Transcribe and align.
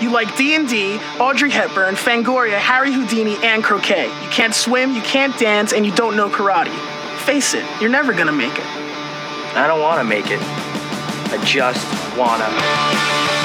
You 0.00 0.10
like 0.10 0.36
D&D, 0.36 0.98
Audrey 1.18 1.50
Hepburn, 1.50 1.94
Fangoria, 1.94 2.58
Harry 2.58 2.92
Houdini, 2.92 3.36
and 3.42 3.64
croquet. 3.64 4.06
You 4.06 4.28
can't 4.28 4.54
swim, 4.54 4.94
you 4.94 5.00
can't 5.00 5.36
dance, 5.38 5.72
and 5.72 5.86
you 5.86 5.92
don't 5.92 6.16
know 6.16 6.28
karate. 6.28 6.74
Face 7.20 7.54
it, 7.54 7.64
you're 7.80 7.90
never 7.90 8.12
gonna 8.12 8.32
make 8.32 8.58
it. 8.58 8.66
I 9.56 9.66
don't 9.66 9.80
want 9.80 10.00
to 10.00 10.04
make 10.04 10.30
it. 10.30 10.40
I 11.32 11.42
just 11.44 12.16
wanna. 12.16 13.35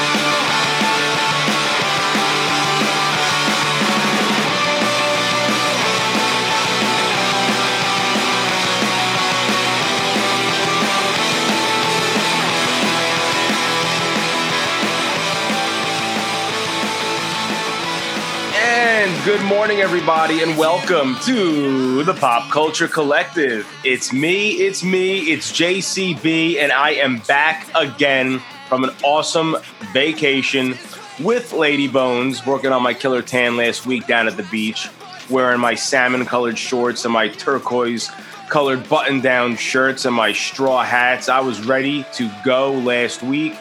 Good 19.24 19.44
morning, 19.44 19.82
everybody, 19.82 20.42
and 20.42 20.58
welcome 20.58 21.16
to 21.24 22.04
the 22.04 22.14
Pop 22.16 22.50
Culture 22.50 22.88
Collective. 22.88 23.68
It's 23.84 24.12
me, 24.12 24.54
it's 24.54 24.84
me, 24.84 25.32
it's 25.32 25.52
JCB, 25.52 26.58
and 26.58 26.72
I 26.72 26.92
am 26.94 27.20
back 27.20 27.70
again 27.76 28.42
from 28.68 28.84
an 28.84 28.90
awesome 29.04 29.58
vacation 29.94 30.76
with 31.20 31.54
Lady 31.54 31.88
Bones, 31.88 32.48
working 32.48 32.72
on 32.72 32.82
my 32.82 32.96
killer 32.96 33.22
tan 33.22 33.58
last 33.58 33.86
week 33.86 34.08
down 34.08 34.28
at 34.28 34.38
the 34.38 34.44
beach, 34.44 34.90
wearing 35.30 35.60
my 35.60 35.76
salmon 35.76 36.26
colored 36.26 36.58
shorts 36.58 37.06
and 37.06 37.14
my 37.14 37.28
turquoise 37.28 38.10
colored 38.50 38.90
button 38.90 39.22
down 39.22 39.56
shirts 39.56 40.06
and 40.06 40.16
my 40.16 40.34
straw 40.34 40.84
hats. 40.84 41.30
I 41.30 41.42
was 41.42 41.64
ready 41.64 42.08
to 42.14 42.32
go 42.44 42.74
last 42.74 43.22
week, 43.22 43.56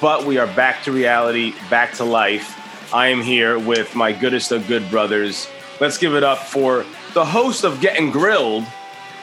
but 0.00 0.24
we 0.24 0.38
are 0.38 0.46
back 0.54 0.84
to 0.84 0.92
reality, 0.92 1.52
back 1.68 1.94
to 1.94 2.04
life. 2.04 2.60
I 2.94 3.08
am 3.08 3.22
here 3.22 3.58
with 3.58 3.96
my 3.96 4.12
goodest 4.12 4.52
of 4.52 4.68
good 4.68 4.88
brothers. 4.88 5.48
Let's 5.80 5.98
give 5.98 6.14
it 6.14 6.22
up 6.22 6.38
for 6.38 6.86
the 7.12 7.24
host 7.24 7.64
of 7.64 7.80
Getting 7.80 8.12
Grilled, 8.12 8.62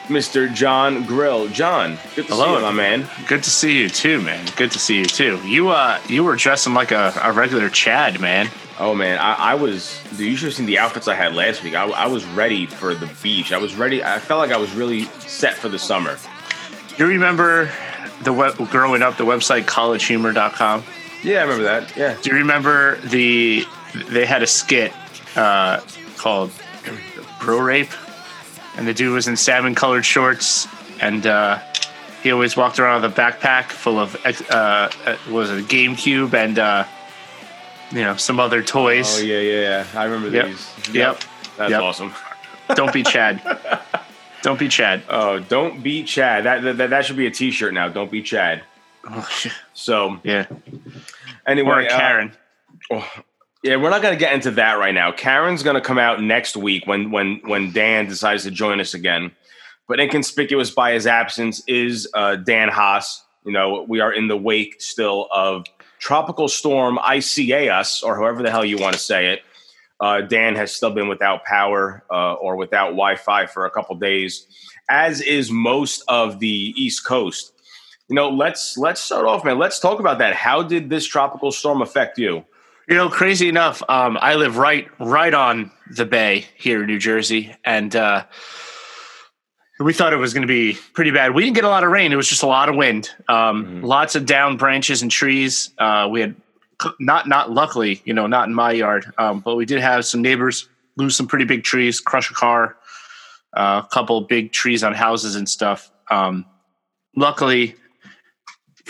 Mr. 0.08 0.52
John 0.52 1.04
Grill. 1.06 1.48
John, 1.48 1.96
good 2.14 2.26
to 2.26 2.34
Hello, 2.34 2.48
see 2.48 2.54
you, 2.56 2.60
my 2.60 2.70
man. 2.70 3.08
Good 3.26 3.42
to 3.42 3.48
see 3.48 3.78
you 3.78 3.88
too, 3.88 4.20
man. 4.20 4.46
Good 4.56 4.72
to 4.72 4.78
see 4.78 4.98
you 4.98 5.06
too. 5.06 5.40
You 5.48 5.70
uh 5.70 5.98
you 6.06 6.22
were 6.22 6.36
dressing 6.36 6.74
like 6.74 6.90
a, 6.90 7.18
a 7.22 7.32
regular 7.32 7.70
Chad, 7.70 8.20
man. 8.20 8.50
Oh 8.78 8.94
man, 8.94 9.16
I, 9.18 9.36
I 9.36 9.54
was. 9.54 10.02
Dude, 10.10 10.20
you 10.20 10.36
should 10.36 10.48
have 10.48 10.54
seen 10.54 10.66
the 10.66 10.78
outfits 10.78 11.08
I 11.08 11.14
had 11.14 11.34
last 11.34 11.62
week. 11.62 11.74
I, 11.74 11.86
I 11.86 12.08
was 12.08 12.26
ready 12.26 12.66
for 12.66 12.94
the 12.94 13.10
beach. 13.22 13.54
I 13.54 13.58
was 13.58 13.74
ready. 13.74 14.04
I 14.04 14.18
felt 14.18 14.40
like 14.40 14.52
I 14.52 14.58
was 14.58 14.74
really 14.74 15.04
set 15.20 15.54
for 15.54 15.70
the 15.70 15.78
summer. 15.78 16.18
Do 16.98 17.04
you 17.04 17.06
remember 17.06 17.70
the 18.22 18.34
web 18.34 18.54
growing 18.68 19.00
up 19.00 19.16
the 19.16 19.24
website 19.24 19.64
collegehumor.com? 19.64 20.84
Yeah, 21.22 21.38
I 21.38 21.42
remember 21.42 21.64
that. 21.64 21.96
Yeah. 21.96 22.16
Do 22.20 22.30
you 22.30 22.36
remember 22.36 22.96
the 23.00 23.64
they 24.08 24.26
had 24.26 24.42
a 24.42 24.46
skit 24.46 24.92
uh 25.36 25.80
called 26.16 26.50
Bro 27.40 27.60
Rape? 27.60 27.90
And 28.76 28.88
the 28.88 28.94
dude 28.94 29.12
was 29.12 29.28
in 29.28 29.36
salmon 29.36 29.74
colored 29.74 30.04
shorts 30.04 30.66
and 31.00 31.26
uh 31.26 31.58
he 32.22 32.30
always 32.32 32.56
walked 32.56 32.78
around 32.78 33.02
with 33.02 33.12
a 33.12 33.20
backpack 33.20 33.64
full 33.70 33.98
of 33.98 34.16
uh, 34.24 34.32
uh 34.52 35.16
was 35.30 35.50
it 35.50 35.58
a 35.58 35.62
GameCube 35.62 36.32
and 36.34 36.58
uh 36.58 36.84
you 37.90 38.00
know 38.02 38.16
some 38.16 38.40
other 38.40 38.62
toys. 38.62 39.18
Oh 39.18 39.22
yeah, 39.22 39.38
yeah, 39.40 39.60
yeah. 39.60 40.00
I 40.00 40.04
remember 40.04 40.30
Yep. 40.36 40.46
these. 40.46 40.94
Yep. 40.94 41.20
That's 41.58 41.70
Yep. 41.70 41.82
awesome. 41.82 42.12
Don't 42.74 42.92
be 42.92 43.02
Chad. 43.02 43.42
Don't 44.42 44.58
be 44.58 44.68
Chad. 44.68 45.02
Oh, 45.08 45.38
don't 45.38 45.84
be 45.84 46.02
Chad. 46.02 46.44
That, 46.46 46.62
that 46.78 46.90
that 46.90 47.04
should 47.04 47.16
be 47.16 47.26
a 47.28 47.30
T-shirt 47.30 47.72
now. 47.74 47.88
Don't 47.88 48.10
be 48.10 48.22
Chad. 48.22 48.62
Oh, 49.08 49.28
shit. 49.30 49.52
So 49.74 50.18
yeah. 50.24 50.46
Anyway, 51.46 51.70
Or 51.70 51.80
uh, 51.80 51.88
Karen. 51.88 52.32
Yeah, 53.62 53.76
we're 53.76 53.90
not 53.90 54.02
going 54.02 54.14
to 54.14 54.18
get 54.18 54.32
into 54.32 54.50
that 54.52 54.74
right 54.74 54.94
now. 54.94 55.12
Karen's 55.12 55.62
going 55.62 55.76
to 55.76 55.80
come 55.80 55.98
out 55.98 56.20
next 56.20 56.56
week 56.56 56.86
when 56.86 57.10
when 57.12 57.40
when 57.44 57.72
Dan 57.72 58.08
decides 58.08 58.42
to 58.42 58.50
join 58.50 58.80
us 58.80 58.94
again. 58.94 59.30
But 59.86 60.00
inconspicuous 60.00 60.70
by 60.70 60.92
his 60.92 61.06
absence 61.06 61.62
is 61.68 62.08
uh, 62.14 62.36
Dan 62.36 62.68
Haas. 62.68 63.22
You 63.44 63.52
know, 63.52 63.84
we 63.88 64.00
are 64.00 64.12
in 64.12 64.28
the 64.28 64.36
wake 64.36 64.80
still 64.80 65.28
of 65.32 65.64
Tropical 65.98 66.48
Storm 66.48 66.98
Isaias, 66.98 68.02
or 68.02 68.16
however 68.16 68.42
the 68.42 68.50
hell 68.50 68.64
you 68.64 68.78
want 68.78 68.94
to 68.94 69.00
say 69.00 69.32
it. 69.32 69.42
Uh, 70.00 70.20
Dan 70.20 70.56
has 70.56 70.74
still 70.74 70.90
been 70.90 71.06
without 71.06 71.44
power 71.44 72.02
uh, 72.10 72.34
or 72.34 72.56
without 72.56 72.86
Wi-Fi 72.86 73.46
for 73.46 73.66
a 73.66 73.70
couple 73.70 73.94
days, 73.96 74.46
as 74.90 75.20
is 75.20 75.52
most 75.52 76.02
of 76.08 76.40
the 76.40 76.74
East 76.76 77.06
Coast. 77.06 77.52
You 78.12 78.16
know, 78.16 78.28
let's 78.28 78.76
let's 78.76 79.00
start 79.00 79.24
off, 79.24 79.42
man. 79.42 79.58
Let's 79.58 79.80
talk 79.80 79.98
about 79.98 80.18
that. 80.18 80.34
How 80.34 80.62
did 80.62 80.90
this 80.90 81.06
tropical 81.06 81.50
storm 81.50 81.80
affect 81.80 82.18
you? 82.18 82.44
You 82.86 82.94
know, 82.94 83.08
crazy 83.08 83.48
enough, 83.48 83.82
um, 83.88 84.18
I 84.20 84.34
live 84.34 84.58
right 84.58 84.86
right 85.00 85.32
on 85.32 85.70
the 85.90 86.04
bay 86.04 86.44
here 86.54 86.82
in 86.82 86.88
New 86.88 86.98
Jersey, 86.98 87.56
and 87.64 87.96
uh, 87.96 88.26
we 89.80 89.94
thought 89.94 90.12
it 90.12 90.18
was 90.18 90.34
going 90.34 90.42
to 90.42 90.46
be 90.46 90.76
pretty 90.92 91.10
bad. 91.10 91.34
We 91.34 91.42
didn't 91.42 91.54
get 91.54 91.64
a 91.64 91.70
lot 91.70 91.84
of 91.84 91.90
rain; 91.90 92.12
it 92.12 92.16
was 92.16 92.28
just 92.28 92.42
a 92.42 92.46
lot 92.46 92.68
of 92.68 92.76
wind, 92.76 93.08
um, 93.30 93.80
lots 93.80 94.14
of 94.14 94.26
down 94.26 94.58
branches 94.58 95.00
and 95.00 95.10
trees. 95.10 95.70
Uh, 95.78 96.06
we 96.10 96.20
had 96.20 96.36
not 97.00 97.26
not 97.26 97.50
luckily, 97.50 98.02
you 98.04 98.12
know, 98.12 98.26
not 98.26 98.46
in 98.46 98.52
my 98.52 98.72
yard, 98.72 99.10
um, 99.16 99.40
but 99.40 99.54
we 99.54 99.64
did 99.64 99.80
have 99.80 100.04
some 100.04 100.20
neighbors 100.20 100.68
lose 100.98 101.16
some 101.16 101.28
pretty 101.28 101.46
big 101.46 101.64
trees, 101.64 101.98
crush 101.98 102.30
a 102.30 102.34
car, 102.34 102.76
uh, 103.56 103.80
a 103.82 103.88
couple 103.90 104.20
big 104.20 104.52
trees 104.52 104.84
on 104.84 104.92
houses 104.92 105.34
and 105.34 105.48
stuff. 105.48 105.90
Um, 106.10 106.44
luckily, 107.16 107.74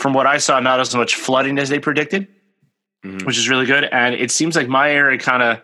from 0.03 0.13
what 0.13 0.27
I 0.27 0.39
saw, 0.39 0.61
not 0.61 0.81
as 0.81 0.95
much 0.95 1.15
flooding 1.15 1.59
as 1.59 1.69
they 1.69 1.79
predicted 1.79 2.29
which 3.03 3.39
is 3.39 3.49
really 3.49 3.67
good. 3.67 3.85
And 3.85 4.15
it 4.15 4.31
seems 4.31 4.57
like 4.57 4.69
my 4.69 4.91
area 4.91 5.19
kind 5.19 5.43
of 5.43 5.61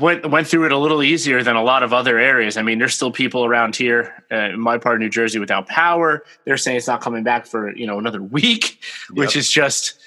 went 0.00 0.28
went 0.30 0.46
through 0.46 0.66
it 0.66 0.72
a 0.72 0.78
little 0.78 1.02
easier 1.02 1.42
than 1.42 1.56
a 1.56 1.62
lot 1.62 1.82
of 1.82 1.92
other 1.92 2.18
areas. 2.18 2.56
I 2.56 2.62
mean, 2.62 2.78
there's 2.78 2.94
still 2.94 3.10
people 3.10 3.44
around 3.44 3.74
here 3.74 4.24
uh, 4.30 4.50
in 4.50 4.60
my 4.60 4.78
part 4.78 4.96
of 4.96 5.00
New 5.00 5.08
Jersey 5.08 5.38
without 5.38 5.66
power. 5.66 6.24
They're 6.44 6.56
saying 6.56 6.76
it's 6.76 6.86
not 6.86 7.00
coming 7.00 7.24
back 7.24 7.46
for 7.46 7.74
you 7.76 7.86
know 7.86 7.98
another 7.98 8.22
week, 8.22 8.78
which 9.12 9.36
is 9.36 9.50
just 9.50 9.98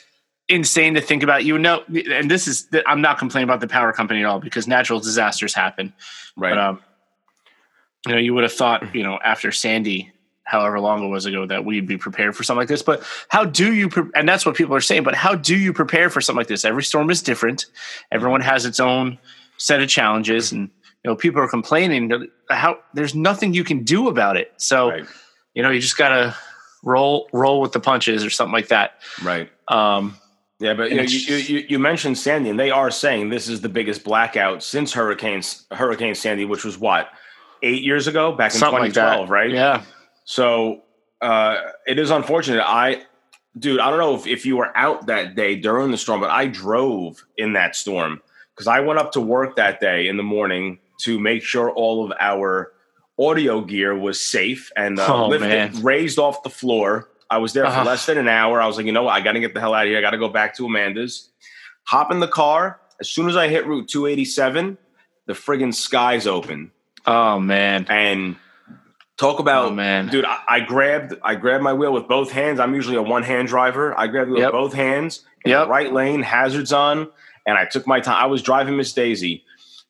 insane 0.48 0.94
to 0.94 1.02
think 1.02 1.24
about. 1.24 1.44
You 1.44 1.58
know, 1.58 1.84
and 2.12 2.32
this 2.32 2.48
is 2.48 2.68
I'm 2.86 3.02
not 3.02 3.18
complaining 3.18 3.50
about 3.50 3.60
the 3.60 3.68
power 3.68 3.92
company 3.92 4.22
at 4.22 4.26
all 4.26 4.40
because 4.40 4.68
natural 4.68 5.00
disasters 5.00 5.54
happen. 5.54 5.94
Right. 6.38 6.52
But 6.52 6.58
um, 6.58 6.82
you 8.08 8.14
know, 8.14 8.20
you 8.20 8.34
would 8.34 8.44
have 8.44 8.54
thought, 8.54 8.96
you 8.96 9.04
know, 9.04 9.20
after 9.24 9.52
Sandy, 9.52 10.14
however 10.46 10.80
long 10.80 11.04
it 11.04 11.10
was 11.10 11.26
ago, 11.26 11.46
that 11.46 11.66
we'd 11.66 11.88
be 11.88 11.98
prepared 11.98 12.36
for 12.36 12.44
something 12.44 12.60
like 12.60 12.68
this. 12.68 12.82
But 12.84 13.04
how 13.30 13.44
do 13.44 13.74
you? 13.74 13.90
Pre- 13.90 14.10
and 14.16 14.28
that's 14.30 14.46
what 14.46 14.56
people 14.56 14.76
are 14.76 14.82
saying. 14.82 15.04
But 15.04 15.16
how 15.16 15.36
do 15.36 15.58
you 15.58 15.74
prepare 15.74 16.10
for 16.10 16.22
something 16.22 16.40
like 16.40 16.48
this? 16.48 16.64
Every 16.64 16.84
storm 16.84 17.10
is 17.10 17.22
different. 17.22 17.66
Everyone 18.12 18.42
has 18.42 18.66
its 18.66 18.80
own 18.80 19.18
set 19.58 19.82
of 19.82 19.90
challenges, 19.90 20.52
and 20.52 20.70
you 21.04 21.12
know, 21.12 21.16
people 21.16 21.42
are 21.42 21.48
complaining. 21.48 22.08
that 22.10 22.28
How 22.50 22.80
there's 22.94 23.16
nothing 23.16 23.54
you 23.54 23.64
can 23.64 23.84
do 23.84 24.08
about 24.08 24.38
it. 24.38 24.54
So 24.58 24.90
right. 24.92 25.06
you 25.54 25.64
know, 25.64 25.72
you 25.72 25.82
just 25.82 25.98
gotta 25.98 26.36
roll 26.84 27.28
roll 27.34 27.60
with 27.60 27.74
the 27.74 27.80
punches 27.80 28.24
or 28.24 28.30
something 28.30 28.54
like 28.54 28.70
that. 28.70 29.02
Right. 29.24 29.50
Um, 29.68 30.18
Yeah, 30.60 30.74
but 30.74 30.90
you, 30.92 30.98
know, 30.98 31.04
you, 31.04 31.36
you, 31.36 31.66
you- 31.70 31.80
mentioned 31.80 32.18
Sandy, 32.18 32.50
and 32.50 32.60
they 32.60 32.72
are 32.72 32.90
saying 32.90 33.30
this 33.30 33.50
is 33.50 33.60
the 33.62 33.70
biggest 33.70 34.04
blackout 34.04 34.64
since 34.64 34.94
Hurricane 34.94 35.42
Hurricane 35.72 36.16
Sandy, 36.16 36.46
which 36.46 36.64
was 36.64 36.78
what 36.78 37.10
eight 37.62 37.84
years 37.84 38.08
ago, 38.08 38.32
back 38.32 38.54
in 38.54 38.60
something 38.60 38.80
like 38.80 38.94
2012, 38.94 39.30
right? 39.30 39.52
Yeah. 39.52 39.84
So 40.26 40.82
uh, 41.22 41.58
it 41.88 41.98
is 42.00 42.10
unfortunate. 42.12 42.62
I, 42.66 43.04
dude, 43.58 43.80
I 43.80 43.90
don't 43.90 44.00
know 44.00 44.16
if, 44.16 44.28
if 44.28 44.46
you 44.46 44.58
were 44.58 44.76
out 44.78 45.08
that 45.08 45.36
day 45.36 45.56
during 45.56 45.92
the 45.92 45.98
storm, 45.98 46.20
but 46.22 46.30
I 46.30 46.48
drove 46.48 47.24
in 47.38 47.54
that 47.54 47.76
storm 47.76 48.22
because 48.54 48.68
I 48.68 48.82
went 48.82 49.00
up 49.00 49.12
to 49.14 49.22
work 49.22 49.56
that 49.56 49.80
day 49.80 50.08
in 50.08 50.18
the 50.18 50.24
morning 50.24 50.80
to 51.02 51.20
make 51.20 51.44
sure 51.44 51.70
all 51.72 52.06
of 52.06 52.14
our 52.20 52.72
audio 53.20 53.62
gear 53.62 53.98
was 53.98 54.20
safe 54.22 54.72
and 54.76 55.00
uh, 55.00 55.06
Oh, 55.08 55.28
lifted, 55.28 55.76
raised 55.84 56.20
off 56.20 56.44
the 56.44 56.50
floor. 56.50 57.10
I 57.30 57.38
was 57.38 57.54
there 57.54 57.64
for 57.66 57.70
Uh-huh. 57.72 57.84
less 57.86 58.06
than 58.06 58.18
an 58.18 58.28
hour. 58.28 58.62
I 58.62 58.68
was 58.68 58.78
like, 58.78 58.86
you 58.86 58.92
know 58.92 59.04
what? 59.04 59.14
I 59.14 59.22
got 59.22 59.34
to 59.34 59.40
get 59.40 59.54
the 59.54 59.60
hell 59.60 59.74
out 59.74 59.86
of 59.86 59.90
here. 59.90 59.98
I 59.98 60.02
got 60.02 60.12
to 60.12 60.18
go 60.18 60.30
back 60.30 60.56
to 60.58 60.66
Amanda's. 60.66 61.30
Hop 61.88 62.12
in 62.12 62.20
the 62.20 62.28
car. 62.28 62.80
As 63.00 63.10
soon 63.10 63.28
as 63.30 63.36
I 63.36 63.48
hit 63.48 63.66
Route 63.68 63.88
287, 63.88 64.78
the 65.28 65.34
friggin' 65.34 65.74
skies 65.74 66.28
open 66.28 66.72
Oh 67.06 67.40
man. 67.40 67.86
and 67.90 68.36
talk 69.18 69.40
about 69.40 69.66
Oh, 69.66 69.72
man. 69.72 70.08
dude 70.08 70.26
I, 70.26 70.40
I 70.48 70.60
grabbed 70.60 71.14
i 71.24 71.36
grabbed 71.36 71.64
my 71.64 71.74
wheel 71.74 71.94
with 71.94 72.08
both 72.08 72.32
hands 72.32 72.60
i'm 72.60 72.74
usually 72.76 72.98
a 72.98 73.02
one-hand 73.02 73.48
driver 73.48 73.98
i 73.98 74.08
grabbed 74.08 74.30
it 74.30 74.34
with 74.34 74.42
Yep. 74.42 74.52
both 74.52 74.74
hands 74.74 75.24
Yep. 75.46 75.68
right 75.70 75.92
lane 75.94 76.22
hazards 76.22 76.74
on 76.74 77.10
and 77.46 77.58
i 77.58 77.66
took 77.66 77.88
my 77.88 78.00
time 78.00 78.22
i 78.22 78.26
was 78.26 78.42
driving 78.42 78.76
miss 78.76 78.92
daisy 78.94 79.44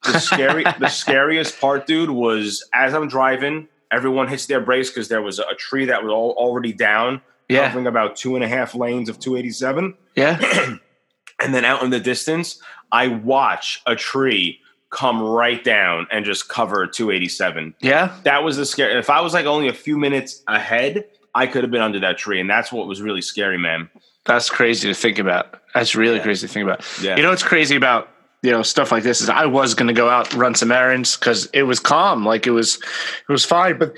the 0.04 0.20
scary 0.20 0.64
the 0.80 0.90
scariest 0.90 1.60
part 1.60 1.88
dude 1.88 2.10
was 2.12 2.68
as 2.74 2.94
i'm 2.94 3.08
driving 3.08 3.68
everyone 3.92 4.28
hits 4.28 4.46
their 4.46 4.60
brakes 4.62 4.90
because 4.90 5.08
there 5.10 5.22
was 5.22 5.40
a 5.40 5.56
tree 5.56 5.86
that 5.86 6.04
was 6.04 6.12
all, 6.12 6.32
already 6.38 6.74
down 6.74 7.22
Yeah. 7.50 7.68
covering 7.68 7.88
about 7.88 8.16
two 8.16 8.36
and 8.36 8.44
a 8.44 8.48
half 8.48 8.76
lanes 8.76 9.10
of 9.10 9.20
287 9.20 9.96
Yeah. 10.16 10.40
and 11.42 11.54
then 11.54 11.66
out 11.66 11.82
in 11.84 11.90
the 11.90 12.00
distance 12.00 12.62
i 12.92 13.08
watch 13.08 13.82
a 13.88 13.96
tree 13.96 14.60
come 14.96 15.22
right 15.22 15.62
down 15.64 16.08
and 16.12 16.24
just 16.24 16.48
cover 16.48 16.88
287 16.88 17.76
Yeah. 17.82 18.16
that 18.24 18.44
was 18.44 18.56
the 18.56 18.66
scare. 18.66 18.98
If 18.98 19.10
I 19.10 19.20
was 19.22 19.34
like 19.34 19.46
only 19.46 19.68
a 19.68 19.74
few 19.74 19.98
minutes 19.98 20.42
ahead, 20.48 21.06
I 21.36 21.48
could 21.48 21.64
have 21.64 21.72
been 21.72 21.82
under 21.82 22.00
that 22.00 22.18
tree, 22.18 22.40
and 22.40 22.50
that's 22.50 22.72
what 22.72 22.88
was 22.88 23.02
really 23.02 23.22
scary, 23.22 23.58
man. 23.58 23.90
That's 24.24 24.50
crazy 24.50 24.88
to 24.88 24.94
think 24.94 25.20
about. 25.20 25.60
That's 25.74 25.96
really 25.96 26.20
crazy 26.22 26.48
to 26.48 26.54
think 26.54 26.64
about. 26.64 26.86
Yeah. 27.02 27.18
You 27.18 27.24
know 27.24 27.30
what's 27.30 27.44
crazy 27.44 27.76
about 27.76 28.08
you 28.42 28.52
know 28.52 28.64
stuff 28.64 28.92
like 28.92 29.04
this 29.04 29.20
is 29.22 29.28
I 29.30 29.46
was 29.46 29.74
going 29.76 29.88
to 29.88 29.94
go 29.94 30.10
out 30.10 30.32
and 30.32 30.40
run 30.42 30.56
some 30.56 30.72
errands 30.72 31.18
because 31.18 31.48
it 31.54 31.64
was 31.64 31.80
calm, 31.82 32.24
like 32.26 32.48
it 32.48 32.52
was 32.52 32.76
it 32.78 33.32
was 33.32 33.44
fine. 33.44 33.78
But 33.78 33.94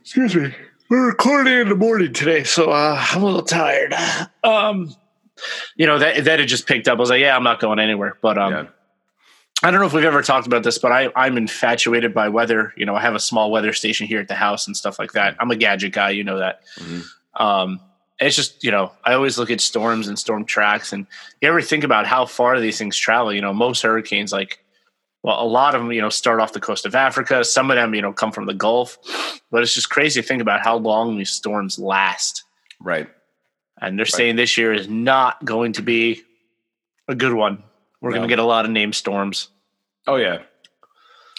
excuse 0.00 0.36
me, 0.36 0.54
we're 0.88 1.06
recording 1.08 1.52
in 1.58 1.68
the 1.68 1.74
morning 1.74 2.12
today, 2.12 2.44
so 2.44 2.70
uh, 2.70 2.96
I'm 3.10 3.22
a 3.22 3.26
little 3.26 3.42
tired. 3.42 3.92
Um, 4.44 4.94
you 5.76 5.86
know 5.86 5.98
that 5.98 6.24
that 6.24 6.38
had 6.38 6.48
just 6.48 6.66
picked 6.68 6.86
up. 6.86 6.98
I 6.98 7.00
was 7.00 7.10
like, 7.10 7.20
yeah, 7.20 7.36
I'm 7.36 7.42
not 7.44 7.58
going 7.60 7.78
anywhere. 7.80 8.16
But 8.22 8.38
um, 8.38 8.52
Yeah. 8.52 8.66
I 9.62 9.70
don't 9.70 9.80
know 9.80 9.86
if 9.86 9.92
we've 9.92 10.04
ever 10.04 10.22
talked 10.22 10.46
about 10.46 10.62
this, 10.62 10.78
but 10.78 10.92
I, 10.92 11.10
I'm 11.16 11.36
infatuated 11.36 12.14
by 12.14 12.28
weather. 12.28 12.72
You 12.76 12.86
know, 12.86 12.94
I 12.94 13.00
have 13.00 13.16
a 13.16 13.20
small 13.20 13.50
weather 13.50 13.72
station 13.72 14.06
here 14.06 14.20
at 14.20 14.28
the 14.28 14.34
house 14.34 14.66
and 14.66 14.76
stuff 14.76 14.98
like 14.98 15.12
that. 15.12 15.36
I'm 15.40 15.50
a 15.50 15.56
gadget 15.56 15.92
guy, 15.92 16.10
you 16.10 16.22
know 16.22 16.38
that. 16.38 16.60
Um, 17.34 17.80
it's 18.20 18.36
just, 18.36 18.62
you 18.62 18.70
know, 18.70 18.92
I 19.04 19.14
always 19.14 19.36
look 19.38 19.50
at 19.50 19.60
storms 19.60 20.08
and 20.08 20.18
storm 20.18 20.44
tracks, 20.44 20.92
and 20.92 21.06
you 21.40 21.48
ever 21.48 21.60
think 21.60 21.84
about 21.84 22.06
how 22.06 22.26
far 22.26 22.60
these 22.60 22.78
things 22.78 22.96
travel? 22.96 23.32
You 23.32 23.40
know, 23.40 23.52
most 23.52 23.82
hurricanes, 23.82 24.32
like, 24.32 24.60
well, 25.22 25.42
a 25.42 25.46
lot 25.46 25.74
of 25.74 25.82
them, 25.82 25.90
you 25.92 26.00
know, 26.00 26.08
start 26.08 26.40
off 26.40 26.52
the 26.52 26.60
coast 26.60 26.86
of 26.86 26.94
Africa. 26.94 27.44
Some 27.44 27.70
of 27.70 27.76
them, 27.76 27.94
you 27.94 28.02
know, 28.02 28.12
come 28.12 28.30
from 28.30 28.46
the 28.46 28.54
Gulf. 28.54 28.98
But 29.50 29.62
it's 29.62 29.74
just 29.74 29.90
crazy 29.90 30.22
to 30.22 30.26
think 30.26 30.40
about 30.40 30.62
how 30.62 30.76
long 30.76 31.16
these 31.16 31.30
storms 31.30 31.78
last. 31.78 32.44
Right. 32.80 33.08
And 33.80 33.98
they're 33.98 34.06
saying 34.06 34.36
this 34.36 34.56
year 34.56 34.72
is 34.72 34.88
not 34.88 35.44
going 35.44 35.72
to 35.74 35.82
be 35.82 36.22
a 37.08 37.14
good 37.14 37.34
one. 37.34 37.62
We're 38.00 38.10
going 38.10 38.22
to 38.22 38.28
get 38.28 38.38
a 38.38 38.44
lot 38.44 38.64
of 38.64 38.70
named 38.70 38.94
storms. 38.94 39.48
Oh 40.06 40.16
yeah. 40.16 40.42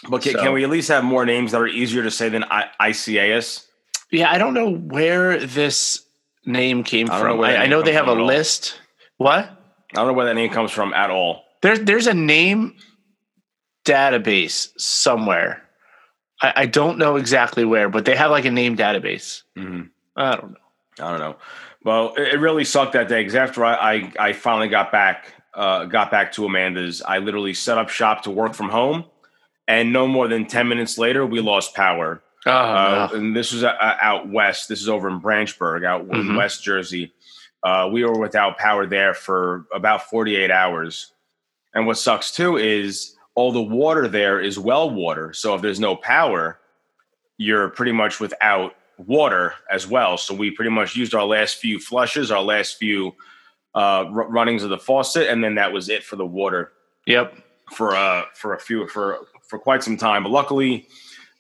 But 0.10 0.22
can, 0.22 0.34
So- 0.34 0.44
can 0.44 0.54
we 0.54 0.64
at 0.64 0.70
least 0.70 0.88
have 0.90 1.04
more 1.04 1.26
names 1.26 1.52
that 1.52 1.62
are 1.62 1.68
easier 1.68 2.04
to 2.04 2.12
say 2.12 2.30
than 2.30 2.44
I- 2.46 2.70
ICAS? 2.82 3.66
Yeah, 4.12 4.32
I 4.32 4.38
don't 4.38 4.54
know 4.54 4.72
where 4.74 5.40
this 5.40 6.04
name 6.46 6.84
came 6.84 7.10
I 7.12 7.20
don't 7.20 7.28
know 7.28 7.34
from. 7.36 7.42
I, 7.46 7.52
that 7.52 7.60
I 7.62 7.66
know 7.68 7.82
they 7.82 7.94
have 7.94 8.06
a 8.08 8.12
from 8.12 8.18
at 8.20 8.22
all. 8.22 8.28
list. 8.28 8.80
What? 9.18 9.46
I 9.46 9.96
don't 9.96 10.08
know 10.08 10.14
where 10.14 10.26
that 10.26 10.36
name 10.36 10.50
comes 10.52 10.72
from 10.72 10.94
at 10.94 11.10
all. 11.12 11.44
There's 11.62 11.80
there's 11.82 12.08
a 12.08 12.14
name 12.14 12.76
database 13.86 14.70
somewhere. 14.78 15.64
I, 16.42 16.54
I 16.58 16.66
don't 16.66 16.98
know 16.98 17.16
exactly 17.18 17.66
where, 17.66 17.90
but 17.90 18.06
they 18.06 18.16
have 18.16 18.32
like 18.32 18.46
a 18.46 18.52
name 18.52 18.78
database. 18.78 19.44
Mhm. 19.58 19.90
I 20.16 20.36
don't 20.36 20.52
know. 20.52 20.58
I 21.06 21.10
don't 21.12 21.20
know. 21.20 21.36
Well, 21.84 22.14
it, 22.16 22.34
it 22.36 22.40
really 22.40 22.66
sucked 22.66 22.94
that 22.94 23.08
day 23.08 23.22
because 23.22 23.36
after 23.36 23.64
I, 23.64 23.74
I, 23.96 24.14
I 24.20 24.34
finally 24.34 24.68
got 24.68 24.92
back, 24.92 25.34
uh, 25.60 25.86
got 25.86 26.10
back 26.10 26.32
to 26.34 26.46
Amanda's, 26.46 27.02
I 27.02 27.18
literally 27.20 27.54
set 27.54 27.78
up 27.78 27.90
shop 27.90 28.24
to 28.24 28.32
work 28.32 28.54
from 28.54 28.70
home, 28.70 29.04
and 29.68 29.92
no 29.94 30.08
more 30.08 30.28
than 30.28 30.46
ten 30.48 30.68
minutes 30.70 30.98
later, 30.98 31.26
we 31.26 31.42
lost 31.42 31.76
power. 31.76 32.22
Oh, 32.46 32.52
Uh, 32.52 33.10
no. 33.12 33.18
and 33.18 33.36
this 33.36 33.52
was 33.52 33.64
uh, 33.66 33.76
out 34.02 34.30
west. 34.30 34.70
This 34.70 34.82
is 34.82 34.88
over 34.90 35.10
in 35.10 35.20
Branchburg, 35.20 35.84
out 35.86 36.02
in 36.02 36.08
Mhm. 36.08 36.38
West 36.38 36.64
Jersey. 36.64 37.12
Uh, 37.62 37.90
we 37.92 38.06
were 38.06 38.18
without 38.18 38.58
power 38.58 38.86
there 38.88 39.14
for 39.14 39.66
about 39.74 40.10
48 40.10 40.50
hours. 40.50 41.12
And 41.76 41.86
what 41.86 41.98
sucks 41.98 42.32
too 42.32 42.56
is 42.58 43.16
all 43.36 43.52
the 43.52 43.62
water 43.62 44.08
there 44.08 44.40
is 44.40 44.58
well 44.58 44.90
water. 44.90 45.34
So 45.34 45.54
if 45.56 45.62
there's 45.62 45.80
no 45.82 45.98
power, 45.98 46.60
you're 47.38 47.68
pretty 47.70 47.92
much 47.92 48.22
without 48.22 48.76
water 48.98 49.54
as 49.70 49.86
well. 49.86 50.18
So 50.18 50.34
we 50.34 50.52
pretty 50.52 50.72
much 50.72 50.96
used 50.96 51.14
our 51.14 51.26
last 51.26 51.58
few 51.58 51.80
flushes, 51.80 52.32
our 52.32 52.42
last 52.42 52.78
few 52.78 53.14
uh, 53.76 54.06
r- 54.06 54.28
runnings 54.30 54.64
of 54.64 54.70
the 54.70 54.78
faucet, 54.80 55.28
and 55.30 55.44
then 55.44 55.56
that 55.56 55.72
was 55.72 55.90
it 55.90 56.04
for 56.04 56.16
the 56.16 56.26
water 56.26 56.72
Yep. 57.06 57.36
for 57.74 57.96
uh 57.96 58.24
for 58.34 58.54
a 58.54 58.60
few 58.60 58.88
for 58.88 59.20
for 59.48 59.58
quite 59.60 59.84
some 59.84 59.98
time. 59.98 60.24
But 60.24 60.32
luckily, 60.32 60.88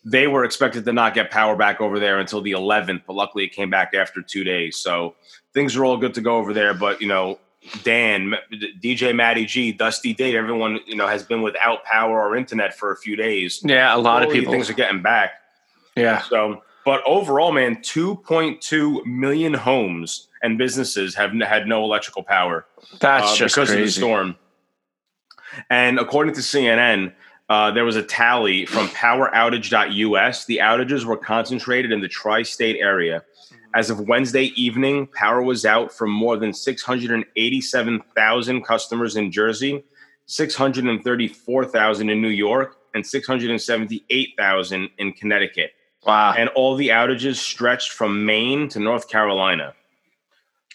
they 0.05 0.27
were 0.27 0.43
expected 0.45 0.85
to 0.85 0.93
not 0.93 1.13
get 1.13 1.29
power 1.31 1.55
back 1.55 1.81
over 1.81 1.99
there 1.99 2.19
until 2.19 2.41
the 2.41 2.51
11th. 2.51 3.01
But 3.05 3.13
luckily, 3.15 3.43
it 3.45 3.49
came 3.51 3.69
back 3.69 3.93
after 3.93 4.21
two 4.21 4.43
days. 4.43 4.77
So 4.77 5.15
things 5.53 5.75
are 5.75 5.85
all 5.85 5.97
good 5.97 6.13
to 6.15 6.21
go 6.21 6.37
over 6.37 6.53
there. 6.53 6.73
But 6.73 7.01
you 7.01 7.07
know, 7.07 7.39
Dan, 7.83 8.35
DJ 8.81 9.13
Matty 9.15 9.45
G, 9.45 9.71
Dusty 9.71 10.13
Date, 10.13 10.33
everyone 10.35 10.79
you 10.87 10.95
know 10.95 11.07
has 11.07 11.23
been 11.23 11.41
without 11.41 11.83
power 11.83 12.21
or 12.27 12.35
internet 12.35 12.75
for 12.77 12.91
a 12.91 12.97
few 12.97 13.15
days. 13.15 13.61
Yeah, 13.63 13.93
a 13.95 13.97
lot 13.97 14.23
of 14.23 14.31
people. 14.31 14.51
things 14.53 14.69
are 14.69 14.73
getting 14.73 15.01
back. 15.01 15.31
yeah. 15.95 16.21
So, 16.21 16.63
but 16.85 17.03
overall, 17.05 17.51
man, 17.51 17.75
2.2 17.77 19.05
million 19.05 19.53
homes 19.53 20.27
and 20.41 20.57
businesses 20.57 21.13
have 21.15 21.31
n- 21.31 21.41
had 21.41 21.67
no 21.67 21.83
electrical 21.83 22.23
power 22.23 22.65
That's 22.99 23.33
uh, 23.33 23.35
just 23.35 23.55
because 23.55 23.69
of 23.69 23.75
the 23.75 23.81
crazy. 23.83 23.99
storm. 24.01 24.35
And 25.69 25.99
according 25.99 26.33
to 26.35 26.41
CNN, 26.41 27.13
uh, 27.49 27.71
there 27.71 27.83
was 27.85 27.95
a 27.95 28.03
tally 28.03 28.65
from 28.65 28.87
poweroutage.us. 28.89 30.45
The 30.45 30.57
outages 30.57 31.05
were 31.05 31.17
concentrated 31.17 31.91
in 31.91 32.01
the 32.01 32.07
tri 32.07 32.43
state 32.43 32.77
area. 32.79 33.23
As 33.75 33.89
of 33.89 34.07
Wednesday 34.07 34.51
evening, 34.55 35.07
power 35.07 35.41
was 35.41 35.65
out 35.65 35.91
for 35.91 36.07
more 36.07 36.37
than 36.37 36.53
687,000 36.53 38.61
customers 38.63 39.15
in 39.15 39.31
Jersey, 39.31 39.83
634,000 40.25 42.09
in 42.09 42.21
New 42.21 42.29
York, 42.29 42.77
and 42.95 43.05
678,000 43.05 44.89
in 44.97 45.13
Connecticut 45.13 45.71
Wow. 46.05 46.33
and 46.37 46.49
all 46.49 46.75
the 46.75 46.89
outages 46.89 47.35
stretched 47.35 47.91
from 47.91 48.25
Maine 48.25 48.67
to 48.69 48.79
North 48.79 49.07
Carolina. 49.09 49.73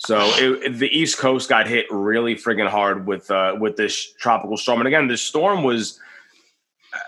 So 0.05 0.21
it, 0.37 0.79
the 0.79 0.89
East 0.89 1.19
Coast 1.19 1.49
got 1.49 1.67
hit 1.67 1.87
really 1.91 2.35
friggin' 2.35 2.69
hard 2.69 3.06
with 3.06 3.31
uh, 3.31 3.56
with 3.59 3.77
this 3.77 4.12
tropical 4.15 4.56
storm. 4.56 4.81
And 4.81 4.89
again, 4.89 5.09
this 5.09 5.23
storm 5.23 5.62
was. 5.65 5.99
uh, 6.93 6.99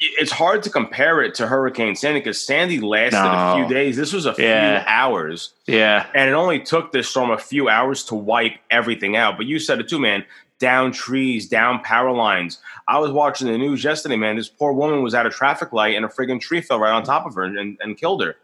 It's 0.00 0.32
hard 0.32 0.62
to 0.64 0.70
compare 0.70 1.22
it 1.22 1.34
to 1.36 1.46
Hurricane 1.46 1.94
Sandy 1.94 2.20
because 2.20 2.44
Sandy 2.44 2.80
lasted 2.80 3.18
a 3.18 3.54
few 3.56 3.68
days. 3.74 3.96
This 3.96 4.12
was 4.12 4.26
a 4.26 4.34
Yeah. 4.38 4.80
few 4.80 4.88
hours, 4.88 5.52
yeah. 5.66 6.06
and 6.14 6.28
it 6.28 6.32
only 6.32 6.58
took 6.60 6.90
this 6.92 7.08
storm 7.08 7.30
a 7.30 7.38
few 7.38 7.68
hours 7.68 8.02
to 8.04 8.14
wipe 8.14 8.54
everything 8.70 9.16
out. 9.16 9.36
But 9.36 9.46
you 9.46 9.58
said 9.58 9.78
it 9.78 9.88
too, 9.88 9.98
man. 10.00 10.24
Down 10.58 10.92
trees, 10.92 11.48
down 11.48 11.80
power 11.80 12.10
lines. 12.12 12.58
I 12.86 12.98
was 12.98 13.10
watching 13.12 13.46
the 13.46 13.56
news 13.56 13.82
yesterday, 13.84 14.16
man. 14.16 14.36
This 14.36 14.48
poor 14.48 14.72
woman 14.74 15.02
was 15.02 15.14
at 15.14 15.24
a 15.24 15.30
traffic 15.30 15.72
light 15.72 15.94
and 15.96 16.04
a 16.04 16.08
friggin' 16.08 16.40
tree 16.40 16.60
fell 16.60 16.78
right 16.80 16.90
on 16.92 17.02
top 17.02 17.24
of 17.26 17.34
her 17.36 17.44
and, 17.44 17.78
and 17.80 17.96
killed 17.96 18.22
her. 18.22 18.36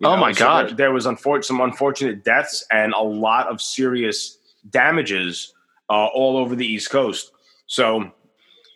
You 0.00 0.08
Oh, 0.08 0.16
my 0.16 0.32
God. 0.32 0.70
There, 0.70 0.76
there 0.76 0.92
was 0.92 1.06
unfor- 1.06 1.44
some 1.44 1.60
unfortunate 1.60 2.24
deaths 2.24 2.64
and 2.70 2.92
a 2.94 3.02
lot 3.02 3.48
of 3.48 3.60
serious 3.60 4.38
damages 4.68 5.52
uh, 5.88 6.06
all 6.06 6.36
over 6.36 6.56
the 6.56 6.66
East 6.66 6.90
Coast. 6.90 7.32
So, 7.66 8.10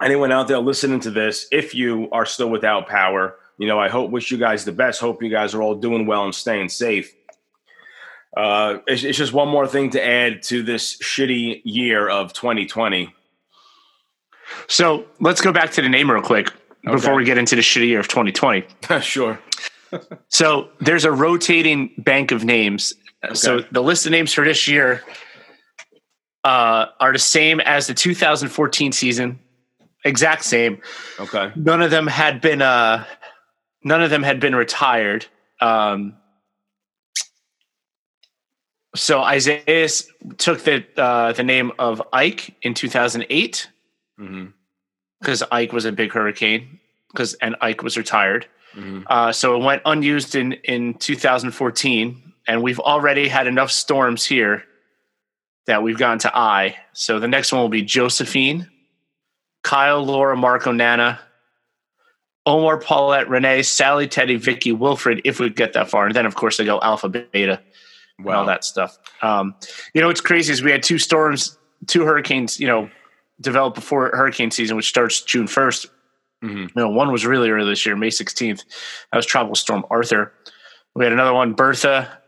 anyone 0.03 0.31
out 0.33 0.49
there 0.49 0.59
listening 0.59 1.01
to 1.01 1.11
this, 1.11 1.49
if 1.51 1.75
you 1.75 2.09
are 2.13 2.27
still 2.27 2.51
without 2.51 2.87
power, 2.87 3.37
you 3.59 3.67
know, 3.67 3.79
I 3.79 3.89
hope 3.89 4.11
wish 4.11 4.31
you 4.31 4.39
guys 4.39 4.65
the 4.65 4.73
best. 4.73 5.01
Hope 5.01 5.23
you 5.23 5.31
guys 5.31 5.55
are 5.55 5.63
all 5.63 5.75
doing 5.75 6.07
well 6.07 6.25
and 6.25 6.35
staying 6.35 6.69
safe. 6.69 7.15
Uh, 8.37 8.79
it's, 8.87 9.05
it's 9.05 9.17
just 9.17 9.33
one 9.33 9.49
more 9.49 9.67
thing 9.67 9.91
to 9.91 10.05
add 10.05 10.43
to 10.43 10.63
this 10.63 10.99
shitty 10.99 11.63
year 11.65 12.09
of 12.09 12.33
2020. 12.33 13.15
So 14.67 15.07
let's 15.21 15.41
go 15.41 15.53
back 15.53 15.71
to 15.73 15.83
the 15.83 15.89
name 15.89 16.11
real 16.11 16.23
quick 16.23 16.53
before 16.85 17.15
we 17.15 17.25
get 17.25 17.39
into 17.39 17.57
the 17.57 17.63
shitty 17.63 17.87
year 17.87 18.01
of 18.01 18.09
2020. 18.09 18.65
sure. 19.01 19.39
So 20.29 20.69
there's 20.81 21.05
a 21.05 21.13
rotating 21.13 21.95
bank 21.99 22.33
of 22.33 22.45
names. 22.45 22.95
So 23.33 23.61
the 23.71 23.83
list 23.83 24.07
of 24.07 24.13
names 24.13 24.33
for 24.33 24.45
this 24.45 24.69
year 24.69 25.03
uh, 26.45 26.87
are 27.01 27.13
the 27.13 27.19
same 27.19 27.61
as 27.61 27.87
the 27.87 27.95
2014 27.95 28.93
season, 28.93 29.39
exact 30.05 30.45
same. 30.45 30.81
Okay. 31.19 31.51
None 31.57 31.83
of 31.83 31.91
them 31.91 32.07
had 32.07 32.41
been 32.41 32.61
uh, 32.61 33.05
none 33.83 34.03
of 34.03 34.11
them 34.11 34.23
had 34.23 34.41
been 34.41 34.55
retired. 34.55 35.27
Um, 35.61 36.17
so 38.95 39.23
Isaiah 39.23 39.89
took 40.39 40.63
the 40.63 40.85
uh, 40.97 41.33
the 41.33 41.43
name 41.43 41.73
of 41.79 42.03
Ike 42.13 42.55
in 42.63 42.75
2008 42.75 43.69
hmm 44.19 44.47
because 45.21 45.43
Ike 45.51 45.73
was 45.73 45.87
a 45.87 45.93
big 45.93 46.13
hurricane 46.13 46.79
because 47.11 47.33
and 47.35 47.57
Ike 47.63 47.83
was 47.83 47.97
retired. 47.97 48.47
Hmm 48.75 49.03
Uh, 49.07 49.33
so 49.33 49.57
it 49.57 49.65
went 49.65 49.83
unused 49.85 50.35
in 50.35 50.53
in 50.65 50.95
2014, 50.95 52.33
and 52.47 52.63
we've 52.63 52.81
already 52.81 53.29
had 53.29 53.47
enough 53.47 53.71
storms 53.71 54.25
here 54.25 54.65
that 55.67 55.83
we've 55.83 55.99
gone 55.99 56.19
to 56.19 56.37
I. 56.37 56.77
So 56.93 57.19
the 57.19 57.29
next 57.29 57.53
one 57.53 57.63
will 57.63 57.69
be 57.69 57.83
Josephine, 57.83 58.69
Kyle, 59.63 60.05
Laura, 60.05 60.37
Marco, 60.37 60.73
Nana, 60.73 61.21
Omar, 62.47 62.79
Paulette, 62.79 63.29
Renee, 63.29 63.63
Sally, 63.63 64.07
Teddy, 64.07 64.37
Vicky, 64.37 64.73
Wilfred. 64.73 65.23
If 65.25 65.41
we 65.41 65.49
get 65.49 65.73
that 65.73 65.89
far, 65.89 66.07
and 66.07 66.15
then 66.15 66.27
of 66.27 66.35
course 66.35 66.57
they 66.59 66.65
go 66.65 66.81
Alpha, 66.81 67.09
Beta, 67.09 67.61
and 68.19 68.29
all 68.29 68.45
that 68.47 68.65
stuff. 68.65 68.99
Um, 69.23 69.55
you 69.95 70.01
know 70.01 70.09
what's 70.09 70.21
crazy 70.21 70.53
is 70.53 70.63
we 70.63 70.71
had 70.71 70.83
two 70.83 70.99
storms, 70.99 71.57
two 71.87 72.05
hurricanes. 72.05 72.61
You 72.61 72.67
know, 72.67 72.91
develop 73.41 73.75
before 73.75 74.11
hurricane 74.15 74.51
season, 74.51 74.77
which 74.77 74.89
starts 74.89 75.23
June 75.23 75.47
1st. 75.47 75.87
Mhm. 76.45 76.63
You 76.63 76.71
know, 76.77 76.89
one 76.91 77.11
was 77.11 77.25
really 77.27 77.51
early 77.51 77.71
this 77.71 77.87
year, 77.87 77.97
May 77.97 78.11
16th. 78.11 78.65
That 79.11 79.17
was 79.17 79.27
Tropical 79.27 79.55
Storm 79.55 79.85
Arthur. 79.91 80.33
We 80.95 81.05
had 81.05 81.13
another 81.13 81.33
one, 81.33 81.53
Bertha. 81.55 82.19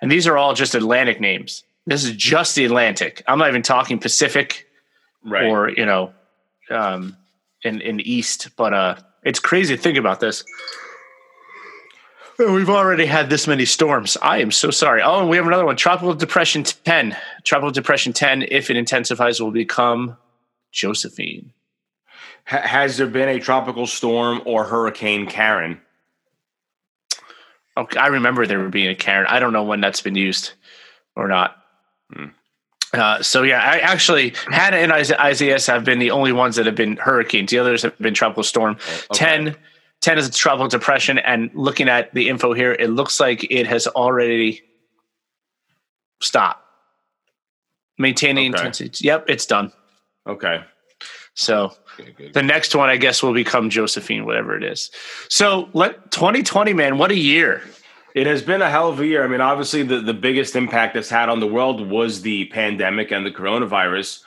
And 0.00 0.10
these 0.10 0.26
are 0.26 0.36
all 0.36 0.54
just 0.54 0.74
Atlantic 0.74 1.20
names. 1.20 1.64
This 1.86 2.04
is 2.04 2.12
just 2.12 2.54
the 2.54 2.64
Atlantic. 2.64 3.22
I'm 3.26 3.38
not 3.38 3.48
even 3.48 3.62
talking 3.62 3.98
Pacific 3.98 4.66
Right. 5.24 5.44
or, 5.44 5.70
you 5.70 5.86
know, 5.86 6.12
um, 6.70 7.16
in, 7.62 7.80
in 7.80 7.96
the 7.96 8.10
East. 8.12 8.50
But 8.56 8.72
uh, 8.74 8.96
it's 9.22 9.38
crazy 9.40 9.76
to 9.76 9.82
think 9.82 9.98
about 9.98 10.20
this. 10.20 10.44
We've 12.38 12.68
already 12.70 13.06
had 13.06 13.30
this 13.30 13.46
many 13.46 13.64
storms. 13.64 14.16
I 14.20 14.38
am 14.38 14.50
so 14.50 14.70
sorry. 14.70 15.02
Oh, 15.02 15.20
and 15.20 15.28
we 15.30 15.36
have 15.36 15.46
another 15.46 15.64
one. 15.64 15.76
Tropical 15.76 16.14
Depression 16.14 16.64
10. 16.64 17.16
Tropical 17.44 17.70
Depression 17.70 18.12
10, 18.12 18.42
if 18.50 18.70
it 18.70 18.76
intensifies, 18.76 19.40
will 19.40 19.52
become 19.52 20.16
Josephine. 20.72 21.52
Ha- 22.46 22.60
has 22.66 22.96
there 22.96 23.06
been 23.06 23.28
a 23.28 23.40
tropical 23.40 23.86
storm 23.86 24.42
or 24.44 24.64
Hurricane 24.64 25.26
Karen? 25.26 25.80
Okay, 27.76 27.98
I 27.98 28.08
remember 28.08 28.46
there 28.46 28.68
being 28.68 28.88
a 28.88 28.94
Karen. 28.94 29.26
I 29.28 29.40
don't 29.40 29.52
know 29.52 29.64
when 29.64 29.80
that's 29.80 30.00
been 30.00 30.14
used 30.14 30.52
or 31.16 31.26
not. 31.28 31.56
Hmm. 32.12 32.26
Uh, 32.92 33.20
so 33.22 33.42
yeah, 33.42 33.60
I 33.60 33.78
actually 33.78 34.34
Hannah 34.46 34.76
and 34.76 34.92
Isaiah 34.92 35.58
have 35.66 35.84
been 35.84 35.98
the 35.98 36.12
only 36.12 36.30
ones 36.32 36.54
that 36.56 36.66
have 36.66 36.76
been 36.76 36.96
hurricanes. 36.96 37.50
The 37.50 37.58
others 37.58 37.82
have 37.82 37.98
been 37.98 38.14
tropical 38.14 38.44
storm. 38.44 38.76
Okay. 39.10 39.18
10, 39.50 39.56
10 40.00 40.18
is 40.18 40.28
a 40.28 40.30
tropical 40.30 40.68
depression, 40.68 41.18
and 41.18 41.50
looking 41.54 41.88
at 41.88 42.14
the 42.14 42.28
info 42.28 42.52
here, 42.52 42.72
it 42.72 42.90
looks 42.90 43.18
like 43.18 43.50
it 43.50 43.66
has 43.66 43.88
already 43.88 44.62
stopped 46.20 46.60
maintaining 47.98 48.54
Okay. 48.54 48.60
intensity. 48.60 49.04
Yep, 49.06 49.24
it's 49.28 49.46
done. 49.46 49.72
Okay. 50.28 50.62
So 51.34 51.72
Good, 51.96 52.16
good. 52.16 52.34
the 52.34 52.42
next 52.42 52.74
one, 52.74 52.88
I 52.88 52.96
guess, 52.96 53.22
will 53.22 53.34
become 53.34 53.70
Josephine, 53.70 54.24
whatever 54.26 54.56
it 54.56 54.64
is. 54.64 54.90
So 55.28 55.68
let 55.72 56.10
2020, 56.10 56.72
man, 56.72 56.98
what 56.98 57.10
a 57.10 57.16
year! 57.16 57.62
It 58.14 58.26
has 58.28 58.42
been 58.42 58.62
a 58.62 58.70
hell 58.70 58.88
of 58.88 59.00
a 59.00 59.06
year. 59.06 59.24
I 59.24 59.28
mean, 59.28 59.40
obviously, 59.40 59.82
the, 59.82 60.00
the 60.00 60.14
biggest 60.14 60.54
impact 60.54 60.94
it's 60.94 61.10
had 61.10 61.28
on 61.28 61.40
the 61.40 61.48
world 61.48 61.88
was 61.88 62.22
the 62.22 62.44
pandemic 62.46 63.10
and 63.10 63.26
the 63.26 63.30
coronavirus. 63.32 64.20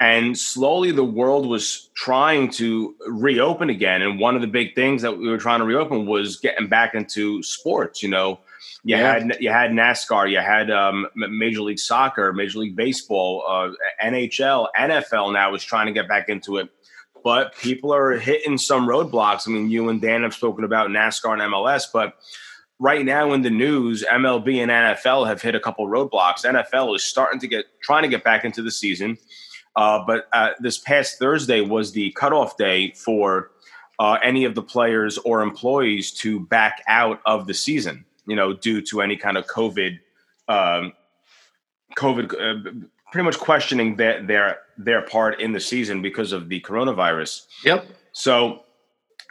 And 0.00 0.36
slowly, 0.36 0.90
the 0.90 1.04
world 1.04 1.46
was 1.46 1.88
trying 1.94 2.50
to 2.52 2.96
reopen 3.06 3.70
again. 3.70 4.02
And 4.02 4.18
one 4.18 4.34
of 4.34 4.40
the 4.40 4.48
big 4.48 4.74
things 4.74 5.02
that 5.02 5.16
we 5.16 5.28
were 5.28 5.38
trying 5.38 5.60
to 5.60 5.64
reopen 5.64 6.06
was 6.06 6.38
getting 6.38 6.66
back 6.66 6.94
into 6.96 7.40
sports. 7.44 8.02
You 8.02 8.08
know, 8.08 8.40
you 8.82 8.96
Yeah. 8.96 9.12
had 9.20 9.36
you 9.38 9.50
had 9.50 9.70
NASCAR, 9.70 10.28
you 10.28 10.38
had 10.40 10.68
um, 10.72 11.06
Major 11.14 11.62
League 11.62 11.78
Soccer, 11.78 12.32
Major 12.32 12.58
League 12.58 12.74
Baseball, 12.74 13.44
uh, 13.48 13.70
NHL, 14.04 14.66
NFL. 14.76 15.32
Now 15.32 15.54
is 15.54 15.62
trying 15.62 15.86
to 15.86 15.92
get 15.92 16.08
back 16.08 16.28
into 16.28 16.56
it, 16.56 16.68
but 17.24 17.56
people 17.56 17.92
are 17.92 18.12
hitting 18.18 18.58
some 18.58 18.86
roadblocks. 18.86 19.48
I 19.48 19.50
mean, 19.50 19.70
you 19.70 19.88
and 19.88 20.00
Dan 20.00 20.22
have 20.22 20.34
spoken 20.34 20.62
about 20.62 20.90
NASCAR 20.90 21.32
and 21.32 21.42
MLS, 21.54 21.86
but 21.90 22.14
right 22.78 23.04
now 23.04 23.32
in 23.32 23.40
the 23.40 23.50
news, 23.50 24.04
MLB 24.04 24.58
and 24.58 24.70
NFL 24.70 25.26
have 25.26 25.40
hit 25.40 25.54
a 25.54 25.60
couple 25.60 25.86
roadblocks. 25.88 26.44
NFL 26.44 26.94
is 26.94 27.02
starting 27.02 27.40
to 27.40 27.48
get 27.48 27.64
trying 27.82 28.02
to 28.02 28.08
get 28.08 28.22
back 28.22 28.44
into 28.44 28.62
the 28.62 28.70
season, 28.70 29.16
uh, 29.74 30.04
but 30.06 30.28
uh, 30.34 30.50
this 30.60 30.76
past 30.76 31.18
Thursday 31.18 31.62
was 31.62 31.92
the 31.92 32.12
cutoff 32.12 32.58
day 32.58 32.92
for 32.92 33.50
uh, 33.98 34.18
any 34.22 34.44
of 34.44 34.54
the 34.54 34.62
players 34.62 35.16
or 35.18 35.40
employees 35.40 36.10
to 36.12 36.40
back 36.40 36.82
out 36.88 37.20
of 37.24 37.46
the 37.46 37.54
season. 37.54 38.04
You 38.26 38.36
know, 38.36 38.52
due 38.52 38.82
to 38.82 39.00
any 39.00 39.16
kind 39.16 39.38
of 39.38 39.46
COVID, 39.46 39.98
um, 40.48 40.92
COVID, 41.96 42.34
uh, 42.34 42.86
pretty 43.14 43.24
much 43.24 43.38
questioning 43.38 43.94
their 43.94 44.20
their 44.26 44.58
their 44.76 45.00
part 45.02 45.40
in 45.40 45.52
the 45.52 45.60
season 45.60 46.02
because 46.02 46.32
of 46.32 46.48
the 46.48 46.60
coronavirus. 46.62 47.46
Yep. 47.64 47.86
So, 48.10 48.64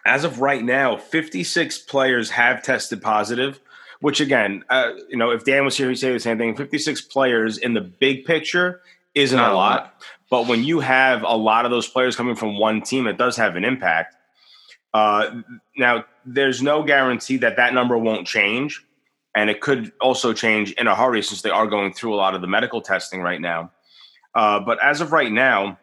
as 0.05 0.23
of 0.23 0.39
right 0.39 0.63
now, 0.63 0.95
56 0.95 1.79
players 1.79 2.29
have 2.29 2.63
tested 2.63 3.01
positive, 3.01 3.59
which 3.99 4.21
again, 4.21 4.63
uh, 4.69 4.93
you 5.09 5.17
know, 5.17 5.31
if 5.31 5.43
Dan 5.43 5.65
was 5.65 5.75
here, 5.75 5.89
he'd 5.89 5.97
say 5.97 6.13
the 6.13 6.19
same 6.21 6.37
thing. 6.37 6.55
56 6.55 7.01
players 7.01 7.57
in 7.57 7.73
the 7.73 7.81
big 7.81 8.23
picture 8.23 8.79
isn't 9.15 9.35
Not 9.35 9.51
a 9.51 9.55
lot, 9.55 9.81
lot. 9.81 10.01
but 10.29 10.47
when 10.47 10.63
you 10.63 10.79
have 10.79 11.23
a 11.23 11.35
lot 11.35 11.65
of 11.65 11.71
those 11.71 11.89
players 11.89 12.15
coming 12.15 12.35
from 12.35 12.57
one 12.57 12.83
team, 12.83 13.05
it 13.05 13.17
does 13.17 13.35
have 13.35 13.57
an 13.57 13.65
impact. 13.65 14.15
Uh, 14.93 15.41
now, 15.75 16.05
there's 16.25 16.61
no 16.61 16.83
guarantee 16.83 17.35
that 17.37 17.57
that 17.57 17.73
number 17.73 17.97
won't 17.97 18.27
change, 18.27 18.81
and 19.35 19.49
it 19.49 19.61
could 19.61 19.91
also 19.99 20.33
change 20.33 20.71
in 20.73 20.87
a 20.87 20.95
hurry 20.95 21.21
since 21.23 21.41
they 21.41 21.49
are 21.49 21.67
going 21.67 21.93
through 21.93 22.13
a 22.13 22.17
lot 22.17 22.35
of 22.35 22.41
the 22.41 22.47
medical 22.47 22.81
testing 22.81 23.21
right 23.21 23.41
now. 23.41 23.71
Uh, 24.35 24.59
but 24.59 24.77
as 24.83 25.01
of 25.01 25.11
right 25.11 25.31
now, 25.31 25.77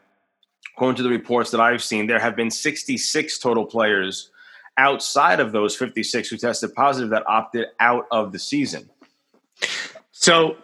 according 0.76 0.96
to 0.96 1.02
the 1.02 1.08
reports 1.08 1.50
that 1.50 1.60
I've 1.60 1.82
seen, 1.82 2.06
there 2.06 2.18
have 2.18 2.36
been 2.36 2.50
66 2.50 3.38
total 3.38 3.64
players 3.66 4.30
outside 4.76 5.40
of 5.40 5.52
those 5.52 5.76
56 5.76 6.28
who 6.28 6.36
tested 6.36 6.74
positive 6.74 7.10
that 7.10 7.24
opted 7.26 7.66
out 7.80 8.06
of 8.10 8.32
the 8.32 8.38
season. 8.38 8.88
So, 10.12 10.56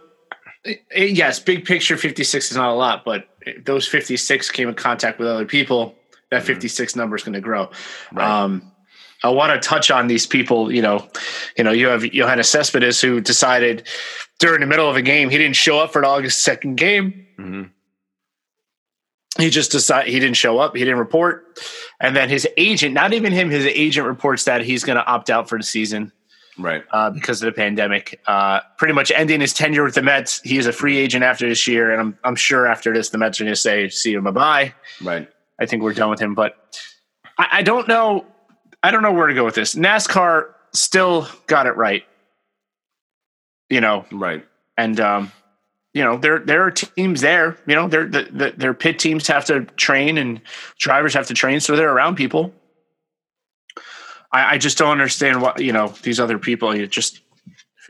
i- 0.66 0.80
i- 0.96 1.00
yes, 1.00 1.38
big 1.38 1.64
picture, 1.64 1.96
56 1.96 2.50
is 2.50 2.56
not 2.56 2.70
a 2.70 2.74
lot, 2.74 3.04
but 3.04 3.28
those 3.64 3.86
56 3.86 4.50
came 4.50 4.68
in 4.68 4.74
contact 4.74 5.18
with 5.18 5.28
other 5.28 5.44
people, 5.44 5.94
that 6.30 6.44
56 6.44 6.96
number 6.96 7.16
is 7.16 7.22
going 7.22 7.34
to 7.34 7.40
grow. 7.40 7.70
Right. 8.12 8.26
Um, 8.28 8.72
I 9.26 9.30
want 9.34 9.60
to 9.60 9.68
touch 9.68 9.90
on 9.90 10.06
these 10.06 10.26
people. 10.26 10.72
You 10.72 10.82
know, 10.82 11.06
you 11.56 11.64
know, 11.64 11.72
you 11.72 11.88
have 11.88 12.02
Yoenis 12.02 12.46
Cespedes 12.46 13.00
who 13.00 13.20
decided 13.20 13.86
during 14.38 14.60
the 14.60 14.66
middle 14.66 14.88
of 14.88 14.96
a 14.96 15.02
game 15.02 15.30
he 15.30 15.38
didn't 15.38 15.56
show 15.56 15.78
up 15.78 15.92
for 15.92 15.98
an 16.00 16.04
August 16.04 16.42
second 16.42 16.76
game. 16.76 17.26
Mhm. 17.38 17.70
He 19.38 19.50
just 19.50 19.70
decided 19.70 20.10
he 20.12 20.18
didn't 20.18 20.36
show 20.36 20.58
up. 20.58 20.74
He 20.74 20.82
didn't 20.82 20.98
report, 20.98 21.58
and 22.00 22.16
then 22.16 22.30
his 22.30 22.48
agent, 22.56 22.94
not 22.94 23.12
even 23.12 23.32
him, 23.34 23.50
his 23.50 23.66
agent 23.66 24.06
reports 24.06 24.44
that 24.44 24.62
he's 24.62 24.82
going 24.82 24.96
to 24.96 25.04
opt 25.04 25.28
out 25.28 25.46
for 25.46 25.58
the 25.58 25.62
season 25.64 26.10
Right. 26.58 26.82
uh, 26.90 27.10
because 27.10 27.42
of 27.42 27.46
the 27.46 27.52
pandemic. 27.52 28.18
Uh, 28.26 28.60
pretty 28.78 28.94
much 28.94 29.12
ending 29.14 29.42
his 29.42 29.52
tenure 29.52 29.84
with 29.84 29.94
the 29.94 30.00
Mets. 30.00 30.40
He 30.42 30.56
is 30.56 30.66
a 30.66 30.72
free 30.72 30.96
agent 30.96 31.22
after 31.22 31.46
this 31.46 31.66
year, 31.66 31.90
and 31.92 32.00
I'm 32.00 32.18
I'm 32.24 32.34
sure 32.36 32.66
after 32.66 32.94
this 32.94 33.10
the 33.10 33.18
Mets 33.18 33.38
are 33.38 33.44
going 33.44 33.52
to 33.54 33.60
say, 33.60 33.90
"See 33.90 34.12
you, 34.12 34.22
bye 34.22 34.30
bye." 34.30 34.74
Right. 35.02 35.28
I 35.60 35.66
think 35.66 35.82
we're 35.82 35.92
done 35.92 36.08
with 36.08 36.20
him. 36.20 36.34
But 36.34 36.56
I, 37.36 37.46
I 37.58 37.62
don't 37.62 37.86
know. 37.88 38.24
I 38.82 38.90
don't 38.90 39.02
know 39.02 39.12
where 39.12 39.26
to 39.26 39.34
go 39.34 39.44
with 39.44 39.54
this. 39.54 39.74
NASCAR 39.74 40.52
still 40.72 41.28
got 41.46 41.66
it 41.66 41.76
right, 41.76 42.04
you 43.68 43.80
know, 43.80 44.04
Right. 44.12 44.44
and 44.76 44.98
um, 45.00 45.32
you 45.94 46.04
know 46.04 46.16
there 46.18 46.38
there 46.40 46.62
are 46.64 46.70
teams 46.70 47.20
there. 47.20 47.56
You 47.66 47.74
know, 47.74 47.88
their 47.88 48.06
the, 48.06 48.22
the, 48.30 48.54
their 48.56 48.74
pit 48.74 48.98
teams 48.98 49.26
have 49.28 49.44
to 49.46 49.64
train 49.64 50.18
and 50.18 50.40
drivers 50.78 51.14
have 51.14 51.26
to 51.28 51.34
train, 51.34 51.60
so 51.60 51.74
they're 51.74 51.92
around 51.92 52.16
people. 52.16 52.52
I, 54.32 54.54
I 54.54 54.58
just 54.58 54.76
don't 54.78 54.90
understand 54.90 55.40
what 55.42 55.60
you 55.60 55.72
know 55.72 55.88
these 56.02 56.20
other 56.20 56.38
people. 56.38 56.76
You 56.76 56.86
just 56.86 57.20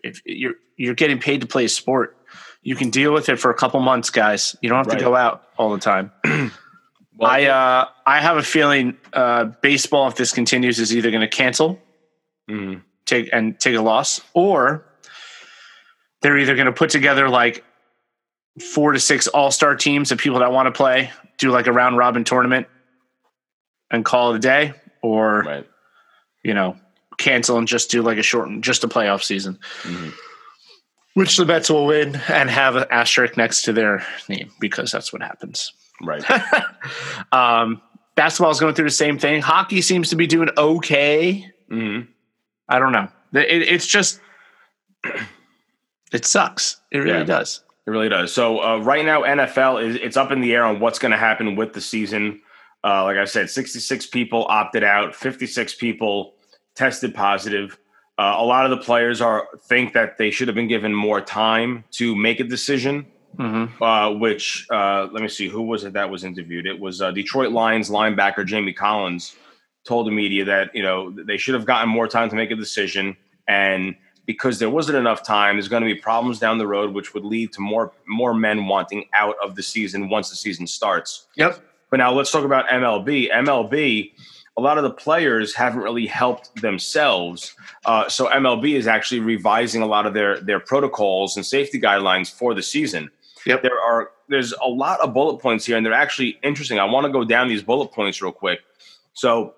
if 0.04 0.22
you're 0.24 0.54
you're 0.76 0.94
getting 0.94 1.18
paid 1.18 1.40
to 1.40 1.46
play 1.46 1.64
a 1.64 1.68
sport, 1.68 2.16
you 2.62 2.76
can 2.76 2.90
deal 2.90 3.12
with 3.12 3.28
it 3.28 3.36
for 3.40 3.50
a 3.50 3.54
couple 3.54 3.80
months, 3.80 4.10
guys. 4.10 4.54
You 4.62 4.68
don't 4.68 4.78
have 4.78 4.86
Right. 4.86 4.98
to 4.98 5.04
go 5.04 5.16
out 5.16 5.42
all 5.58 5.70
the 5.72 5.78
time. 5.80 6.12
Well, 7.18 7.30
I 7.30 7.44
uh, 7.44 7.88
I 8.06 8.20
have 8.20 8.36
a 8.36 8.42
feeling 8.42 8.96
uh, 9.12 9.44
baseball, 9.62 10.08
if 10.08 10.16
this 10.16 10.32
continues, 10.32 10.78
is 10.78 10.94
either 10.94 11.10
going 11.10 11.22
to 11.22 11.28
cancel, 11.28 11.80
mhm. 12.50 12.82
take 13.06 13.30
and 13.32 13.58
take 13.58 13.74
a 13.74 13.80
loss, 13.80 14.20
or 14.34 14.84
they're 16.22 16.38
either 16.38 16.54
going 16.54 16.66
to 16.66 16.72
put 16.72 16.90
together 16.90 17.28
like 17.28 17.64
four 18.74 18.92
to 18.92 19.00
six 19.00 19.26
all 19.28 19.50
star 19.50 19.74
teams 19.76 20.12
of 20.12 20.18
people 20.18 20.40
that 20.40 20.52
want 20.52 20.66
to 20.66 20.72
play, 20.72 21.10
do 21.38 21.50
like 21.50 21.66
a 21.66 21.72
round 21.72 21.96
robin 21.96 22.22
tournament, 22.24 22.66
and 23.90 24.04
call 24.04 24.32
it 24.32 24.36
a 24.36 24.40
day, 24.40 24.74
or 25.02 25.42
Right. 25.42 25.66
you 26.44 26.52
know 26.54 26.76
cancel 27.18 27.56
and 27.56 27.66
just 27.66 27.90
do 27.90 28.02
like 28.02 28.18
a 28.18 28.22
short, 28.22 28.48
just 28.60 28.84
a 28.84 28.88
playoff 28.88 29.22
season, 29.24 29.58
Mhm. 29.84 30.12
which 31.14 31.38
the 31.38 31.46
Mets 31.46 31.70
will 31.70 31.86
win 31.86 32.20
and 32.28 32.50
have 32.50 32.76
an 32.76 32.84
asterisk 32.90 33.38
next 33.38 33.62
to 33.62 33.72
their 33.72 34.06
name 34.28 34.50
because 34.60 34.92
that's 34.92 35.14
what 35.14 35.22
happens. 35.22 35.72
Right. 36.02 36.22
um, 37.32 37.80
basketball 38.14 38.50
is 38.50 38.60
going 38.60 38.74
through 38.74 38.86
the 38.86 38.90
same 38.90 39.18
thing. 39.18 39.40
Hockey 39.42 39.80
seems 39.80 40.10
to 40.10 40.16
be 40.16 40.26
doing 40.26 40.50
okay. 40.56 41.50
hmm 41.68 42.00
I 42.68 42.78
don't 42.78 42.92
know. 42.92 43.08
It, 43.32 43.62
it's 43.62 43.86
just 43.86 44.20
it 46.12 46.24
sucks. 46.24 46.80
It 46.90 46.98
really 46.98 47.18
Yeah. 47.18 47.24
does. 47.24 47.62
It 47.86 47.90
really 47.90 48.08
does. 48.08 48.32
So 48.32 48.60
uh, 48.62 48.78
right 48.78 49.04
now, 49.04 49.22
NFL 49.22 49.82
is 49.84 49.96
it's 49.96 50.16
up 50.16 50.32
in 50.32 50.40
the 50.40 50.52
air 50.52 50.64
on 50.64 50.80
what's 50.80 50.98
going 50.98 51.12
to 51.12 51.18
happen 51.18 51.54
with 51.54 51.72
the 51.72 51.80
season. 51.80 52.40
Uh, 52.82 53.04
like 53.04 53.16
I 53.16 53.24
said, 53.24 53.48
66 53.50 54.06
people 54.06 54.44
opted 54.48 54.82
out, 54.84 55.14
56 55.14 55.74
people 55.76 56.34
tested 56.74 57.14
positive. 57.14 57.78
Uh, 58.18 58.34
a 58.38 58.44
lot 58.44 58.64
of 58.64 58.70
the 58.70 58.84
players 58.84 59.20
are 59.20 59.46
think 59.68 59.92
that 59.92 60.18
they 60.18 60.30
should 60.30 60.48
have 60.48 60.54
been 60.54 60.68
given 60.68 60.92
more 60.94 61.20
time 61.20 61.84
to 61.92 62.16
make 62.16 62.40
a 62.40 62.44
decision. 62.44 63.06
Hmm 63.36 63.82
Uh, 63.82 64.12
which 64.12 64.66
uh, 64.70 65.08
let 65.12 65.22
me 65.22 65.28
see, 65.28 65.48
who 65.48 65.62
was 65.62 65.84
it 65.84 65.92
that 65.92 66.10
was 66.10 66.24
interviewed? 66.24 66.66
It 66.66 66.78
was 66.78 67.00
uh, 67.00 67.10
Detroit 67.10 67.52
Lions 67.52 67.90
linebacker 67.90 68.44
Jamie 68.46 68.72
Collins 68.72 69.36
told 69.84 70.06
the 70.06 70.10
media 70.10 70.44
that 70.44 70.74
you 70.74 70.82
know 70.82 71.10
they 71.10 71.36
should 71.36 71.54
have 71.54 71.64
gotten 71.66 71.88
more 71.88 72.08
time 72.08 72.28
to 72.30 72.36
make 72.36 72.50
a 72.50 72.56
decision, 72.56 73.16
and 73.48 73.94
because 74.26 74.58
there 74.58 74.70
wasn't 74.70 74.98
enough 74.98 75.22
time, 75.24 75.56
there's 75.56 75.68
going 75.68 75.82
to 75.82 75.86
be 75.86 75.94
problems 75.94 76.38
down 76.38 76.58
the 76.58 76.66
road, 76.66 76.92
which 76.92 77.14
would 77.14 77.24
lead 77.24 77.52
to 77.52 77.60
more 77.60 77.92
more 78.06 78.34
men 78.34 78.66
wanting 78.66 79.04
out 79.14 79.36
of 79.42 79.54
the 79.54 79.62
season 79.62 80.08
once 80.08 80.30
the 80.30 80.36
season 80.36 80.66
starts. 80.66 81.26
Yep. 81.36 81.60
But 81.90 81.98
now 81.98 82.12
let's 82.12 82.32
talk 82.32 82.44
about 82.44 82.66
MLB. 82.68 83.30
MLB, 83.30 84.12
a 84.56 84.60
lot 84.60 84.76
of 84.76 84.84
the 84.84 84.90
players 84.90 85.54
haven't 85.54 85.80
really 85.80 86.06
helped 86.06 86.60
themselves. 86.60 87.54
Uh, 87.84 88.08
so 88.08 88.26
MLB 88.26 88.74
is 88.74 88.86
actually 88.88 89.20
revising 89.20 89.82
a 89.82 89.86
lot 89.86 90.06
of 90.06 90.14
their 90.14 90.40
their 90.40 90.60
protocols 90.60 91.36
and 91.36 91.46
safety 91.46 91.80
guidelines 91.80 92.30
for 92.30 92.54
the 92.54 92.62
season. 92.62 93.10
Yep. 93.46 93.62
There 93.62 93.80
are 93.80 94.10
there's 94.28 94.52
a 94.52 94.68
lot 94.68 95.00
of 95.00 95.14
bullet 95.14 95.40
points 95.40 95.64
here, 95.64 95.76
and 95.76 95.86
they're 95.86 95.92
actually 95.92 96.38
interesting. 96.42 96.78
I 96.78 96.84
want 96.84 97.06
to 97.06 97.12
go 97.12 97.24
down 97.24 97.48
these 97.48 97.62
bullet 97.62 97.92
points 97.92 98.20
real 98.20 98.32
quick. 98.32 98.60
So 99.14 99.54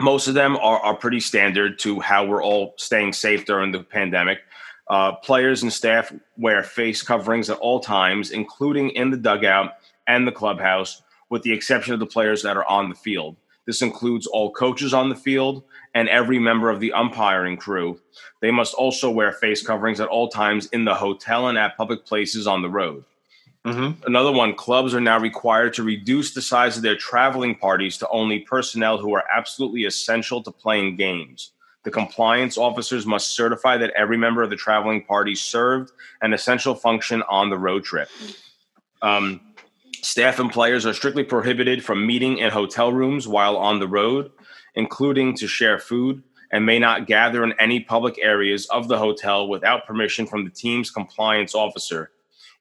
most 0.00 0.28
of 0.28 0.34
them 0.34 0.56
are, 0.56 0.80
are 0.80 0.94
pretty 0.94 1.20
standard 1.20 1.78
to 1.80 2.00
how 2.00 2.24
we're 2.24 2.42
all 2.42 2.74
staying 2.76 3.12
safe 3.12 3.44
during 3.44 3.70
the 3.70 3.82
pandemic. 3.82 4.38
Uh, 4.88 5.12
players 5.12 5.62
and 5.62 5.72
staff 5.72 6.12
wear 6.38 6.62
face 6.62 7.02
coverings 7.02 7.50
at 7.50 7.58
all 7.58 7.80
times, 7.80 8.30
including 8.30 8.90
in 8.90 9.10
the 9.10 9.16
dugout 9.16 9.72
and 10.06 10.26
the 10.26 10.32
clubhouse, 10.32 11.02
with 11.28 11.42
the 11.42 11.52
exception 11.52 11.92
of 11.92 12.00
the 12.00 12.06
players 12.06 12.42
that 12.42 12.56
are 12.56 12.66
on 12.68 12.88
the 12.88 12.94
field. 12.94 13.36
This 13.66 13.82
includes 13.82 14.26
all 14.26 14.50
coaches 14.50 14.94
on 14.94 15.10
the 15.10 15.14
field 15.14 15.62
and 15.94 16.08
every 16.08 16.38
member 16.38 16.70
of 16.70 16.80
the 16.80 16.94
umpiring 16.94 17.58
crew. 17.58 18.00
They 18.40 18.50
must 18.50 18.72
also 18.72 19.10
wear 19.10 19.32
face 19.32 19.62
coverings 19.62 20.00
at 20.00 20.08
all 20.08 20.28
times 20.28 20.68
in 20.68 20.86
the 20.86 20.94
hotel 20.94 21.48
and 21.48 21.58
at 21.58 21.76
public 21.76 22.06
places 22.06 22.46
on 22.46 22.62
the 22.62 22.70
road. 22.70 23.04
Mm-hmm. 23.74 24.06
Another 24.06 24.32
one 24.32 24.54
clubs 24.54 24.94
are 24.94 25.00
now 25.00 25.18
required 25.18 25.74
to 25.74 25.82
reduce 25.82 26.34
the 26.34 26.42
size 26.42 26.76
of 26.76 26.82
their 26.82 26.96
traveling 26.96 27.54
parties 27.54 27.98
to 27.98 28.08
only 28.08 28.40
personnel 28.40 28.98
who 28.98 29.14
are 29.14 29.24
absolutely 29.34 29.84
essential 29.84 30.42
to 30.42 30.50
playing 30.50 30.96
games. 30.96 31.52
The 31.84 31.90
compliance 31.90 32.58
officers 32.58 33.06
must 33.06 33.34
certify 33.34 33.78
that 33.78 33.92
every 33.96 34.16
member 34.16 34.42
of 34.42 34.50
the 34.50 34.56
traveling 34.56 35.04
party 35.04 35.34
served 35.34 35.92
an 36.20 36.32
essential 36.32 36.74
function 36.74 37.22
on 37.28 37.50
the 37.50 37.58
road 37.58 37.84
trip. 37.84 38.08
Um, 39.00 39.40
staff 40.02 40.38
and 40.38 40.50
players 40.50 40.84
are 40.86 40.92
strictly 40.92 41.24
prohibited 41.24 41.84
from 41.84 42.06
meeting 42.06 42.38
in 42.38 42.50
hotel 42.50 42.92
rooms 42.92 43.28
while 43.28 43.56
on 43.56 43.78
the 43.78 43.88
road, 43.88 44.30
including 44.74 45.36
to 45.36 45.46
share 45.46 45.78
food, 45.78 46.22
and 46.50 46.64
may 46.64 46.78
not 46.78 47.06
gather 47.06 47.44
in 47.44 47.54
any 47.60 47.80
public 47.80 48.18
areas 48.20 48.66
of 48.66 48.88
the 48.88 48.98
hotel 48.98 49.48
without 49.48 49.86
permission 49.86 50.26
from 50.26 50.44
the 50.44 50.50
team's 50.50 50.90
compliance 50.90 51.54
officer. 51.54 52.10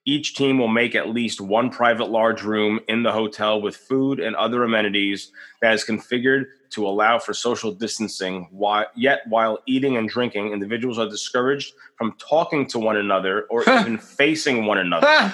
Each 0.08 0.34
team 0.36 0.58
will 0.58 0.70
make 0.70 0.96
at 0.96 1.10
least 1.10 1.42
one 1.42 1.70
private 1.70 2.10
large 2.10 2.42
room 2.42 2.80
in 2.88 3.04
the 3.04 3.12
hotel 3.12 3.62
with 3.62 3.76
food 3.76 4.22
and 4.22 4.38
other 4.38 4.64
amenities 4.64 5.34
that 5.62 5.74
is 5.74 5.84
configured 5.84 6.46
to 6.70 6.88
allow 6.88 7.20
for 7.20 7.34
social 7.34 7.74
distancing. 7.74 8.48
While, 8.52 8.86
yet, 8.96 9.24
while 9.28 9.60
eating 9.66 9.98
and 9.98 10.08
drinking, 10.08 10.54
individuals 10.54 10.98
are 10.98 11.10
discouraged 11.10 11.74
from 11.98 12.16
talking 12.20 12.66
to 12.68 12.80
one 12.80 12.96
another 12.96 13.48
or 13.50 13.64
even 13.64 13.98
facing 13.98 14.66
one 14.66 14.78
another. 14.78 15.34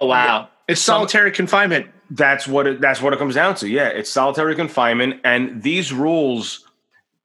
oh 0.00 0.06
wow! 0.06 0.48
It's 0.68 0.82
some- 0.82 0.96
solitary 0.98 1.32
confinement. 1.32 1.86
That's 2.10 2.46
what 2.46 2.66
it, 2.66 2.80
that's 2.80 3.00
what 3.00 3.14
it 3.14 3.18
comes 3.18 3.34
down 3.34 3.54
to. 3.56 3.68
Yeah, 3.68 3.88
it's 3.88 4.10
solitary 4.10 4.54
confinement, 4.54 5.22
and 5.24 5.62
these 5.62 5.94
rules 5.94 6.66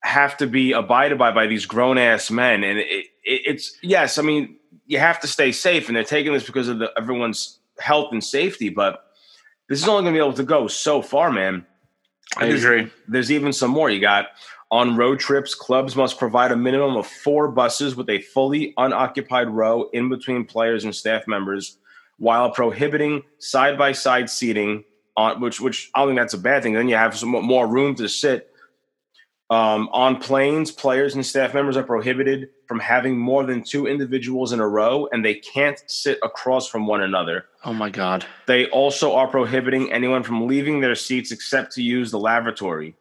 have 0.01 0.37
to 0.37 0.47
be 0.47 0.71
abided 0.71 1.17
by 1.17 1.31
by 1.31 1.47
these 1.47 1.65
grown 1.65 1.97
ass 1.97 2.31
men. 2.31 2.63
And 2.63 2.79
it, 2.79 2.87
it, 2.87 3.07
it's 3.23 3.77
yes, 3.81 4.17
I 4.17 4.21
mean 4.21 4.57
you 4.85 4.99
have 4.99 5.19
to 5.21 5.27
stay 5.27 5.51
safe, 5.51 5.87
and 5.87 5.95
they're 5.95 6.03
taking 6.03 6.33
this 6.33 6.45
because 6.45 6.67
of 6.67 6.79
the, 6.79 6.91
everyone's 6.97 7.59
health 7.79 8.11
and 8.11 8.23
safety. 8.23 8.69
But 8.69 9.03
this 9.69 9.81
is 9.81 9.87
only 9.87 10.03
going 10.03 10.13
to 10.13 10.19
be 10.19 10.23
able 10.25 10.33
to 10.37 10.43
go 10.43 10.67
so 10.67 11.01
far, 11.01 11.31
man. 11.31 11.65
I 12.37 12.47
There's- 12.47 12.63
agree. 12.63 12.91
There's 13.07 13.31
even 13.31 13.53
some 13.53 13.71
more. 13.71 13.89
You 13.89 13.99
got 14.01 14.27
on 14.71 14.97
road 14.97 15.19
trips, 15.19 15.53
clubs 15.53 15.95
must 15.95 16.17
provide 16.17 16.51
a 16.51 16.55
minimum 16.55 16.95
of 16.97 17.05
four 17.05 17.47
buses 17.49 17.95
with 17.95 18.09
a 18.09 18.21
fully 18.21 18.73
unoccupied 18.77 19.49
row 19.49 19.89
in 19.93 20.09
between 20.09 20.45
players 20.45 20.83
and 20.83 20.95
staff 20.95 21.27
members, 21.27 21.77
while 22.17 22.49
prohibiting 22.49 23.21
side 23.39 23.77
by 23.77 23.91
side 23.91 24.29
seating. 24.29 24.83
On 25.15 25.39
which, 25.41 25.61
which 25.61 25.91
I 25.93 25.99
don't 25.99 26.09
think 26.09 26.19
that's 26.19 26.33
a 26.33 26.39
bad 26.39 26.63
thing. 26.63 26.73
Then 26.73 26.89
you 26.89 26.95
have 26.95 27.15
some 27.15 27.29
more 27.29 27.67
room 27.67 27.93
to 27.95 28.09
sit. 28.09 28.49
Um, 29.51 29.89
on 29.91 30.17
planes, 30.19 30.71
players 30.71 31.13
and 31.13 31.23
staff 31.23 31.53
members 31.53 31.77
are 31.77 31.83
prohibited 31.83 32.49
from 32.73 32.79
having 32.79 33.15
more 33.15 33.43
than 33.43 33.61
two 33.61 33.85
individuals 33.85 34.51
in 34.51 34.59
a 34.59 34.67
row, 34.67 35.07
and 35.11 35.23
they 35.23 35.35
can't 35.35 35.83
sit 35.85 36.17
across 36.23 36.67
from 36.67 36.87
one 36.87 37.03
another. 37.03 37.45
Oh 37.63 37.71
my 37.71 37.91
god! 37.91 38.25
They 38.47 38.65
also 38.69 39.13
are 39.13 39.27
prohibiting 39.27 39.93
anyone 39.93 40.23
from 40.23 40.47
leaving 40.47 40.79
their 40.79 40.95
seats 40.95 41.31
except 41.31 41.73
to 41.73 41.83
use 41.83 42.09
the 42.09 42.17
lavatory. 42.17 42.95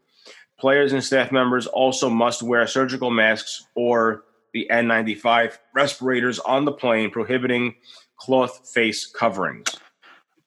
Players 0.60 0.92
and 0.92 1.02
staff 1.02 1.32
members 1.32 1.66
also 1.66 2.10
must 2.10 2.42
wear 2.42 2.66
surgical 2.66 3.10
masks 3.10 3.66
or 3.74 4.24
the 4.52 4.68
N95 4.70 5.56
respirators 5.72 6.38
on 6.40 6.66
the 6.66 6.72
plane, 6.72 7.10
prohibiting 7.10 7.76
cloth 8.18 8.68
face 8.68 9.06
coverings. 9.06 9.68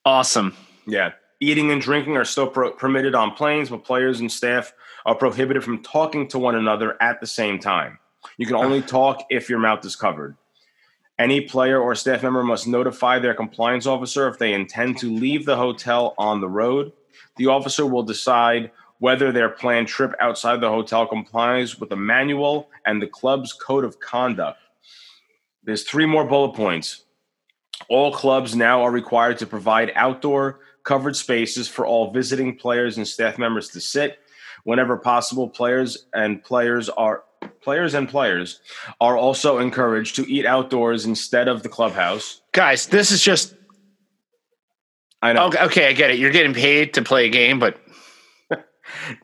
Awesome. 0.06 0.56
Yeah. 0.86 1.14
Eating 1.40 1.72
and 1.72 1.82
drinking 1.82 2.16
are 2.16 2.26
still 2.26 2.48
pro- 2.48 2.74
permitted 2.74 3.16
on 3.16 3.32
planes, 3.32 3.72
but 3.72 3.86
players 3.86 4.20
and 4.20 4.32
staff 4.32 4.72
are 5.04 5.16
prohibited 5.16 5.64
from 5.64 5.82
talking 5.82 6.28
to 6.28 6.38
one 6.38 6.54
another 6.54 6.96
at 7.02 7.20
the 7.22 7.28
same 7.28 7.58
time. 7.58 7.98
You 8.38 8.46
can 8.46 8.56
only 8.56 8.82
talk 8.82 9.26
if 9.30 9.50
your 9.50 9.60
mouth 9.60 9.86
is 9.86 9.96
covered. 9.96 10.36
Any 11.18 11.42
player 11.42 11.80
or 11.80 11.96
staff 11.96 12.24
member 12.24 12.44
must 12.44 12.68
notify 12.68 13.20
their 13.20 13.34
compliance 13.34 13.86
officer 13.86 14.28
if 14.28 14.38
they 14.38 14.54
intend 14.54 14.98
to 14.98 15.14
leave 15.14 15.46
the 15.46 15.56
hotel 15.56 16.14
on 16.18 16.42
the 16.42 16.50
road. 16.50 16.92
The 17.38 17.48
officer 17.48 17.86
will 17.86 18.04
decide 18.04 18.72
whether 19.00 19.32
their 19.32 19.50
planned 19.50 19.88
trip 19.88 20.14
outside 20.20 20.60
the 20.60 20.70
hotel 20.70 21.08
complies 21.08 21.80
with 21.80 21.90
the 21.90 21.96
manual 21.96 22.70
and 22.86 23.02
the 23.02 23.08
club's 23.08 23.54
code 23.54 23.86
of 23.86 24.00
conduct. 24.00 24.60
There's 25.64 25.84
three 25.84 26.06
more 26.06 26.26
bullet 26.26 26.54
points. 26.54 27.04
All 27.90 28.12
clubs 28.12 28.56
now 28.56 28.82
are 28.84 28.92
required 28.92 29.38
to 29.40 29.48
provide 29.48 29.92
outdoor 29.96 30.60
covered 30.84 31.16
spaces 31.16 31.68
for 31.68 31.86
all 31.86 32.12
visiting 32.12 32.56
players 32.56 32.98
and 32.98 33.08
staff 33.08 33.38
members 33.38 33.70
to 33.70 33.82
sit. 33.82 34.20
Whenever 34.64 34.98
possible, 34.98 35.50
players 35.50 36.08
and 36.14 36.44
players 36.44 36.90
are 36.90 37.24
players 37.66 37.94
and 37.96 38.08
players 38.08 38.62
are 39.02 39.18
also 39.18 39.58
encouraged 39.58 40.16
to 40.16 40.32
eat 40.32 40.46
outdoors 40.46 41.06
instead 41.06 41.50
of 41.50 41.64
the 41.64 41.70
clubhouse. 41.70 42.42
Guys, 42.54 42.88
this 42.88 43.12
is 43.12 43.22
just 43.22 43.56
I 45.22 45.34
know 45.34 45.48
okay. 45.48 45.64
Okay, 45.66 45.88
I 45.88 45.94
get 45.94 46.12
it. 46.12 46.20
You're 46.20 46.32
getting 46.32 46.54
paid 46.54 46.94
to 46.94 47.02
play 47.02 47.26
a 47.26 47.30
game, 47.30 47.58
but 47.60 47.78
it, 48.52 48.62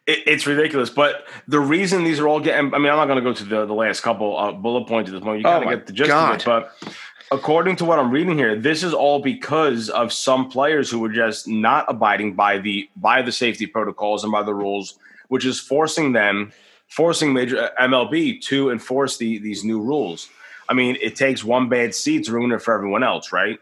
it's 0.08 0.48
ridiculous, 0.48 0.90
but 0.90 1.28
the 1.48 1.60
reason 1.60 2.04
these 2.04 2.20
are 2.20 2.28
all 2.28 2.40
getting 2.40 2.74
I 2.74 2.80
mean, 2.80 2.92
I'm 2.92 2.98
not 2.98 3.06
going 3.06 3.24
to 3.24 3.24
go 3.24 3.34
to 3.34 3.44
the, 3.44 3.66
the 3.68 3.74
last 3.74 4.02
couple 4.02 4.36
uh, 4.36 4.52
bullet 4.52 4.88
points 4.88 5.10
at 5.10 5.14
this 5.14 5.24
point. 5.24 5.42
You 5.42 5.48
Oh 5.48 5.52
kind 5.52 5.64
of 5.64 5.66
my 5.68 5.76
get 5.76 5.88
the 5.88 5.94
gist 5.94 6.08
God. 6.10 6.34
of 6.34 6.42
it, 6.42 6.46
but 6.46 6.96
according 7.32 7.76
to 7.78 7.86
what 7.86 8.00
I'm 8.00 8.10
reading 8.10 8.38
here, 8.38 8.56
this 8.56 8.82
is 8.82 8.94
all 8.94 9.22
because 9.22 9.90
of 9.90 10.12
some 10.12 10.50
players 10.50 10.90
who 10.90 11.00
were 11.00 11.14
just 11.14 11.48
not 11.48 11.86
abiding 11.88 12.34
by 12.34 12.58
the 12.58 12.90
by 12.96 13.22
the 13.22 13.32
safety 13.32 13.68
protocols 13.68 14.24
and 14.24 14.32
by 14.32 14.42
the 14.42 14.54
rules, 14.56 14.98
which 15.28 15.46
is 15.46 15.60
forcing 15.60 16.14
them, 16.14 16.52
forcing 16.96 17.34
major 17.34 17.64
uh, 17.64 17.70
MLB 17.88 18.42
to 18.42 18.70
enforce 18.70 19.18
the 19.18 19.40
these 19.40 19.64
new 19.64 19.82
rules. 19.82 20.30
I 20.70 20.74
mean, 20.74 20.98
it 21.02 21.16
takes 21.16 21.44
one 21.44 21.68
bad 21.70 21.96
seat 21.96 22.26
to 22.26 22.32
ruin 22.34 22.52
it 22.52 22.62
for 22.62 22.74
everyone 22.74 23.04
else, 23.04 23.32
right? 23.32 23.60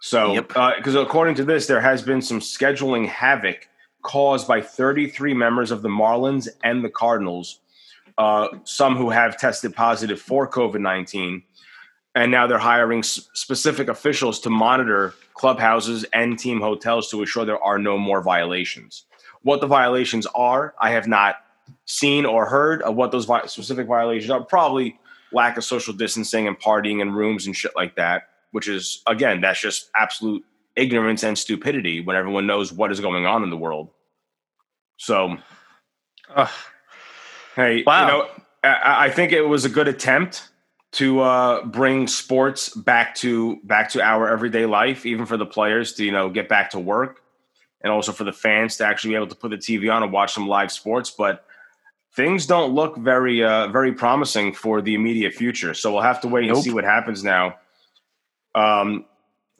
So, 0.00 0.34
Yep. 0.34 0.48
because 0.76 0.94
according 0.94 1.34
to 1.36 1.44
this, 1.44 1.66
there 1.66 1.80
has 1.80 2.02
been 2.02 2.20
some 2.22 2.40
scheduling 2.40 3.06
havoc 3.08 3.68
caused 4.02 4.46
by 4.46 4.60
33 4.60 5.32
members 5.34 5.70
of 5.70 5.80
the 5.82 5.88
Marlins 5.88 6.48
and 6.62 6.84
the 6.84 6.90
Cardinals, 6.90 7.60
uh, 8.18 8.48
some 8.64 8.96
who 8.96 9.08
have 9.10 9.38
tested 9.38 9.74
positive 9.74 10.20
for 10.20 10.48
COVID 10.48 10.80
19 10.80 11.42
and 12.16 12.30
now 12.30 12.46
they're 12.46 12.58
hiring 12.58 13.00
s- 13.00 13.28
specific 13.32 13.88
officials 13.88 14.38
to 14.40 14.48
monitor 14.50 15.14
clubhouses 15.34 16.04
and 16.12 16.38
team 16.38 16.60
hotels 16.60 17.10
to 17.10 17.18
ensure 17.20 17.44
there 17.44 17.60
are 17.62 17.78
no 17.78 17.98
more 17.98 18.22
violations. 18.22 19.06
What 19.42 19.60
the 19.60 19.66
violations 19.66 20.24
are, 20.34 20.74
I 20.80 20.90
have 20.92 21.08
not 21.08 21.43
seen 21.86 22.24
or 22.24 22.46
heard 22.46 22.82
of 22.82 22.94
what 22.96 23.10
those 23.12 23.24
vi- 23.26 23.46
specific 23.46 23.86
violations 23.86 24.30
are. 24.30 24.42
Probably 24.42 24.98
lack 25.32 25.56
of 25.56 25.64
social 25.64 25.92
distancing 25.92 26.46
and 26.46 26.58
partying 26.58 27.00
in 27.00 27.12
rooms 27.12 27.46
and 27.46 27.56
shit 27.56 27.72
like 27.76 27.96
that, 27.96 28.24
which 28.52 28.68
is 28.68 29.02
again, 29.06 29.40
that's 29.40 29.60
just 29.60 29.90
absolute 29.96 30.44
ignorance 30.76 31.22
and 31.22 31.38
stupidity 31.38 32.00
when 32.00 32.16
everyone 32.16 32.46
knows 32.46 32.72
what 32.72 32.90
is 32.90 33.00
going 33.00 33.26
on 33.26 33.42
in 33.42 33.50
the 33.50 33.56
world. 33.56 33.90
So, 34.96 35.36
Ugh. 36.34 36.48
hey, 37.56 37.82
Wow. 37.86 38.00
you 38.00 38.06
know, 38.12 38.28
I, 38.62 39.06
I 39.06 39.10
think 39.10 39.32
it 39.32 39.42
was 39.42 39.64
a 39.64 39.68
good 39.68 39.88
attempt 39.88 40.48
to 40.92 41.20
uh, 41.20 41.64
bring 41.64 42.06
sports 42.06 42.68
back 42.70 43.14
to 43.16 43.56
back 43.64 43.90
to 43.90 44.00
our 44.02 44.28
everyday 44.28 44.64
life, 44.66 45.04
even 45.04 45.26
for 45.26 45.36
the 45.36 45.46
players 45.46 45.92
to 45.94 46.04
you 46.04 46.12
know 46.12 46.30
get 46.30 46.48
back 46.48 46.70
to 46.70 46.78
work, 46.78 47.20
and 47.82 47.92
also 47.92 48.12
for 48.12 48.22
the 48.24 48.32
fans 48.32 48.76
to 48.76 48.86
actually 48.86 49.10
be 49.10 49.16
able 49.16 49.26
to 49.26 49.34
put 49.34 49.50
the 49.50 49.56
TV 49.58 49.92
on 49.92 50.02
and 50.04 50.12
watch 50.12 50.32
some 50.32 50.46
live 50.46 50.70
sports. 50.70 51.10
But 51.10 51.44
things 52.16 52.46
don't 52.46 52.72
look 52.74 52.96
very 52.96 53.42
uh, 53.42 53.68
very 53.68 53.92
promising 53.92 54.52
for 54.52 54.80
the 54.82 54.94
immediate 54.94 55.34
future. 55.34 55.74
So 55.74 55.92
we'll 55.92 56.02
have 56.02 56.20
to 56.22 56.28
wait 56.28 56.48
and 56.48 56.56
see 56.58 56.72
what 56.72 56.84
happens 56.84 57.22
now. 57.24 57.56
Um, 58.54 59.04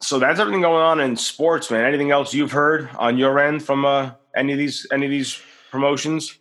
so 0.01 0.19
that's 0.19 0.39
everything 0.39 0.61
going 0.61 0.81
on 0.81 0.99
in 0.99 1.15
sports, 1.15 1.71
man. 1.71 1.85
Anything 1.85 2.11
else 2.11 2.33
you've 2.33 2.51
heard 2.51 2.89
on 2.97 3.17
your 3.17 3.39
end 3.39 3.63
from 3.63 3.85
uh, 3.85 4.11
any 4.35 4.53
of 4.53 4.57
these 4.59 4.85
any 4.91 5.05
of 5.05 5.11
these 5.11 5.39
promotions? 5.71 6.37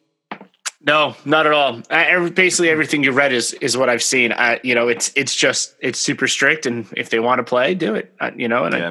no, 0.87 1.16
not 1.24 1.46
at 1.46 1.53
all. 1.53 1.81
I, 1.88 2.05
every- 2.05 2.31
basically, 2.31 2.68
everything 2.68 3.03
you 3.03 3.12
read 3.12 3.33
is 3.33 3.55
is 3.55 3.77
what 3.77 3.88
I've 3.88 4.03
seen. 4.03 4.33
I, 4.33 4.61
you 4.62 4.74
know, 4.74 4.88
it's 4.88 5.11
it's 5.16 5.35
just 5.35 5.74
it's 5.81 5.98
super 5.98 6.29
strict, 6.29 6.66
and 6.66 6.87
if 6.96 7.11
they 7.11 7.20
want 7.20 7.38
to 7.38 7.44
play, 7.44 7.74
do 7.74 7.94
it. 7.94 8.14
I, 8.20 8.33
you 8.37 8.48
know, 8.48 8.64
and 8.64 8.74
Yeah. 8.74 8.90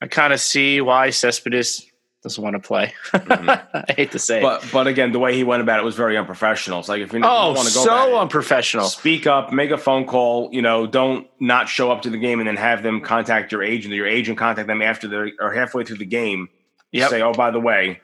I, 0.00 0.04
I 0.04 0.06
kind 0.06 0.32
of 0.32 0.40
see 0.40 0.80
why 0.80 1.10
Cespedes 1.10 1.84
doesn't 2.22 2.42
want 2.42 2.54
to 2.54 2.60
play. 2.60 2.92
I 3.14 3.84
hate 3.96 4.10
to 4.12 4.18
say, 4.18 4.38
it. 4.38 4.42
But 4.42 4.64
but 4.72 4.86
again, 4.86 5.12
the 5.12 5.18
way 5.20 5.34
he 5.34 5.44
went 5.44 5.62
about 5.62 5.78
it 5.78 5.84
was 5.84 5.94
very 5.94 6.16
unprofessional. 6.16 6.80
It's 6.80 6.88
like 6.88 7.00
if 7.00 7.12
you 7.12 7.20
oh, 7.22 7.52
want 7.52 7.68
to 7.68 7.74
go 7.74 7.84
so 7.84 8.08
it, 8.16 8.20
unprofessional. 8.20 8.86
speak 8.86 9.26
up, 9.26 9.52
make 9.52 9.70
a 9.70 9.78
phone 9.78 10.04
call. 10.04 10.48
You 10.52 10.62
know, 10.62 10.86
don't 10.86 11.28
not 11.40 11.68
show 11.68 11.90
up 11.92 12.02
to 12.02 12.10
the 12.10 12.18
game 12.18 12.40
and 12.40 12.48
then 12.48 12.56
have 12.56 12.82
them 12.82 13.00
contact 13.00 13.52
your 13.52 13.62
agent. 13.62 13.92
Or 13.92 13.96
your 13.96 14.06
agent 14.08 14.36
contact 14.38 14.66
them 14.66 14.82
after 14.82 15.06
they're 15.06 15.52
halfway 15.54 15.84
through 15.84 15.98
the 15.98 16.06
game. 16.06 16.48
Yep. 16.92 17.10
Say, 17.10 17.22
oh, 17.22 17.32
by 17.32 17.50
the 17.50 17.60
way, 17.60 18.00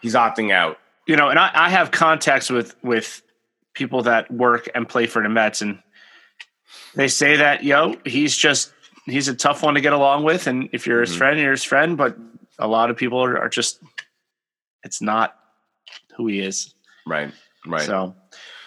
he's 0.00 0.14
opting 0.14 0.52
out. 0.52 0.78
you 1.06 1.16
know, 1.16 1.28
and 1.28 1.38
I, 1.38 1.50
I 1.52 1.70
have 1.70 1.90
contacts 1.90 2.50
with 2.50 2.76
with 2.84 3.20
people 3.74 4.02
that 4.04 4.30
work 4.30 4.68
and 4.74 4.88
play 4.88 5.06
for 5.06 5.22
the 5.22 5.28
Mets, 5.28 5.60
and 5.62 5.80
they 6.94 7.08
say 7.08 7.36
that 7.36 7.64
yo, 7.64 7.96
he's 8.04 8.36
just 8.36 8.72
he's 9.06 9.26
a 9.28 9.34
tough 9.34 9.62
one 9.62 9.74
to 9.74 9.80
get 9.80 9.92
along 9.92 10.22
with, 10.24 10.46
and 10.46 10.68
if 10.72 10.86
you're 10.86 11.00
his 11.00 11.12
Mhm. 11.14 11.18
friend, 11.18 11.40
you're 11.40 11.50
his 11.50 11.64
friend. 11.64 11.96
But 11.96 12.16
a 12.60 12.68
lot 12.68 12.90
of 12.90 12.96
people 12.96 13.22
are, 13.22 13.38
are 13.38 13.48
just 13.48 13.80
it's 14.84 15.02
not 15.02 15.36
who 16.16 16.26
he 16.26 16.40
is. 16.40 16.74
Right. 17.06 17.32
Right. 17.66 17.82
So, 17.82 18.14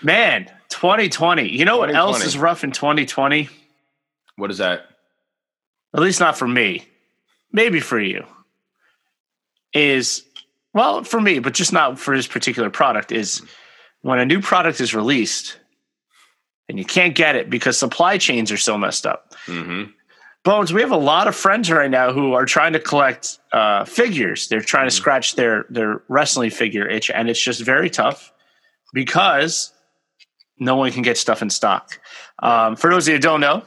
man, 0.02 0.52
2020. 0.70 1.50
You 1.50 1.66
know 1.66 1.78
what 1.78 1.94
else 1.94 2.24
is 2.24 2.38
rough 2.38 2.64
in 2.64 2.72
2020? 2.72 3.50
what 4.36 4.52
is 4.52 4.58
that? 4.58 4.86
At 5.94 6.02
least 6.02 6.20
not 6.20 6.38
for 6.38 6.48
me. 6.48 6.86
Maybe 7.52 7.80
for 7.80 8.00
you. 8.00 8.26
Is 9.74 10.24
well 10.74 11.04
for 11.04 11.20
me, 11.20 11.40
but 11.40 11.54
just 11.54 11.74
not 11.74 12.00
for 12.00 12.16
this 12.16 12.28
particular 12.28 12.70
product. 12.70 13.12
Is 13.12 13.42
when 14.02 14.20
a 14.20 14.26
new 14.26 14.42
product 14.42 14.82
is 14.82 14.94
released 14.94 15.58
and 16.70 16.78
you 16.78 16.86
can't 16.86 17.16
get 17.16 17.36
it 17.36 17.50
because 17.50 17.78
supply 17.78 18.18
chains 18.18 18.52
are 18.52 18.58
so 18.58 18.78
messed 18.78 19.06
up. 19.06 19.34
Mm-hmm. 19.46 19.92
Bones, 20.44 20.74
we 20.74 20.82
have 20.82 20.92
a 20.92 20.98
lot 20.98 21.28
of 21.30 21.36
friends 21.36 21.72
right 21.72 21.90
now 21.90 22.12
who 22.12 22.34
are 22.34 22.46
trying 22.46 22.74
to 22.74 22.80
collect 22.80 23.40
uh, 23.54 23.86
figures. 23.86 24.50
They're 24.50 24.60
trying 24.60 24.88
to 24.88 24.92
scratch 24.92 25.36
their 25.36 25.66
their 25.70 26.02
wrestling 26.10 26.50
figure 26.50 26.86
itch, 26.88 27.10
and 27.10 27.30
it's 27.30 27.42
just 27.42 27.62
very 27.62 27.90
tough 27.90 28.34
because 28.94 29.72
no 30.60 30.76
one 30.76 30.92
can 30.92 31.02
get 31.02 31.18
stuff 31.18 31.42
in 31.42 31.50
stock. 31.50 31.98
Um, 32.40 32.76
for 32.76 32.90
those 32.92 33.08
of 33.08 33.12
you 33.12 33.16
who 33.16 33.22
don't 33.22 33.40
know, 33.40 33.64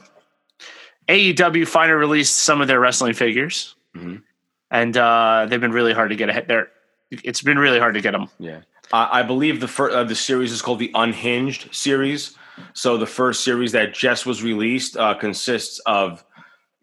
AEW 1.09 1.67
finally 1.67 1.97
released 1.97 2.35
some 2.35 2.61
of 2.61 2.67
their 2.67 2.79
wrestling 2.79 3.13
figures, 3.15 3.73
Mhm. 3.95 4.21
and 4.69 4.95
uh, 4.97 5.47
they've 5.49 5.59
been 5.61 5.71
really 5.71 5.93
hard 5.93 6.09
to 6.11 6.15
get 6.15 6.29
ahead. 6.29 6.47
There, 6.47 6.67
it's 7.09 7.41
been 7.41 7.57
really 7.57 7.79
hard 7.79 7.95
to 7.95 8.01
get 8.01 8.11
them. 8.11 8.27
Yeah, 8.37 8.61
I, 8.93 9.21
I 9.21 9.23
believe 9.23 9.61
the 9.61 9.67
fir- 9.67 9.89
uh, 9.91 10.03
the 10.03 10.15
series 10.15 10.51
is 10.51 10.61
called 10.61 10.77
the 10.77 10.91
Unhinged 10.93 11.73
series. 11.73 12.35
So 12.73 12.97
the 12.97 13.05
first 13.07 13.43
series 13.43 13.71
that 13.73 13.93
just 13.95 14.25
was 14.27 14.43
released 14.43 14.95
uh, 14.97 15.13
consists 15.15 15.79
of 15.85 16.23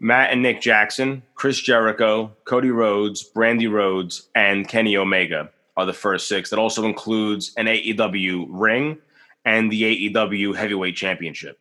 Matt 0.01 0.33
and 0.33 0.43
Nick 0.43 0.61
Jackson, 0.61 1.23
Chris 1.35 1.59
Jericho, 1.61 2.33
Cody 2.45 2.71
Rhodes, 2.71 3.29
Brandi 3.35 3.71
Rhodes, 3.71 4.29
and 4.35 4.69
Kenny 4.69 4.97
Omega 4.97 5.51
are 5.77 5.87
the 5.87 5.93
first 5.93 6.29
six. 6.29 6.51
That 6.51 6.59
also 6.59 6.85
includes 6.85 7.53
an 7.57 7.67
AEW 7.67 8.47
ring 8.49 8.99
and 9.45 9.71
the 9.71 10.11
AEW 10.13 10.55
Heavyweight 10.57 10.97
Championship. 10.97 11.59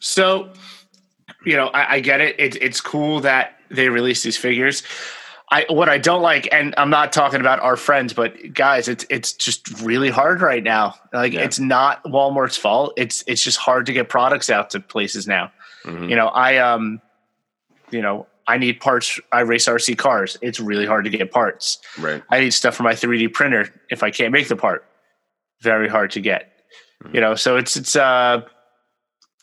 So, 0.00 0.52
you 1.44 1.56
know, 1.56 1.68
I, 1.68 1.94
I 1.94 2.00
get 2.00 2.20
it. 2.20 2.38
it. 2.38 2.56
It's 2.62 2.80
cool 2.80 3.20
that 3.20 3.58
they 3.70 3.88
release 3.88 4.22
these 4.22 4.36
figures. 4.36 4.82
I 5.50 5.66
what 5.68 5.88
I 5.88 5.98
don't 5.98 6.22
like, 6.22 6.48
and 6.52 6.74
I'm 6.76 6.90
not 6.90 7.12
talking 7.12 7.40
about 7.40 7.60
our 7.60 7.76
friends, 7.76 8.12
but 8.12 8.54
guys, 8.54 8.88
it's 8.88 9.04
it's 9.10 9.32
just 9.32 9.82
really 9.82 10.10
hard 10.10 10.40
right 10.40 10.62
now. 10.62 10.94
Like 11.12 11.32
Yeah. 11.34 11.42
it's 11.42 11.58
not 11.60 12.02
Walmart's 12.04 12.56
fault. 12.56 12.94
It's 12.96 13.22
it's 13.26 13.42
just 13.42 13.58
hard 13.58 13.86
to 13.86 13.92
get 13.92 14.08
products 14.08 14.48
out 14.50 14.70
to 14.70 14.80
places 14.80 15.26
now. 15.26 15.52
Mhm. 15.84 16.08
You 16.10 16.16
know, 16.16 16.28
I 16.28 16.56
um, 16.58 17.00
you 17.90 18.02
know, 18.02 18.26
I 18.46 18.58
need 18.58 18.80
parts. 18.80 19.20
I 19.32 19.40
race 19.40 19.66
RC 19.66 19.96
cars. 19.96 20.36
It's 20.42 20.60
really 20.60 20.86
hard 20.86 21.04
to 21.04 21.10
get 21.10 21.30
parts. 21.30 21.78
Right. 21.98 22.22
I 22.30 22.40
need 22.40 22.50
stuff 22.52 22.74
for 22.74 22.82
my 22.82 22.92
3D 22.94 23.32
printer. 23.32 23.68
If 23.90 24.02
I 24.02 24.10
can't 24.10 24.32
make 24.32 24.48
the 24.48 24.56
part, 24.56 24.84
very 25.62 25.88
hard 25.88 26.10
to 26.12 26.20
get. 26.20 26.50
You 27.12 27.20
know, 27.20 27.34
so 27.34 27.56
it's 27.56 27.76
it's 27.76 27.96
uh, 27.96 28.42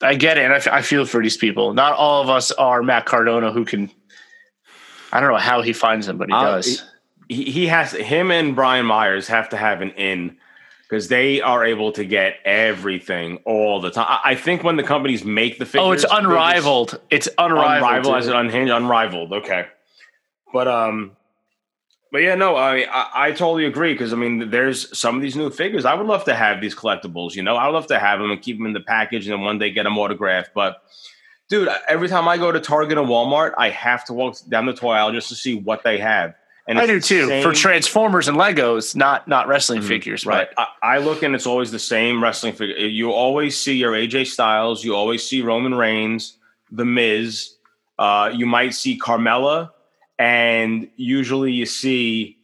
I 0.02 0.16
get 0.16 0.38
it, 0.40 0.46
and 0.46 0.54
I, 0.54 0.58
f- 0.58 0.68
I 0.68 0.82
feel 0.82 1.06
for 1.06 1.22
these 1.22 1.38
people. 1.38 1.74
Not 1.76 1.94
all 1.94 2.22
of 2.24 2.30
us 2.30 2.52
are 2.54 2.82
Matt 2.82 3.06
Cardona, 3.06 3.52
who 3.52 3.66
can. 3.66 3.92
I 5.14 5.20
don't 5.20 5.30
know 5.32 5.38
how 5.38 5.62
he 5.62 5.74
finds 5.74 6.08
them, 6.08 6.18
but 6.18 6.28
he 6.30 6.34
Uh, 6.34 6.44
does. 6.44 6.84
he, 7.30 7.44
he 7.52 7.68
has 7.68 7.92
him 7.92 8.32
and 8.32 8.56
Brian 8.56 8.86
Myers 8.86 9.28
have 9.28 9.50
to 9.50 9.58
have 9.58 9.82
an 9.82 9.92
in 9.92 10.38
because 10.92 11.08
they 11.08 11.40
are 11.40 11.64
able 11.64 11.94
to 11.94 12.04
get 12.04 12.36
everything 12.44 13.38
all 13.46 13.80
the 13.80 13.90
time. 13.90 14.20
I, 14.26 14.36
think 14.36 14.62
when 14.62 14.76
the 14.76 14.84
companies 14.84 15.24
make 15.24 15.58
the 15.58 15.66
figures, 15.66 15.88
oh, 15.88 15.92
it's 15.94 16.04
unrivaled. 16.04 17.00
It's 17.10 17.30
unrivaled. 17.38 17.90
unrivaled 17.90 18.16
as 18.18 18.28
an 18.28 18.36
unhinged, 18.36 18.74
unrivaled. 18.74 19.32
Okay, 19.32 19.68
but 20.52 20.68
um, 20.68 21.16
but 22.12 22.18
yeah, 22.20 22.36
no, 22.36 22.58
I 22.58 22.86
I, 22.92 23.28
I 23.28 23.32
totally 23.32 23.66
agree 23.66 23.94
because 23.94 24.12
I 24.12 24.18
mean, 24.18 24.50
there's 24.50 24.98
some 24.98 25.16
of 25.16 25.22
these 25.22 25.38
new 25.38 25.50
figures. 25.50 25.86
I 25.86 25.94
would 25.94 26.08
love 26.08 26.26
to 26.26 26.36
have 26.36 26.60
these 26.60 26.76
collectibles. 26.76 27.36
You 27.36 27.44
know, 27.44 27.56
I 27.56 27.68
would 27.68 27.74
love 27.74 27.88
to 27.88 27.98
have 27.98 28.20
them 28.20 28.30
and 28.30 28.42
keep 28.42 28.58
them 28.58 28.66
in 28.66 28.74
the 28.74 28.82
package, 28.82 29.28
and 29.28 29.34
then 29.34 29.46
one 29.46 29.60
day 29.60 29.72
get 29.72 29.84
them 29.84 29.98
autographed. 29.98 30.52
But 30.54 30.82
dude, 31.48 31.70
every 31.88 32.10
time 32.10 32.28
I 32.28 32.38
go 32.38 32.52
to 32.52 32.60
Target 32.60 32.98
and 32.98 33.08
Walmart, 33.08 33.54
I 33.58 33.70
have 33.70 34.04
to 34.06 34.14
walk 34.14 34.36
down 34.50 34.66
the 34.66 34.74
toy 34.74 34.92
aisle 34.92 35.14
just 35.14 35.30
to 35.30 35.36
see 35.36 35.56
what 35.56 35.84
they 35.86 36.00
have. 36.00 36.36
And 36.68 36.80
I 36.80 36.86
do 36.86 37.00
too. 37.00 37.28
same- 37.28 37.44
For 37.44 37.54
Transformers 37.54 38.28
and 38.28 38.38
Legos, 38.38 38.96
not 38.96 39.28
not 39.28 39.48
wrestling 39.48 39.82
figures, 39.82 40.26
Right. 40.26 40.48
but 40.56 40.70
I, 40.84 40.96
I 40.96 40.98
look 41.00 41.24
and 41.24 41.34
it's 41.36 41.48
always 41.48 41.72
the 41.72 41.80
same 41.80 42.22
wrestling 42.24 42.54
figure. 42.54 42.76
You 42.78 43.12
always 43.12 43.60
see 43.60 43.76
your 43.76 43.94
AJ 43.94 44.28
Styles. 44.28 44.84
You 44.84 44.96
always 44.96 45.26
see 45.28 45.42
Roman 45.42 45.74
Reigns, 45.76 46.38
The 46.72 46.86
Miz. 46.86 47.56
Uh, 48.00 48.32
you 48.34 48.46
might 48.46 48.74
see 48.74 48.98
Carmella, 48.98 49.72
and 50.18 50.88
usually 50.96 51.52
you 51.52 51.66
see, 51.66 52.38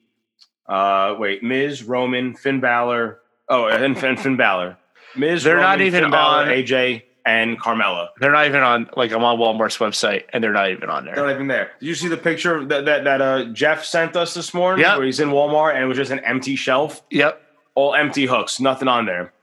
uh, 0.67 1.15
wait, 1.17 1.41
Miz, 1.43 1.83
Roman, 1.83 2.35
Finn 2.35 2.59
Balor. 2.59 3.19
Oh, 3.49 3.67
and 3.67 3.97
Finn, 3.97 4.17
Finn 4.17 4.35
Balor. 4.35 4.77
Miz, 5.15 5.43
They're 5.43 5.57
not 5.59 5.79
even 5.81 6.03
Finn 6.03 6.11
Balor, 6.11 6.43
on- 6.43 6.47
AJ, 6.49 7.03
and 7.27 7.59
Carmella. 7.59 8.07
they're 8.19 8.31
not 8.31 8.45
even 8.47 8.61
on. 8.61 8.89
Like 8.95 9.11
I'm 9.11 9.23
on 9.23 9.37
Walmart's 9.37 9.77
website, 9.77 10.23
and 10.33 10.43
they're 10.43 10.53
not 10.53 10.71
even 10.71 10.89
on 10.89 11.05
there. 11.05 11.13
They're 11.15 11.25
not 11.27 11.33
even 11.35 11.47
there. 11.47 11.71
Did 11.79 11.85
you 11.87 11.95
see 11.95 12.07
the 12.07 12.17
picture 12.17 12.65
that 12.65 12.85
that, 12.85 13.03
that 13.03 13.21
uh, 13.21 13.45
Jeff 13.53 13.83
sent 13.85 14.15
us 14.15 14.33
this 14.33 14.53
morning? 14.53 14.85
Yep. 14.85 14.97
Where 14.97 15.05
he's 15.05 15.19
in 15.19 15.29
Walmart 15.29 15.73
and 15.75 15.83
it 15.83 15.87
was 15.87 15.97
just 15.97 16.11
an 16.11 16.19
empty 16.19 16.55
shelf, 16.55 17.01
Yep. 17.11 17.41
all 17.75 17.93
empty 17.93 18.25
hooks, 18.25 18.59
nothing 18.59 18.87
on 18.87 19.05
there. 19.05 19.33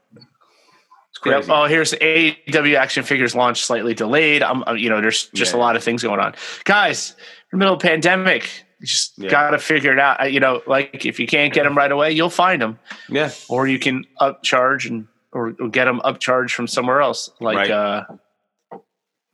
It's 1.10 1.18
crazy. 1.18 1.46
Yep. 1.48 1.56
Oh, 1.56 1.66
here's 1.66 1.92
AEW 1.92 2.76
action 2.76 3.04
figures 3.04 3.34
launch 3.34 3.62
slightly 3.64 3.94
delayed. 3.94 4.42
I'm, 4.42 4.64
uh, 4.64 4.72
you 4.72 4.90
know, 4.90 5.00
there's 5.00 5.28
just 5.28 5.54
a 5.54 5.56
lot 5.58 5.76
of 5.76 5.84
things 5.84 6.02
going 6.02 6.18
on, 6.20 6.34
guys. 6.64 7.10
In 7.52 7.58
the 7.58 7.64
middle 7.64 7.74
of 7.74 7.80
pandemic, 7.80 8.50
you 8.80 8.86
just 8.86 9.12
Yeah. 9.16 9.30
got 9.30 9.50
to 9.50 9.58
figure 9.58 9.92
it 9.92 9.98
out. 10.00 10.32
You 10.32 10.40
know, 10.40 10.62
like 10.66 11.04
if 11.06 11.20
you 11.20 11.26
can't 11.28 11.52
get 11.54 11.62
them 11.64 11.76
right 11.76 11.92
away, 11.92 12.10
you'll 12.12 12.30
find 12.30 12.60
them, 12.60 12.78
yeah. 13.08 13.30
or 13.48 13.68
you 13.68 13.78
can 13.78 14.04
upcharge 14.20 14.90
and 14.90 15.06
or, 15.34 15.54
or 15.60 15.68
get 15.68 15.84
them 15.84 16.00
upcharged 16.04 16.52
from 16.52 16.66
somewhere 16.66 17.00
else, 17.02 17.30
like 17.40 17.56
Right. 17.56 17.70
uh, 17.70 18.04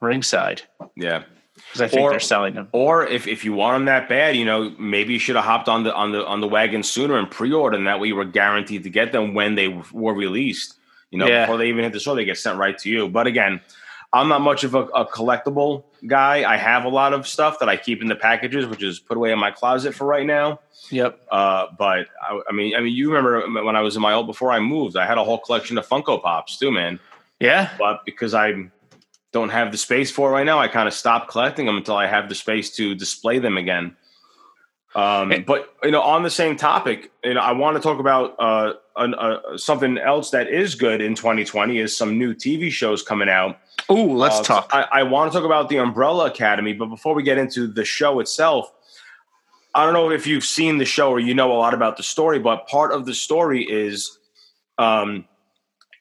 Ringside, 0.00 0.62
Yeah. 0.96 1.24
because 1.54 1.82
I 1.82 1.88
think 1.88 2.02
Or- 2.02 2.10
they're 2.10 2.20
selling 2.20 2.54
them. 2.54 2.68
Or 2.72 3.06
if, 3.06 3.26
if 3.28 3.44
you 3.44 3.52
want 3.52 3.74
them 3.76 3.84
that 3.84 4.08
bad, 4.08 4.34
you 4.34 4.46
know, 4.46 4.74
maybe 4.78 5.12
you 5.12 5.18
should 5.18 5.36
have 5.36 5.44
hopped 5.44 5.68
on 5.68 5.84
the 5.84 5.94
on 5.94 6.12
the 6.12 6.24
on 6.26 6.40
the 6.40 6.48
wagon 6.48 6.82
sooner 6.82 7.18
and 7.18 7.30
pre-ordered, 7.30 7.76
and 7.76 7.86
that 7.86 8.00
way 8.00 8.08
you 8.08 8.16
were 8.16 8.24
guaranteed 8.24 8.82
to 8.84 8.90
get 8.90 9.12
them 9.12 9.34
when 9.34 9.54
they 9.56 9.68
were 9.92 10.14
released. 10.14 10.76
You 11.10 11.18
know, 11.18 11.26
Yeah. 11.26 11.44
before 11.44 11.58
they 11.58 11.68
even 11.68 11.84
hit 11.84 11.92
the 11.92 12.00
store, 12.00 12.14
they 12.16 12.24
get 12.24 12.38
sent 12.38 12.56
right 12.58 12.78
to 12.78 12.88
you. 12.88 13.08
But 13.08 13.26
again, 13.26 13.60
I'm 14.12 14.28
not 14.28 14.40
much 14.40 14.64
of 14.64 14.74
a, 14.74 14.84
a 14.86 15.06
collectible 15.06 15.84
guy. 16.06 16.50
I 16.50 16.56
have 16.56 16.84
a 16.84 16.88
lot 16.88 17.12
of 17.12 17.28
stuff 17.28 17.60
that 17.60 17.68
I 17.68 17.76
keep 17.76 18.02
in 18.02 18.08
the 18.08 18.16
packages, 18.16 18.66
which 18.66 18.82
is 18.82 18.98
put 18.98 19.16
away 19.16 19.32
in 19.32 19.38
my 19.38 19.50
closet 19.50 19.94
for 19.94 20.04
right 20.04 20.26
now. 20.26 20.60
Yep. 20.90 21.20
Uh, 21.30 21.66
but 21.78 22.08
I, 22.20 22.40
I 22.48 22.52
mean, 22.52 22.74
I 22.74 22.80
mean, 22.80 22.94
you 22.94 23.12
remember 23.12 23.62
when 23.64 23.76
I 23.76 23.80
was 23.82 23.94
in 23.94 24.02
my 24.02 24.12
old 24.12 24.26
before 24.26 24.50
I 24.50 24.58
moved, 24.58 24.96
I 24.96 25.06
had 25.06 25.18
a 25.18 25.24
whole 25.24 25.38
collection 25.38 25.78
of 25.78 25.86
Funko 25.86 26.20
Pops 26.20 26.58
too, 26.58 26.72
man. 26.72 26.98
Yeah. 27.38 27.70
But 27.78 28.04
because 28.04 28.34
I 28.34 28.70
don't 29.32 29.50
have 29.50 29.70
the 29.70 29.78
space 29.78 30.10
for 30.10 30.30
it 30.30 30.32
right 30.32 30.46
now, 30.46 30.58
I 30.58 30.66
kind 30.66 30.88
of 30.88 30.94
stopped 30.94 31.28
collecting 31.28 31.66
them 31.66 31.76
until 31.76 31.96
I 31.96 32.06
have 32.06 32.28
the 32.28 32.34
space 32.34 32.74
to 32.76 32.96
display 32.96 33.38
them 33.38 33.56
again. 33.56 33.96
Um, 34.94 35.30
Hey. 35.30 35.38
but 35.40 35.72
you 35.84 35.90
know, 35.92 36.02
on 36.02 36.22
the 36.24 36.30
same 36.30 36.56
topic, 36.56 37.12
you 37.22 37.34
know, 37.34 37.40
I 37.40 37.52
want 37.52 37.76
to 37.76 37.82
talk 37.82 38.00
about 38.00 38.34
uh, 38.38 38.72
an, 38.96 39.14
uh, 39.14 39.56
something 39.56 39.98
else 39.98 40.30
that 40.30 40.48
is 40.48 40.74
good 40.74 41.00
in 41.00 41.14
2020 41.14 41.78
is 41.78 41.96
some 41.96 42.18
new 42.18 42.34
TV 42.34 42.70
shows 42.70 43.02
coming 43.02 43.28
out. 43.28 43.58
Ooh, 43.90 44.14
let's 44.16 44.40
Uh, 44.40 44.42
talk. 44.44 44.70
I, 44.72 44.86
I 44.92 45.02
want 45.04 45.30
to 45.32 45.38
talk 45.38 45.44
about 45.46 45.68
the 45.68 45.76
Umbrella 45.78 46.26
Academy, 46.26 46.72
but 46.72 46.86
before 46.86 47.14
we 47.14 47.22
get 47.22 47.38
into 47.38 47.66
the 47.68 47.84
show 47.84 48.18
itself, 48.20 48.72
I 49.74 49.84
don't 49.84 49.94
know 49.94 50.10
if 50.10 50.26
you've 50.26 50.44
seen 50.44 50.78
the 50.78 50.84
show 50.84 51.10
or 51.10 51.20
you 51.20 51.34
know 51.34 51.52
a 51.52 51.58
lot 51.58 51.74
about 51.74 51.96
the 51.96 52.02
story, 52.02 52.40
but 52.40 52.66
part 52.66 52.92
of 52.92 53.06
the 53.06 53.14
story 53.14 53.62
is 53.62 54.18
um, 54.78 55.24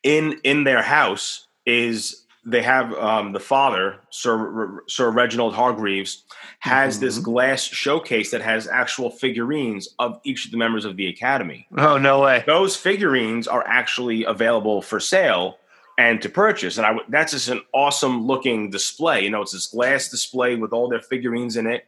in 0.01 0.39
in 0.43 0.63
their 0.63 0.81
house 0.81 1.45
is 1.67 2.25
they 2.45 2.63
have 2.63 2.91
um, 2.95 3.33
the 3.33 3.39
father, 3.39 3.97
Sir 4.09 4.81
Sir 4.87 5.11
Reginald 5.11 5.53
Hargreaves, 5.53 6.23
has 6.59 6.99
this 6.99 7.15
mm-hmm. 7.15 7.23
glass 7.25 7.63
showcase 7.63 8.31
that 8.31 8.41
has 8.41 8.67
actual 8.67 9.09
figurines 9.09 9.89
of 9.97 10.19
each 10.23 10.45
of 10.45 10.51
the 10.51 10.57
members 10.57 10.85
of 10.85 10.97
the 10.97 11.07
academy 11.07 11.67
oh 11.77 11.97
no 11.97 12.21
way. 12.21 12.43
those 12.45 12.75
figurines 12.75 13.47
are 13.47 13.65
actually 13.65 14.23
available 14.25 14.81
for 14.81 14.99
sale 14.99 15.57
and 15.97 16.21
to 16.21 16.29
purchase. 16.29 16.77
And 16.77 16.85
I 16.85 16.91
w- 16.91 17.05
that's 17.09 17.33
just 17.33 17.49
an 17.49 17.61
awesome 17.73 18.25
looking 18.25 18.69
display. 18.69 19.25
You 19.25 19.29
know, 19.29 19.41
it's 19.41 19.51
this 19.51 19.67
glass 19.67 20.07
display 20.07 20.55
with 20.55 20.71
all 20.71 20.87
their 20.87 21.01
figurines 21.01 21.57
in 21.57 21.67
it. 21.67 21.85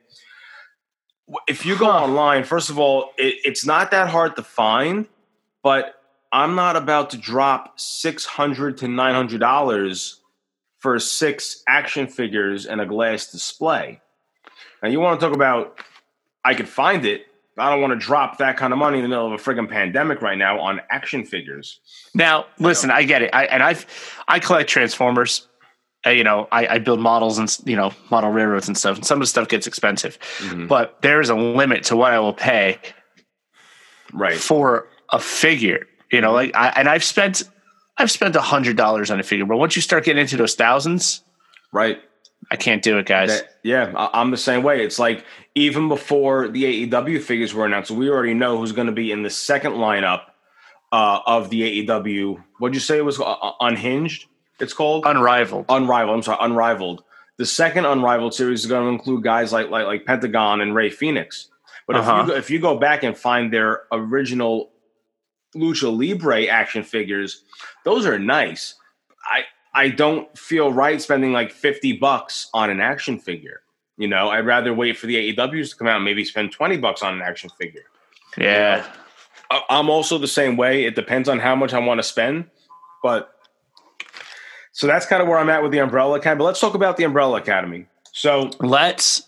If 1.47 1.65
you 1.65 1.77
go 1.77 1.86
Huh. 1.86 2.03
online, 2.03 2.43
first 2.43 2.69
of 2.69 2.77
all, 2.77 3.12
it, 3.17 3.36
it's 3.45 3.65
not 3.65 3.91
that 3.91 4.10
hard 4.10 4.36
to 4.36 4.43
find, 4.43 5.07
but 5.63 5.95
I'm 6.34 6.55
not 6.55 6.75
about 6.75 7.12
to 7.12 7.17
drop 7.17 7.79
six 7.79 8.25
hundred 8.25 8.77
to 8.79 8.89
nine 8.89 9.15
hundred 9.15 9.39
dollars 9.39 10.19
for 10.79 10.99
six 10.99 11.63
action 11.69 12.07
figures 12.07 12.65
and 12.65 12.81
a 12.81 12.86
glass 12.86 13.31
display. 13.31 14.01
Now, 14.82 14.89
you 14.89 15.00
want 15.00 15.20
to 15.20 15.26
talk 15.26 15.36
about? 15.36 15.80
I 16.44 16.54
could 16.56 16.67
find 16.70 17.06
it. 17.06 17.26
I 17.58 17.70
don't 17.70 17.82
want 17.82 17.91
to 17.94 18.00
drop 18.00 18.38
that 18.39 18.58
kind 18.58 18.74
of 18.74 18.80
money 18.80 18.98
in 18.98 19.04
the 19.04 19.10
middle 19.10 19.28
of 19.28 19.34
a 19.34 19.36
friggin' 19.44 19.70
pandemic 19.70 20.22
right 20.22 20.38
now 20.38 20.60
on 20.60 20.82
action 20.89 21.26
figures. 21.26 21.80
Now, 22.15 22.46
listen, 22.60 22.89
I 22.89 23.04
get 23.04 23.22
it. 23.22 23.30
I, 23.34 23.46
and 23.46 23.62
I've 23.62 23.86
I 24.28 24.39
collect 24.39 24.70
Transformers. 24.70 25.48
Uh, 26.04 26.10
you 26.12 26.24
know, 26.24 26.48
I, 26.52 26.65
I 26.65 26.80
build 26.80 27.00
models 27.00 27.38
and 27.38 27.56
you 27.65 27.76
know 27.76 27.91
model 28.10 28.32
railroads 28.32 28.67
and 28.67 28.76
stuff. 28.78 28.96
And 28.98 29.06
some 29.06 29.17
of 29.17 29.20
the 29.20 29.28
stuff 29.28 29.50
gets 29.50 29.67
expensive, 29.67 30.17
Mm-hmm. 30.39 30.67
but 30.67 31.00
there 31.02 31.22
is 31.22 31.30
a 31.30 31.36
limit 31.36 31.84
to 31.86 31.96
what 31.96 32.12
I 32.13 32.20
will 32.20 32.34
pay 32.34 32.80
Right. 34.13 34.36
for 34.38 34.88
a 35.12 35.20
figure. 35.20 35.88
You 36.12 36.22
know, 36.22 36.32
like 36.34 36.56
I 36.56 36.70
and 36.70 36.89
I've 36.89 37.04
spent 37.04 37.44
I've 37.98 38.10
spent 38.10 38.36
a 38.36 38.41
hundred 38.41 38.78
dollars 38.78 39.12
on 39.12 39.20
a 39.20 39.24
figure, 39.24 39.46
but 39.46 39.58
once 39.58 39.76
you 39.76 39.82
start 39.82 40.06
getting 40.06 40.22
into 40.22 40.38
those 40.38 40.56
thousands, 40.56 41.22
Right. 41.72 42.00
I 42.49 42.56
can't 42.56 42.82
do 42.82 42.97
it, 42.97 43.06
guys. 43.06 43.30
That- 43.41 43.47
yeah, 43.63 43.93
I, 43.95 44.19
I'm 44.21 44.32
the 44.32 44.38
same 44.38 44.63
way. 44.63 44.84
It's 44.84 44.97
like 44.99 45.23
even 45.56 45.88
before 45.88 46.47
the 46.47 46.88
AEW 46.88 47.21
figures 47.21 47.54
were 47.54 47.65
announced, 47.65 47.91
we 47.91 48.10
already 48.10 48.34
know 48.34 48.58
who's 48.58 48.71
going 48.71 48.88
to 48.88 48.93
be 48.93 49.12
in 49.12 49.21
the 49.23 49.30
second 49.30 49.73
lineup 49.73 50.23
uh, 50.91 51.19
of 51.25 51.49
the 51.49 51.86
AEW. 51.86 52.43
What'd 52.60 52.73
you 52.73 52.82
say 52.82 52.97
it 52.97 53.06
was? 53.06 53.19
Uh, 53.19 53.23
uh, 53.32 53.54
Unhinged. 53.62 54.25
It's 54.60 54.73
called 54.73 55.06
Unrivaled. 55.06 55.65
Unrivaled. 55.69 56.15
I'm 56.17 56.23
sorry, 56.23 56.38
Unrivaled. 56.41 57.04
The 57.38 57.45
second 57.45 57.86
Unrivaled 57.86 58.34
series 58.34 58.62
is 58.62 58.65
going 58.67 58.84
to 58.84 58.89
include 58.89 59.23
guys 59.23 59.51
like 59.54 59.69
like 59.69 59.86
like 59.86 60.06
Pentagon 60.06 60.62
and 60.62 60.75
Rey 60.75 60.89
Fenix. 60.89 61.49
But 61.88 61.95
if 61.97 62.04
Uh-huh. 62.08 62.21
you 62.21 62.27
go, 62.27 62.36
if 62.36 62.49
you 62.49 62.60
go 62.60 62.77
back 62.77 63.04
and 63.04 63.17
find 63.17 63.51
their 63.51 63.84
original 63.91 64.71
Lucha 65.56 65.95
Libre 65.95 66.45
action 66.45 66.84
figures, 66.84 67.43
those 67.86 68.06
are 68.06 68.19
nice. 68.19 68.75
I 69.25 69.43
I 69.73 69.89
don't 69.89 70.36
feel 70.38 70.71
right 70.73 71.01
spending 71.01 71.31
like 71.34 71.51
fifty 71.51 71.93
bucks 71.93 72.49
on 72.53 72.69
an 72.69 72.81
action 72.81 73.19
figure. 73.19 73.62
You 73.97 74.07
know, 74.07 74.29
I'd 74.29 74.45
rather 74.45 74.73
wait 74.73 74.97
for 74.97 75.07
the 75.07 75.34
AEWs 75.34 75.71
to 75.71 75.75
come 75.77 75.88
out 75.88 75.97
and 75.97 76.05
maybe 76.05 76.25
spend 76.25 76.51
twenty 76.51 76.77
bucks 76.77 77.01
on 77.03 77.13
an 77.13 77.21
action 77.21 77.49
figure. 77.57 77.84
yeah. 78.38 78.86
I- 79.49 79.63
I'm 79.69 79.89
also 79.89 80.17
the 80.17 80.27
same 80.29 80.55
way. 80.57 80.86
It 80.86 80.95
depends 80.95 81.27
on 81.27 81.39
how 81.39 81.55
much 81.55 81.73
I 81.73 81.79
want 81.79 81.99
to 81.99 82.03
spend, 82.03 82.49
but 83.03 83.36
so 84.71 84.88
that's 84.88 85.05
kind 85.05 85.21
of 85.21 85.27
where 85.27 85.38
I'm 85.38 85.49
at 85.49 85.62
with 85.62 85.71
the 85.73 85.79
Umbrella 85.79 86.17
Academy. 86.17 86.39
But 86.39 86.45
let's 86.45 86.60
talk 86.62 86.73
about 86.73 86.95
the 86.97 87.03
Umbrella 87.03 87.38
Academy. 87.38 87.86
So, 88.13 88.51
Let's 88.60 89.23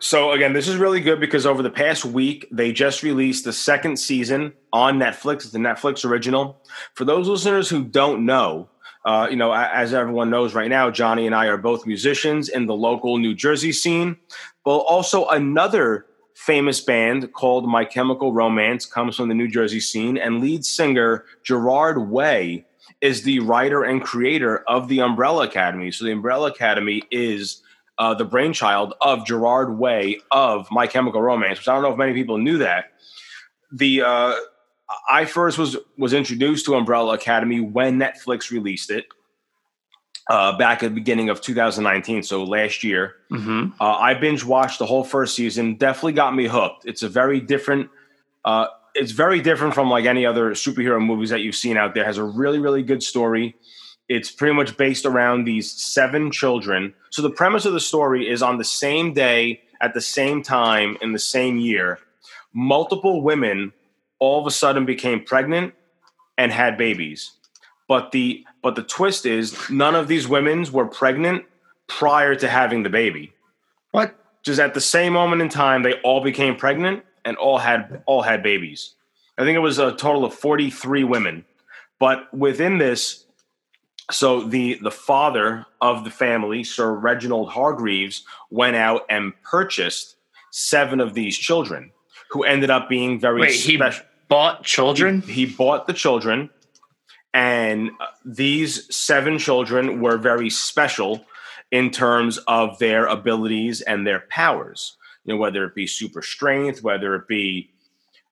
so 0.00 0.32
again, 0.32 0.52
this 0.52 0.68
is 0.68 0.76
really 0.76 1.00
good 1.00 1.18
because 1.20 1.46
over 1.46 1.62
the 1.62 1.70
past 1.70 2.04
week 2.04 2.46
they 2.52 2.72
just 2.72 3.02
released 3.02 3.44
the 3.44 3.52
second 3.52 3.98
season 3.98 4.52
on 4.72 4.98
Netflix. 4.98 5.44
It's 5.44 5.54
a 5.54 5.58
Netflix 5.58 6.04
original. 6.04 6.60
For 6.94 7.04
those 7.04 7.26
listeners 7.28 7.68
who 7.68 7.82
don't 7.84 8.24
know, 8.26 8.68
uh, 9.08 9.26
you 9.30 9.36
know, 9.36 9.54
as 9.54 9.94
everyone 9.94 10.28
knows 10.28 10.52
right 10.52 10.68
now, 10.68 10.90
Johnny 10.90 11.24
and 11.24 11.34
I 11.34 11.46
are 11.46 11.56
both 11.56 11.86
musicians 11.86 12.50
in 12.50 12.66
the 12.66 12.74
local 12.74 13.16
New 13.16 13.34
Jersey 13.34 13.72
scene. 13.72 14.18
But 14.66 14.80
also 14.80 15.26
another 15.28 16.04
famous 16.34 16.78
band 16.82 17.32
called 17.32 17.66
My 17.66 17.86
Chemical 17.86 18.34
Romance 18.34 18.84
comes 18.84 19.16
from 19.16 19.28
the 19.28 19.34
New 19.34 19.48
Jersey 19.48 19.80
scene, 19.80 20.18
and 20.18 20.42
lead 20.42 20.62
singer 20.62 21.24
Gerard 21.42 22.10
Way 22.10 22.66
is 23.00 23.22
the 23.22 23.40
writer 23.40 23.82
and 23.82 24.02
creator 24.02 24.58
of 24.68 24.88
the 24.88 25.00
Umbrella 25.00 25.46
Academy. 25.46 25.90
So 25.90 26.04
the 26.04 26.12
Umbrella 26.12 26.50
Academy 26.50 27.02
is 27.10 27.62
uh, 27.96 28.12
the 28.12 28.26
brainchild 28.26 28.92
of 29.00 29.24
Gerard 29.24 29.78
Way 29.78 30.20
of 30.30 30.70
My 30.70 30.86
Chemical 30.86 31.22
Romance, 31.22 31.60
which 31.60 31.68
I 31.68 31.72
don't 31.72 31.82
know 31.82 31.92
if 31.92 31.96
many 31.96 32.12
people 32.12 32.36
knew 32.36 32.58
that. 32.58 32.92
The 33.72 34.02
uh, 34.02 34.34
I 35.08 35.24
first 35.24 35.58
was 35.58 35.76
was 35.96 36.12
introduced 36.12 36.66
to 36.66 36.74
Umbrella 36.76 37.14
Academy 37.14 37.60
when 37.60 37.98
Netflix 37.98 38.50
released 38.50 38.90
it 38.90 39.06
uh, 40.28 40.56
back 40.58 40.82
at 40.82 40.90
the 40.90 40.94
beginning 40.94 41.28
of 41.30 41.40
2019, 41.40 42.22
so 42.22 42.44
last 42.44 42.84
year. 42.84 43.16
mhm. 43.30 43.72
Uh, 43.80 43.92
I 43.92 44.14
binge 44.14 44.44
watched 44.44 44.78
the 44.78 44.86
whole 44.86 45.04
first 45.04 45.34
season. 45.34 45.76
Definitely 45.76 46.12
got 46.14 46.34
me 46.34 46.46
hooked. 46.46 46.86
It's 46.86 47.02
a 47.02 47.08
very 47.08 47.40
different. 47.40 47.90
Uh, 48.44 48.66
it's 48.94 49.12
very 49.12 49.40
different 49.40 49.74
from 49.74 49.90
like 49.90 50.06
any 50.06 50.26
other 50.26 50.50
superhero 50.52 51.04
movies 51.04 51.30
that 51.30 51.40
you've 51.40 51.54
seen 51.56 51.76
out 51.76 51.94
there. 51.94 52.02
It 52.02 52.06
has 52.06 52.18
a 52.18 52.24
really 52.24 52.58
really 52.58 52.82
good 52.82 53.02
story. 53.02 53.56
It's 54.08 54.30
pretty 54.30 54.54
much 54.54 54.76
based 54.78 55.04
around 55.04 55.44
these 55.44 55.70
seven 55.70 56.30
children. 56.30 56.94
So 57.10 57.20
the 57.20 57.30
premise 57.30 57.66
of 57.66 57.74
the 57.74 57.80
story 57.80 58.26
is 58.26 58.42
on 58.42 58.56
the 58.56 58.64
same 58.64 59.12
day 59.12 59.60
at 59.82 59.92
the 59.92 60.00
same 60.00 60.42
time 60.42 60.96
in 61.02 61.12
the 61.12 61.18
same 61.18 61.58
year, 61.58 61.98
multiple 62.54 63.22
women 63.22 63.72
all 64.18 64.40
of 64.40 64.46
a 64.46 64.50
sudden 64.50 64.84
became 64.84 65.22
pregnant 65.22 65.74
and 66.36 66.52
had 66.52 66.76
babies. 66.76 67.32
But 67.88 68.12
the 68.12 68.44
but 68.62 68.74
the 68.74 68.82
twist 68.82 69.26
is 69.26 69.56
none 69.70 69.94
of 69.94 70.08
these 70.08 70.28
women 70.28 70.64
were 70.72 70.86
pregnant 70.86 71.44
prior 71.86 72.34
to 72.34 72.48
having 72.48 72.82
the 72.82 72.90
baby 72.90 73.32
What? 73.92 74.14
just 74.42 74.60
at 74.60 74.74
the 74.74 74.80
same 74.80 75.14
moment 75.14 75.42
in 75.42 75.48
time 75.48 75.82
they 75.82 75.94
all 76.02 76.22
became 76.22 76.54
pregnant 76.54 77.02
and 77.24 77.36
all 77.38 77.58
had 77.58 78.02
all 78.06 78.22
had 78.22 78.42
babies 78.42 78.94
i 79.38 79.42
think 79.42 79.56
it 79.56 79.60
was 79.60 79.78
a 79.78 79.92
total 79.92 80.24
of 80.24 80.34
43 80.34 81.04
women 81.04 81.44
but 81.98 82.32
within 82.34 82.76
this 82.78 83.24
so 84.10 84.42
the 84.42 84.74
the 84.82 84.90
father 84.90 85.64
of 85.80 86.04
the 86.04 86.10
family 86.10 86.62
sir 86.62 86.92
reginald 86.92 87.48
hargreaves 87.50 88.24
went 88.50 88.76
out 88.76 89.02
and 89.08 89.32
purchased 89.42 90.16
seven 90.50 91.00
of 91.00 91.14
these 91.14 91.36
children 91.36 91.90
who 92.30 92.44
ended 92.44 92.68
up 92.70 92.88
being 92.88 93.18
very 93.18 93.40
Wait, 93.40 93.52
special 93.52 94.04
bought 94.28 94.64
children? 94.64 95.22
he, 95.22 95.32
he 95.32 95.46
bought 95.46 95.86
the 95.86 95.92
children, 95.92 96.50
and 97.34 97.90
uh, 98.00 98.06
these 98.24 98.94
seven 98.94 99.38
children 99.38 100.00
were 100.00 100.18
very 100.18 100.50
special 100.50 101.24
in 101.70 101.90
terms 101.90 102.38
of 102.48 102.78
their 102.78 103.06
abilities 103.06 103.80
and 103.80 104.06
their 104.06 104.20
powers. 104.30 104.96
You 105.24 105.34
know, 105.34 105.40
whether 105.40 105.64
it 105.64 105.74
be 105.74 105.86
super 105.86 106.22
strength, 106.22 106.82
whether 106.82 107.14
it 107.14 107.28
be 107.28 107.70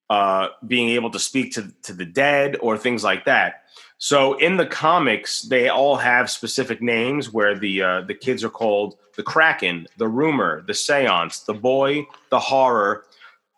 uh, 0.09 0.49
being 0.67 0.91
able 0.91 1.11
to 1.11 1.19
speak 1.19 1.53
to 1.55 1.73
to 1.83 1.93
the 1.93 2.07
dead, 2.07 2.57
or 2.61 2.79
things 2.79 3.05
like 3.05 3.25
that. 3.25 3.65
So 3.99 4.35
in 4.35 4.57
the 4.57 4.67
comics, 4.67 5.43
they 5.43 5.69
all 5.69 5.97
have 5.97 6.31
specific 6.31 6.83
names 6.83 7.33
where 7.33 7.59
the 7.59 7.83
uh, 7.83 8.01
the 8.03 8.15
kids 8.15 8.45
are 8.45 8.51
called 8.51 8.97
the 9.17 9.23
Kraken, 9.23 9.87
the 9.97 10.09
Rumor, 10.09 10.63
the 10.67 10.75
Seance, 10.75 11.41
the 11.41 11.55
Boy, 11.55 12.07
the 12.31 12.39
Horror, 12.39 13.05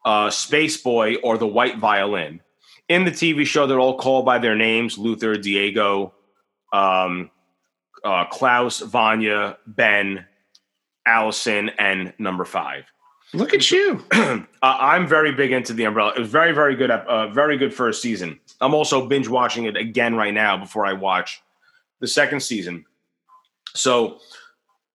uh, 0.08 0.30
Space 0.30 0.78
Boy, 0.78 1.16
or 1.16 1.36
the 1.36 1.46
White 1.46 1.76
Violin. 1.76 2.40
In 2.88 3.04
the 3.04 3.10
TV 3.10 3.44
show, 3.44 3.66
they're 3.66 3.78
all 3.78 3.98
called 3.98 4.24
by 4.24 4.38
their 4.38 4.56
names: 4.56 4.96
Luther, 4.96 5.36
Diego, 5.36 6.14
um, 6.72 7.30
uh, 8.02 8.24
Klaus, 8.24 8.80
Vanya, 8.80 9.58
Ben, 9.66 10.24
Allison, 11.06 11.68
and 11.78 12.14
Number 12.18 12.46
Five. 12.46 12.84
Look 13.34 13.52
at 13.52 13.70
you. 13.70 14.02
uh, 14.12 14.40
I'm 14.62 15.06
very 15.06 15.32
big 15.32 15.52
into 15.52 15.74
the 15.74 15.84
Umbrella. 15.84 16.14
It 16.16 16.20
was 16.20 16.30
very, 16.30 16.52
very 16.52 16.74
good. 16.74 16.90
Uh, 16.90 17.28
very 17.28 17.58
good 17.58 17.74
first 17.74 18.00
season. 18.00 18.40
I'm 18.62 18.72
also 18.72 19.06
binge 19.06 19.28
watching 19.28 19.64
it 19.64 19.76
again 19.76 20.14
right 20.14 20.32
now 20.32 20.56
before 20.56 20.86
I 20.86 20.94
watch 20.94 21.42
the 22.00 22.08
second 22.08 22.40
season. 22.40 22.86
So 23.74 24.20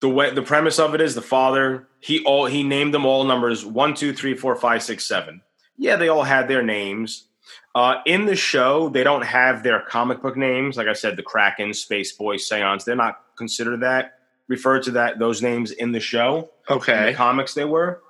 the 0.01 0.09
way 0.09 0.33
the 0.33 0.41
premise 0.41 0.79
of 0.79 0.95
it 0.95 1.01
is 1.01 1.13
the 1.13 1.21
father 1.21 1.87
he 2.03 2.23
all 2.25 2.45
he 2.45 2.63
named 2.63 2.93
them 2.93 3.05
all 3.05 3.23
numbers 3.23 3.65
one, 3.65 3.93
two, 3.93 4.13
three, 4.13 4.35
four, 4.35 4.55
five, 4.55 4.83
six, 4.83 5.05
seven. 5.05 5.41
Yeah, 5.77 5.95
they 5.95 6.09
all 6.09 6.23
had 6.23 6.47
their 6.47 6.61
names. 6.63 7.27
Uh, 7.75 7.95
in 8.05 8.25
the 8.25 8.35
show, 8.35 8.89
they 8.89 9.03
don't 9.03 9.23
have 9.23 9.63
their 9.63 9.81
comic 9.81 10.21
book 10.21 10.37
names. 10.37 10.77
Like 10.77 10.87
I 10.87 10.93
said, 10.93 11.15
the 11.17 11.23
Kraken, 11.23 11.73
Space 11.73 12.11
Boy, 12.11 12.37
Seance. 12.37 12.83
They're 12.83 12.95
not 12.95 13.21
considered 13.37 13.79
that. 13.81 14.19
Referred 14.47 14.83
to 14.83 14.91
that 14.91 15.17
those 15.17 15.41
names 15.41 15.71
in 15.71 15.91
the 15.93 15.99
show 15.99 16.37
in 16.37 16.43
the 16.67 16.73
Okay. 16.75 17.13
comics 17.15 17.53
they 17.53 17.65
were. 17.65 18.01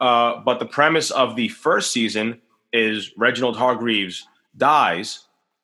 Uh, 0.00 0.40
but 0.44 0.58
the 0.58 0.66
premise 0.66 1.10
of 1.10 1.36
the 1.36 1.48
first 1.48 1.92
season 1.92 2.40
is 2.72 3.12
Reginald 3.16 3.56
Hargreaves 3.56 4.26
dies, 4.56 5.20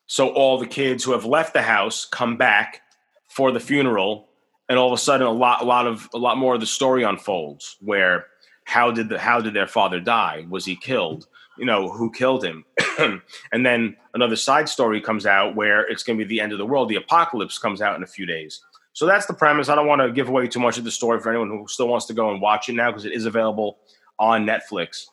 so 0.07 0.29
all 0.29 0.57
the 0.59 0.67
kids 0.67 1.03
who 1.05 1.13
have 1.13 1.25
left 1.25 1.53
the 1.53 1.63
house 1.63 2.07
come 2.07 2.37
back 2.37 2.81
for 3.29 3.51
the 3.51 3.61
funeral, 3.61 4.29
and 4.69 4.79
all 4.79 4.87
of 4.89 4.93
a 4.93 4.99
sudden, 4.99 5.27
a 5.27 5.31
lot, 5.31 5.63
a 5.63 5.65
lot 5.65 5.87
of, 5.87 6.09
a 6.15 6.19
lot 6.19 6.39
more 6.39 6.55
of 6.55 6.61
the 6.61 6.67
story 6.67 7.03
unfolds. 7.03 7.77
Where 7.81 8.27
how 8.65 8.91
did 8.91 9.09
the 9.09 9.19
how 9.19 9.41
did 9.41 9.55
their 9.55 9.67
father 9.67 10.01
die? 10.01 10.47
Was 10.49 10.65
he 10.65 10.77
killed? 10.77 11.27
You 11.59 11.67
know, 11.67 11.91
who 11.91 12.11
killed 12.11 12.45
him? 12.45 12.65
and 13.53 13.67
then 13.67 13.97
another 14.15 14.37
side 14.37 14.69
story 14.69 15.01
comes 15.01 15.27
out 15.27 15.55
where 15.55 15.83
it's 15.83 16.03
going 16.03 16.19
to 16.19 16.25
be 16.25 16.29
the 16.29 16.41
end 16.41 16.53
of 16.53 16.59
the 16.59 16.67
world. 16.67 16.89
The 16.89 16.97
apocalypse 16.97 17.59
comes 17.59 17.83
out 17.83 17.97
in 17.97 18.03
a 18.03 18.07
few 18.07 18.25
days. 18.25 18.61
So 18.95 19.07
that's 19.07 19.27
the 19.27 19.35
premise. 19.35 19.69
I 19.69 19.75
don't 19.75 19.87
want 19.87 20.03
to 20.03 20.13
give 20.13 20.29
away 20.29 20.49
too 20.49 20.61
much 20.61 20.79
of 20.79 20.85
the 20.85 20.91
story 20.91 21.21
for 21.21 21.31
anyone 21.31 21.49
who 21.49 21.67
still 21.69 21.89
wants 21.89 22.07
to 22.07 22.15
go 22.15 22.31
and 22.31 22.41
watch 22.41 22.69
it 22.69 22.75
now 22.75 22.91
because 22.91 23.05
it 23.05 23.13
is 23.13 23.27
available 23.27 23.79
on 24.19 24.47
Netflix. 24.47 25.07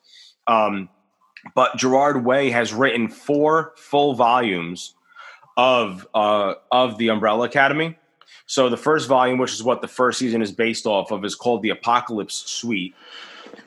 Um, 0.47 0.89
but 1.55 1.77
Gerard 1.77 2.25
Way 2.25 2.49
has 2.51 2.73
written 2.73 3.07
four 3.07 3.73
full 3.77 4.13
volumes 4.13 4.95
of 5.57 6.07
uh, 6.13 6.55
of 6.71 6.97
the 6.97 7.09
Umbrella 7.09 7.45
Academy. 7.45 7.97
So 8.45 8.69
the 8.69 8.77
first 8.77 9.07
volume, 9.07 9.37
which 9.37 9.53
is 9.53 9.63
what 9.63 9.81
the 9.81 9.87
first 9.87 10.19
season 10.19 10.41
is 10.41 10.51
based 10.51 10.85
off 10.85 11.11
of, 11.11 11.23
is 11.23 11.35
called 11.35 11.61
the 11.61 11.69
Apocalypse 11.69 12.35
Suite. 12.35 12.95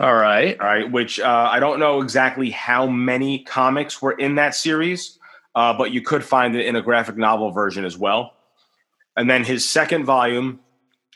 All 0.01 0.15
right. 0.15 0.59
All 0.59 0.67
right, 0.67 0.91
which 0.91 1.21
uh, 1.21 1.49
I 1.51 1.61
don't 1.61 1.79
know 1.79 2.01
exactly 2.01 2.51
how 2.51 2.87
many 2.87 3.41
comics 3.41 4.03
were 4.03 4.13
in 4.13 4.37
that 4.37 4.55
series, 4.55 5.19
uh, 5.55 5.77
but 5.77 5.93
you 5.93 6.01
could 6.01 6.25
find 6.25 6.57
it 6.57 6.67
in 6.67 6.77
a 6.77 6.83
graphic 6.83 7.17
novel 7.17 7.51
version 7.51 7.85
as 7.85 7.97
well. 7.97 8.35
And 9.17 9.29
then 9.29 9.45
his 9.45 9.69
second 9.69 10.05
volume 10.05 10.61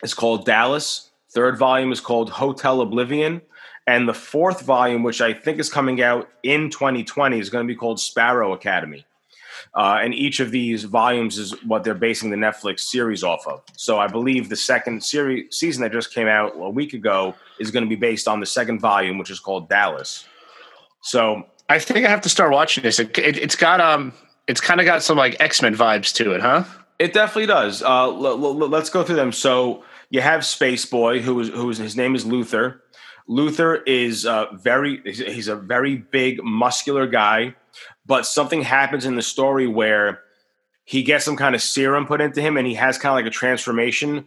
is 0.03 0.15
called 0.15 0.45
Dallas. 0.45 1.11
Third 1.31 1.59
volume 1.59 1.93
is 1.93 2.01
called 2.01 2.31
Hotel 2.31 2.81
Oblivion, 2.81 3.43
And 3.87 4.09
the 4.09 4.15
fourth 4.15 4.63
volume, 4.63 5.03
which 5.03 5.21
I 5.21 5.33
think 5.33 5.59
is 5.59 5.71
coming 5.71 6.03
out 6.03 6.29
in 6.43 6.71
2020, 6.71 7.39
is 7.39 7.51
going 7.51 7.67
to 7.67 7.73
be 7.73 7.77
called 7.77 8.01
Sparrow 8.01 8.53
Academy. 8.53 9.07
Uh, 9.75 9.99
and 10.03 10.15
each 10.15 10.41
of 10.41 10.51
these 10.51 10.85
volumes 10.85 11.37
is 11.39 11.53
what 11.65 11.85
they're 11.85 11.95
basing 11.95 12.31
the 12.31 12.37
Netflix 12.37 12.81
series 12.81 13.23
off 13.23 13.47
of. 13.47 13.63
So 13.77 13.99
I 13.99 14.07
believe 14.07 14.49
the 14.49 14.57
second 14.57 15.03
series 15.05 15.55
season 15.55 15.83
that 15.83 15.93
just 15.93 16.15
came 16.15 16.27
out 16.29 16.53
a 16.57 16.71
week 16.71 16.95
ago 16.95 17.35
is 17.61 17.71
going 17.71 17.85
to 17.85 17.89
be 17.89 17.97
based 17.97 18.27
on 18.27 18.41
the 18.41 18.47
second 18.47 18.79
volume, 18.81 19.19
which 19.19 19.31
is 19.31 19.39
called 19.41 19.69
Dallas. 19.69 20.25
So 21.03 21.47
I 21.69 21.79
think 21.79 22.07
I 22.07 22.11
have 22.11 22.23
to 22.23 22.29
start 22.29 22.53
watching 22.53 22.83
this. 22.83 22.99
It, 22.99 23.17
it, 23.19 23.37
it's 23.37 23.57
got 23.57 23.81
um, 23.81 24.13
it's 24.47 24.61
kind 24.61 24.81
of 24.81 24.87
got 24.87 25.03
some 25.03 25.17
like 25.19 25.37
X 25.41 25.61
Men 25.63 25.75
vibes 25.75 26.15
to 26.15 26.33
it, 26.33 26.41
huh? 26.41 26.65
It 26.99 27.13
definitely 27.13 27.47
does. 27.47 27.83
Uh, 27.83 27.87
l- 28.07 28.27
l- 28.27 28.63
l- 28.63 28.69
let's 28.69 28.89
go 28.89 29.03
through 29.05 29.17
them. 29.17 29.33
So 29.33 29.85
you 30.09 30.23
have 30.23 30.45
Space 30.47 30.87
Boy, 30.87 31.21
who 31.21 31.39
is 31.41 31.49
who 31.49 31.69
is 31.71 31.77
his 31.79 31.97
name 31.97 32.15
is 32.15 32.25
Luther. 32.25 32.83
Luther 33.29 33.77
is 33.83 34.25
uh, 34.25 34.47
very 34.55 35.01
he's- 35.05 35.19
he's 35.19 35.49
a 35.49 35.57
very 35.57 35.97
big, 35.97 36.43
muscular 36.43 37.07
guy, 37.07 37.55
but 38.07 38.27
something 38.27 38.63
happens 38.63 39.05
in 39.05 39.17
the 39.17 39.23
story 39.23 39.67
where 39.67 40.21
he 40.85 41.03
gets 41.03 41.25
some 41.25 41.37
kind 41.37 41.55
of 41.55 41.63
serum 41.63 42.07
put 42.07 42.21
into 42.21 42.41
him, 42.41 42.57
and 42.57 42.67
he 42.67 42.75
has 42.75 42.99
kind 42.99 43.11
of 43.11 43.17
like 43.17 43.27
a 43.27 43.35
transformation, 43.35 44.27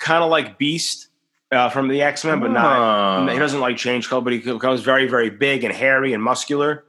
kind 0.00 0.24
of 0.24 0.30
like 0.30 0.58
Beast 0.58 1.08
uh, 1.52 1.68
from 1.68 1.88
the 1.88 2.02
X 2.02 2.24
Men, 2.24 2.40
but 2.40 2.50
not. 2.50 3.28
Oh. 3.28 3.32
He 3.32 3.38
doesn't 3.38 3.60
like 3.60 3.76
change 3.76 4.08
color, 4.08 4.22
but 4.22 4.32
he 4.32 4.38
becomes 4.38 4.80
very, 4.80 5.06
very 5.06 5.30
big 5.30 5.64
and 5.64 5.74
hairy 5.74 6.12
and 6.12 6.22
muscular. 6.22 6.84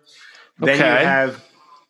okay. 0.62 0.78
Then 0.78 0.78
you 0.78 1.06
have 1.06 1.44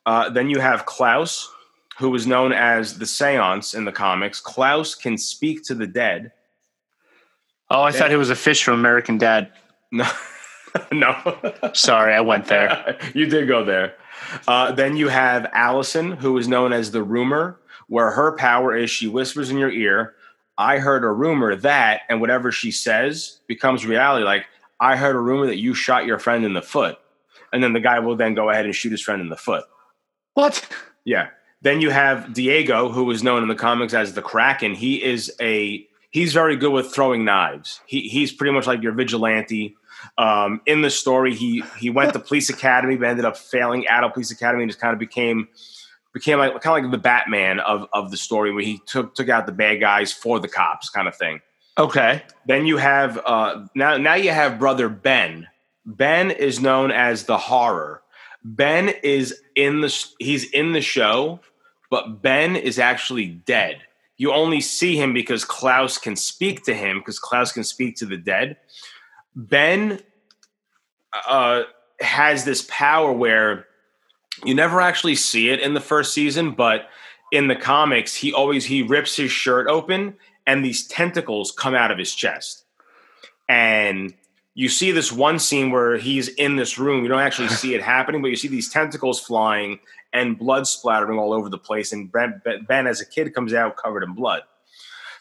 uh, 0.05 0.29
then 0.29 0.49
you 0.49 0.59
have 0.59 0.85
Klaus, 0.85 1.51
who 1.99 2.13
is 2.15 2.27
known 2.27 2.51
as 2.53 2.97
the 2.97 3.05
Seance 3.05 3.73
in 3.73 3.85
the 3.85 3.91
comics. 3.91 4.39
Klaus 4.39 4.95
can 4.95 5.17
speak 5.17 5.63
to 5.65 5.75
the 5.75 5.87
dead. 5.87 6.31
Oh, 7.69 7.81
I 7.81 7.91
thought 7.91 8.11
he 8.11 8.15
was 8.15 8.29
a 8.29 8.35
fish 8.35 8.63
from 8.63 8.75
American 8.75 9.17
Dad. 9.17 9.51
No, 9.91 10.09
no, 10.91 11.71
Sorry, 11.73 12.13
I 12.13 12.19
went 12.19 12.47
there. 12.47 12.97
you 13.13 13.27
did 13.27 13.47
go 13.47 13.63
there. 13.63 13.95
Uh, 14.47 14.71
then 14.71 14.97
you 14.97 15.09
have 15.09 15.49
Allison, 15.53 16.13
who 16.13 16.37
is 16.37 16.47
known 16.47 16.73
as 16.73 16.91
the 16.91 17.03
Rumor, 17.03 17.59
where 17.87 18.11
her 18.11 18.35
power 18.35 18.75
is 18.75 18.89
she 18.89 19.07
whispers 19.07 19.49
in 19.49 19.57
your 19.57 19.71
ear. 19.71 20.15
I 20.57 20.77
heard 20.79 21.03
a 21.03 21.09
rumor 21.09 21.55
that, 21.55 22.01
and 22.09 22.21
whatever 22.21 22.51
she 22.51 22.71
says 22.71 23.39
becomes 23.47 23.85
reality. 23.85 24.25
Like 24.25 24.45
I 24.79 24.95
heard 24.95 25.15
a 25.15 25.19
rumor 25.19 25.47
that 25.47 25.57
you 25.57 25.73
shot 25.73 26.05
your 26.05 26.19
friend 26.19 26.45
in 26.45 26.53
the 26.53 26.61
foot, 26.61 26.97
and 27.51 27.61
then 27.61 27.73
the 27.73 27.79
guy 27.79 27.99
will 27.99 28.15
then 28.15 28.35
go 28.35 28.49
ahead 28.49 28.65
and 28.65 28.73
shoot 28.73 28.91
his 28.91 29.01
friend 29.01 29.21
in 29.21 29.29
the 29.29 29.35
foot. 29.35 29.65
What? 30.33 30.67
Yeah. 31.03 31.29
Then 31.61 31.81
you 31.81 31.89
have 31.89 32.33
Diego, 32.33 32.89
who 32.89 33.09
is 33.11 33.23
known 33.23 33.41
in 33.41 33.49
the 33.49 33.55
comics 33.55 33.93
as 33.93 34.13
the 34.13 34.21
Kraken. 34.21 34.75
He 34.75 35.03
is 35.03 35.33
a 35.41 35.87
he's 36.11 36.33
very 36.33 36.55
good 36.55 36.71
with 36.71 36.93
throwing 36.93 37.25
knives. 37.25 37.81
He 37.85 38.01
he's 38.01 38.31
pretty 38.31 38.53
much 38.53 38.67
like 38.67 38.81
your 38.81 38.93
vigilante. 38.93 39.75
Um, 40.17 40.61
in 40.65 40.81
the 40.81 40.89
story, 40.89 41.35
he 41.35 41.63
he 41.79 41.89
went 41.89 42.13
to 42.13 42.19
police 42.19 42.49
academy, 42.49 42.95
but 42.95 43.07
ended 43.07 43.25
up 43.25 43.37
failing 43.37 43.87
out 43.87 44.03
of 44.03 44.13
police 44.13 44.31
academy 44.31 44.63
and 44.63 44.71
just 44.71 44.79
kind 44.79 44.93
of 44.93 44.99
became 44.99 45.47
became 46.13 46.39
like 46.39 46.59
kind 46.61 46.77
of 46.77 46.83
like 46.83 46.91
the 46.91 47.01
Batman 47.01 47.59
of 47.59 47.87
of 47.93 48.11
the 48.11 48.17
story, 48.17 48.51
where 48.53 48.63
he 48.63 48.79
took 48.85 49.15
took 49.15 49.29
out 49.29 49.45
the 49.45 49.51
bad 49.51 49.79
guys 49.79 50.11
for 50.11 50.39
the 50.39 50.47
cops, 50.47 50.89
kind 50.89 51.07
of 51.07 51.15
thing. 51.15 51.41
Okay. 51.77 52.23
Then 52.45 52.65
you 52.65 52.77
have 52.77 53.19
uh, 53.25 53.65
now 53.75 53.97
now 53.97 54.15
you 54.15 54.31
have 54.31 54.59
brother 54.59 54.89
Ben. 54.89 55.47
Ben 55.85 56.31
is 56.31 56.59
known 56.59 56.91
as 56.91 57.25
the 57.25 57.37
horror. 57.37 58.01
Ben 58.43 58.89
is 59.03 59.41
in 59.55 59.81
the 59.81 60.07
he's 60.19 60.49
in 60.51 60.71
the 60.71 60.81
show, 60.81 61.41
but 61.89 62.21
Ben 62.21 62.55
is 62.55 62.79
actually 62.79 63.27
dead. 63.27 63.81
You 64.17 64.31
only 64.31 64.61
see 64.61 64.95
him 64.95 65.13
because 65.13 65.43
Klaus 65.43 65.97
can 65.97 66.15
speak 66.15 66.63
to 66.63 66.73
him 66.73 66.99
because 66.99 67.19
Klaus 67.19 67.51
can 67.51 67.65
speak 67.65 67.97
to 67.97 68.05
the 68.05 68.17
dead. 68.17 68.57
Ben 69.35 69.99
uh, 71.27 71.63
has 71.99 72.45
this 72.45 72.65
power 72.69 73.11
where 73.11 73.65
you 74.43 74.53
never 74.53 74.81
actually 74.81 75.15
see 75.15 75.49
it 75.49 75.59
in 75.59 75.73
the 75.73 75.81
first 75.81 76.13
season, 76.13 76.51
but 76.51 76.89
in 77.31 77.47
the 77.47 77.55
comics, 77.55 78.15
he 78.15 78.33
always 78.33 78.65
he 78.65 78.81
rips 78.81 79.15
his 79.15 79.31
shirt 79.31 79.67
open 79.67 80.15
and 80.45 80.63
these 80.63 80.87
tentacles 80.87 81.51
come 81.51 81.73
out 81.73 81.91
of 81.91 81.97
his 81.97 82.13
chest. 82.13 82.63
And 83.47 84.13
you 84.53 84.69
see 84.69 84.91
this 84.91 85.11
one 85.11 85.39
scene 85.39 85.71
where 85.71 85.97
he's 85.97 86.29
in 86.29 86.55
this 86.55 86.77
room. 86.77 87.03
You 87.03 87.09
don't 87.09 87.19
actually 87.19 87.49
see 87.61 87.75
it 87.75 87.81
happening, 87.81 88.21
but 88.21 88.29
you 88.29 88.35
see 88.35 88.47
these 88.47 88.69
tentacles 88.69 89.19
flying 89.19 89.79
and 90.13 90.37
blood 90.37 90.65
splattering 90.65 91.19
all 91.19 91.33
over 91.33 91.49
the 91.49 91.57
place. 91.57 91.91
And 91.91 92.11
Ben, 92.11 92.41
Ben 92.67 92.87
as 92.87 93.01
a 93.01 93.05
kid, 93.05 93.33
comes 93.33 93.53
out 93.53 93.75
covered 93.75 94.03
in 94.03 94.13
blood. 94.13 94.43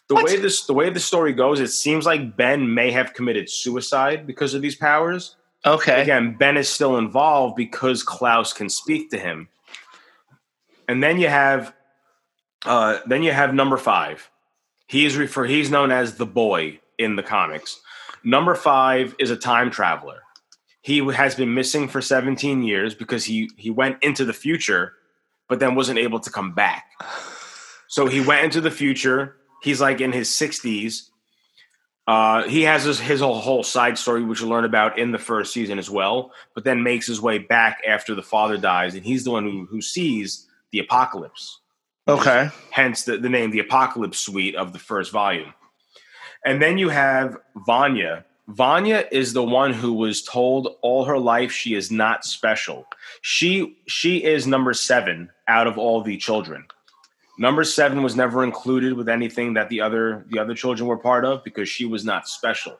The 0.08 0.14
What? 0.16 0.24
way 0.24 0.36
this 0.36 0.66
the 0.66 0.74
way 0.74 0.90
the 0.90 1.00
story 1.00 1.32
goes, 1.32 1.60
it 1.60 1.68
seems 1.68 2.04
like 2.04 2.36
Ben 2.36 2.74
may 2.74 2.90
have 2.90 3.14
committed 3.14 3.48
suicide 3.48 4.26
because 4.26 4.54
of 4.54 4.62
these 4.62 4.76
powers. 4.76 5.36
Okay. 5.64 6.02
Again, 6.02 6.36
Ben 6.38 6.56
is 6.58 6.68
still 6.68 6.98
involved 6.98 7.56
because 7.56 8.02
Klaus 8.02 8.52
can 8.52 8.68
speak 8.68 9.10
to 9.10 9.18
him. 9.18 9.48
And 10.88 11.02
then 11.02 11.18
you 11.18 11.28
have 11.28 11.74
uh, 12.66 12.98
then 13.06 13.22
you 13.22 13.32
have 13.32 13.54
number 13.54 13.76
five. 13.78 14.30
He 14.86 15.06
is 15.06 15.16
refer 15.16 15.44
he's 15.44 15.70
known 15.70 15.90
as 15.90 16.16
the 16.16 16.26
boy 16.26 16.80
in 16.98 17.16
the 17.16 17.22
comics. 17.22 17.80
Number 18.22 18.54
five 18.54 19.14
is 19.18 19.30
a 19.30 19.36
time 19.36 19.70
traveler. 19.70 20.20
He 20.82 20.98
has 21.12 21.34
been 21.34 21.54
missing 21.54 21.88
for 21.88 22.02
17 22.02 22.62
years 22.62 22.94
because 22.94 23.24
he 23.24 23.50
he 23.56 23.70
went 23.70 24.02
into 24.02 24.26
the 24.26 24.34
future, 24.34 24.92
but 25.48 25.60
then 25.60 25.74
wasn't 25.74 25.98
able 25.98 26.20
to 26.20 26.30
come 26.30 26.52
back. 26.52 26.90
So 27.88 28.06
he 28.06 28.20
went 28.20 28.44
into 28.44 28.60
the 28.60 28.70
future. 28.70 29.36
He's 29.64 29.80
like 29.80 30.02
in 30.02 30.12
his 30.12 30.28
60s. 30.28 31.08
Uh, 32.06 32.42
he 32.42 32.62
has 32.62 32.84
his, 32.84 33.00
his 33.00 33.20
whole, 33.20 33.40
whole 33.40 33.62
side 33.62 33.96
story, 33.96 34.22
which 34.22 34.42
you 34.42 34.46
learn 34.46 34.66
about 34.66 34.98
in 34.98 35.10
the 35.10 35.18
first 35.18 35.54
season 35.54 35.78
as 35.78 35.88
well, 35.88 36.32
but 36.54 36.64
then 36.64 36.82
makes 36.82 37.06
his 37.06 37.18
way 37.18 37.38
back 37.38 37.80
after 37.88 38.14
the 38.14 38.22
father 38.22 38.58
dies, 38.58 38.94
and 38.94 39.06
he's 39.06 39.24
the 39.24 39.30
one 39.30 39.44
who, 39.44 39.64
who 39.64 39.80
sees 39.80 40.46
the 40.70 40.80
apocalypse. 40.80 41.60
Okay. 42.06 42.50
hence 42.70 43.04
the, 43.04 43.16
the 43.16 43.30
name 43.30 43.50
the 43.50 43.60
apocalypse 43.60 44.18
suite 44.18 44.54
of 44.54 44.74
the 44.74 44.78
first 44.78 45.10
volume. 45.10 45.54
And 46.44 46.60
then 46.60 46.76
you 46.76 46.90
have 46.90 47.38
vanya. 47.66 48.26
Vanya 48.48 49.08
is 49.10 49.32
the 49.32 49.42
one 49.42 49.72
who 49.72 49.94
was 49.94 50.22
told 50.22 50.76
all 50.82 51.06
her 51.06 51.18
life 51.18 51.50
she 51.50 51.74
is 51.74 51.90
not 51.90 52.26
special. 52.26 52.86
She 53.22 53.78
she 53.86 54.22
is 54.22 54.46
number 54.46 54.74
seven 54.74 55.30
out 55.48 55.66
of 55.66 55.78
all 55.78 56.02
the 56.02 56.18
children 56.18 56.66
number 57.38 57.64
seven 57.64 58.02
was 58.02 58.16
never 58.16 58.44
included 58.44 58.92
with 58.94 59.08
anything 59.08 59.54
that 59.54 59.68
the 59.68 59.80
other 59.80 60.24
the 60.30 60.38
other 60.38 60.54
children 60.54 60.86
were 60.88 60.96
part 60.98 61.24
of 61.24 61.42
because 61.44 61.68
she 61.68 61.84
was 61.84 62.04
not 62.04 62.28
special 62.28 62.78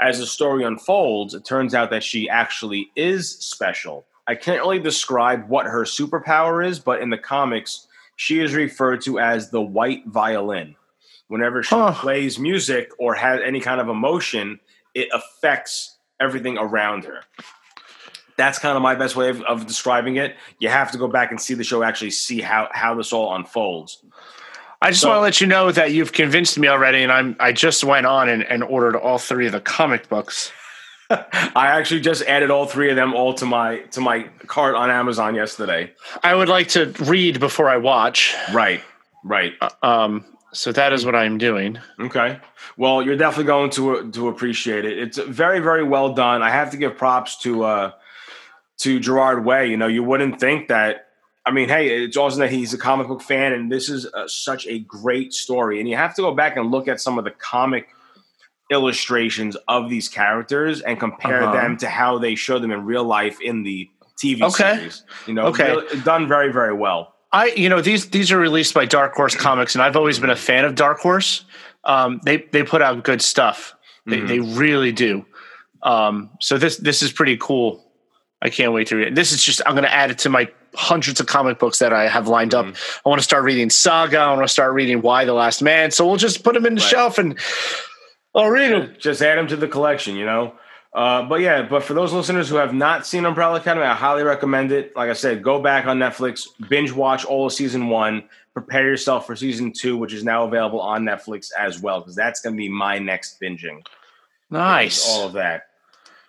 as 0.00 0.18
the 0.18 0.26
story 0.26 0.64
unfolds 0.64 1.34
it 1.34 1.44
turns 1.44 1.74
out 1.74 1.90
that 1.90 2.02
she 2.02 2.28
actually 2.28 2.90
is 2.96 3.30
special 3.38 4.06
i 4.26 4.34
can't 4.34 4.60
really 4.60 4.78
describe 4.78 5.48
what 5.48 5.66
her 5.66 5.82
superpower 5.84 6.66
is 6.66 6.78
but 6.78 7.00
in 7.00 7.10
the 7.10 7.18
comics 7.18 7.86
she 8.16 8.40
is 8.40 8.54
referred 8.54 9.02
to 9.02 9.18
as 9.18 9.50
the 9.50 9.60
white 9.60 10.06
violin. 10.06 10.74
Whenever 11.28 11.62
she 11.62 11.74
Huh. 11.74 11.92
plays 11.92 12.38
music 12.38 12.90
or 12.98 13.14
has 13.14 13.40
any 13.44 13.60
kind 13.60 13.78
of 13.78 13.90
emotion, 13.90 14.58
it 14.94 15.08
affects 15.12 15.98
everything 16.18 16.56
around 16.56 17.04
her. 17.04 17.20
That's 18.36 18.58
kind 18.58 18.76
of 18.76 18.82
my 18.82 18.94
best 18.94 19.16
way 19.16 19.30
of, 19.30 19.40
of 19.42 19.66
describing 19.66 20.16
it. 20.16 20.36
You 20.58 20.68
have 20.68 20.92
to 20.92 20.98
go 20.98 21.08
back 21.08 21.30
and 21.30 21.40
see 21.40 21.54
the 21.54 21.64
show, 21.64 21.82
actually 21.82 22.10
see 22.10 22.40
how, 22.40 22.68
how 22.72 22.94
this 22.94 23.12
all 23.12 23.34
unfolds. 23.34 24.02
I 24.82 24.90
just 24.90 25.00
So- 25.02 25.08
want 25.08 25.18
to 25.18 25.22
let 25.22 25.40
you 25.40 25.46
know 25.46 25.72
that 25.72 25.92
you've 25.92 26.12
convinced 26.12 26.58
me 26.58 26.68
already, 26.68 27.02
and 27.02 27.10
I'm 27.10 27.36
I 27.40 27.52
just 27.52 27.82
went 27.82 28.06
on 28.06 28.28
and, 28.28 28.42
and 28.44 28.62
ordered 28.62 28.94
all 28.96 29.18
three 29.18 29.46
of 29.46 29.52
the 29.52 29.60
comic 29.60 30.08
books. 30.08 30.52
I 31.10 31.48
actually 31.54 32.00
just 32.00 32.22
added 32.24 32.50
all 32.50 32.66
three 32.66 32.90
of 32.90 32.96
them 32.96 33.14
all 33.14 33.32
to 33.34 33.46
my 33.46 33.78
to 33.92 34.00
my 34.00 34.24
cart 34.48 34.74
on 34.74 34.90
Amazon 34.90 35.34
yesterday. 35.34 35.92
I 36.22 36.34
would 36.34 36.48
like 36.48 36.68
to 36.68 36.92
read 37.04 37.40
before 37.40 37.70
I 37.70 37.78
watch. 37.78 38.34
Right, 38.52 38.82
right. 39.24 39.54
Um, 39.82 40.24
so 40.52 40.72
that 40.72 40.92
is 40.92 41.06
what 41.06 41.14
I'm 41.14 41.38
doing. 41.38 41.78
Okay. 42.00 42.38
Well, 42.76 43.02
you're 43.02 43.16
definitely 43.16 43.44
going 43.44 43.70
to 43.70 44.10
to 44.10 44.28
appreciate 44.28 44.84
it. 44.84 44.98
It's 44.98 45.16
very 45.18 45.60
very 45.60 45.84
well 45.84 46.12
done. 46.12 46.42
I 46.42 46.50
have 46.50 46.70
to 46.72 46.76
give 46.76 46.98
props 46.98 47.38
to 47.38 47.64
uh 47.64 47.92
to 48.78 49.00
Gerard 49.00 49.44
Way. 49.44 49.68
You 49.68 49.76
know, 49.76 49.86
you 49.86 50.02
wouldn't 50.02 50.40
think 50.40 50.68
that. 50.68 51.02
I 51.44 51.52
mean, 51.52 51.68
hey, 51.68 52.02
it's 52.04 52.16
awesome 52.16 52.40
that 52.40 52.50
he's 52.50 52.74
a 52.74 52.78
comic 52.78 53.06
book 53.06 53.22
fan, 53.22 53.52
and 53.52 53.70
this 53.70 53.88
is 53.88 54.04
uh, 54.12 54.26
such 54.26 54.66
a 54.66 54.80
great 54.80 55.32
story. 55.32 55.78
And 55.78 55.88
you 55.88 55.94
have 55.96 56.14
to 56.16 56.22
go 56.22 56.34
back 56.34 56.56
and 56.56 56.70
look 56.72 56.88
at 56.88 57.00
some 57.00 57.18
of 57.18 57.24
the 57.24 57.30
comic 57.30 57.88
illustrations 58.70 59.56
of 59.68 59.88
these 59.88 60.08
characters 60.08 60.80
and 60.80 60.98
compare 60.98 61.44
Uh-huh. 61.44 61.52
them 61.52 61.76
to 61.78 61.88
how 61.88 62.18
they 62.18 62.34
show 62.34 62.58
them 62.58 62.72
in 62.72 62.84
real 62.84 63.04
life 63.04 63.40
in 63.40 63.62
the 63.62 63.88
TV 64.20 64.42
Okay. 64.42 64.76
series. 64.76 65.04
You 65.26 65.34
know, 65.34 65.46
Okay. 65.46 65.70
really- 65.70 66.00
done 66.00 66.26
very 66.26 66.50
very 66.52 66.72
well. 66.74 67.14
I, 67.32 67.46
you 67.56 67.68
know, 67.68 67.80
these 67.80 68.10
these 68.10 68.32
are 68.32 68.38
released 68.38 68.72
by 68.74 68.84
Dark 68.86 69.14
Horse 69.14 69.34
Comics, 69.36 69.74
and 69.74 69.82
I've 69.82 69.96
always 69.96 70.18
been 70.18 70.30
a 70.30 70.36
fan 70.36 70.64
of 70.64 70.74
Dark 70.74 70.98
Horse. 71.00 71.44
Um, 71.84 72.20
they 72.24 72.38
they 72.50 72.62
put 72.64 72.82
out 72.82 73.04
good 73.04 73.22
stuff. 73.22 73.74
They 74.06 74.18
Mhm. 74.18 74.28
they 74.28 74.38
really 74.40 74.90
do. 74.92 75.24
Um, 75.82 76.30
so 76.40 76.56
this 76.58 76.76
this 76.78 77.02
is 77.02 77.12
pretty 77.12 77.36
cool. 77.36 77.84
I 78.42 78.50
can't 78.50 78.72
wait 78.72 78.88
to 78.88 78.96
read 78.96 79.08
it. 79.08 79.14
This 79.14 79.32
is 79.32 79.42
just 79.42 79.62
I'm 79.66 79.72
going 79.72 79.84
to 79.84 79.92
add 79.92 80.10
it 80.10 80.18
to 80.18 80.28
my 80.28 80.48
hundreds 80.74 81.20
of 81.20 81.26
comic 81.26 81.58
books 81.58 81.78
that 81.78 81.92
I 81.92 82.06
have 82.06 82.28
lined 82.28 82.54
up. 82.54 82.66
I 82.66 83.08
want 83.08 83.18
to 83.18 83.24
start 83.24 83.44
reading 83.44 83.70
Saga. 83.70 84.18
I 84.18 84.32
want 84.32 84.42
to 84.44 84.48
start 84.48 84.74
reading 84.74 85.00
Y 85.00 85.24
the 85.24 85.32
Last 85.32 85.62
Man. 85.62 85.90
So 85.90 86.06
we'll 86.06 86.16
just 86.16 86.44
put 86.44 86.54
them 86.54 86.66
in 86.66 86.74
the 86.74 86.80
Right. 86.80 86.90
shelf 86.90 87.18
and 87.18 87.38
I'll 88.34 88.50
read 88.50 88.72
them. 88.72 88.94
just 88.98 89.22
add 89.22 89.38
them 89.38 89.46
to 89.48 89.56
the 89.56 89.66
collection 89.68 90.16
you 90.16 90.26
know 90.26 90.52
Uh, 90.94 91.22
but 91.22 91.40
yeah, 91.40 91.62
but 91.62 91.82
for 91.82 91.94
those 91.94 92.12
listeners 92.12 92.48
who 92.48 92.56
have 92.56 92.72
not 92.74 93.06
seen 93.06 93.24
Umbrella 93.26 93.58
Academy, 93.58 93.84
I 93.86 93.94
highly 93.94 94.22
recommend 94.22 94.72
it. 94.72 94.94
Like 94.96 95.10
I 95.10 95.14
said, 95.14 95.42
go 95.42 95.60
back 95.60 95.86
on 95.86 95.98
Netflix, 95.98 96.46
binge 96.68 96.90
watch 96.92 97.24
all 97.26 97.46
of 97.46 97.52
season 97.52 97.88
one, 97.88 98.24
prepare 98.54 98.84
yourself 98.86 99.26
for 99.26 99.36
season 99.36 99.72
two, 99.72 99.96
which 99.98 100.14
is 100.14 100.24
now 100.24 100.44
available 100.44 100.80
on 100.80 101.04
Netflix 101.04 101.50
as 101.58 101.80
well, 101.80 102.00
because 102.00 102.14
that's 102.16 102.40
going 102.40 102.54
to 102.54 102.58
be 102.58 102.68
my 102.70 102.98
next 102.98 103.38
binging. 103.40 103.84
Nice. 104.50 105.06
All 105.08 105.26
of 105.26 105.32
that. 105.34 105.64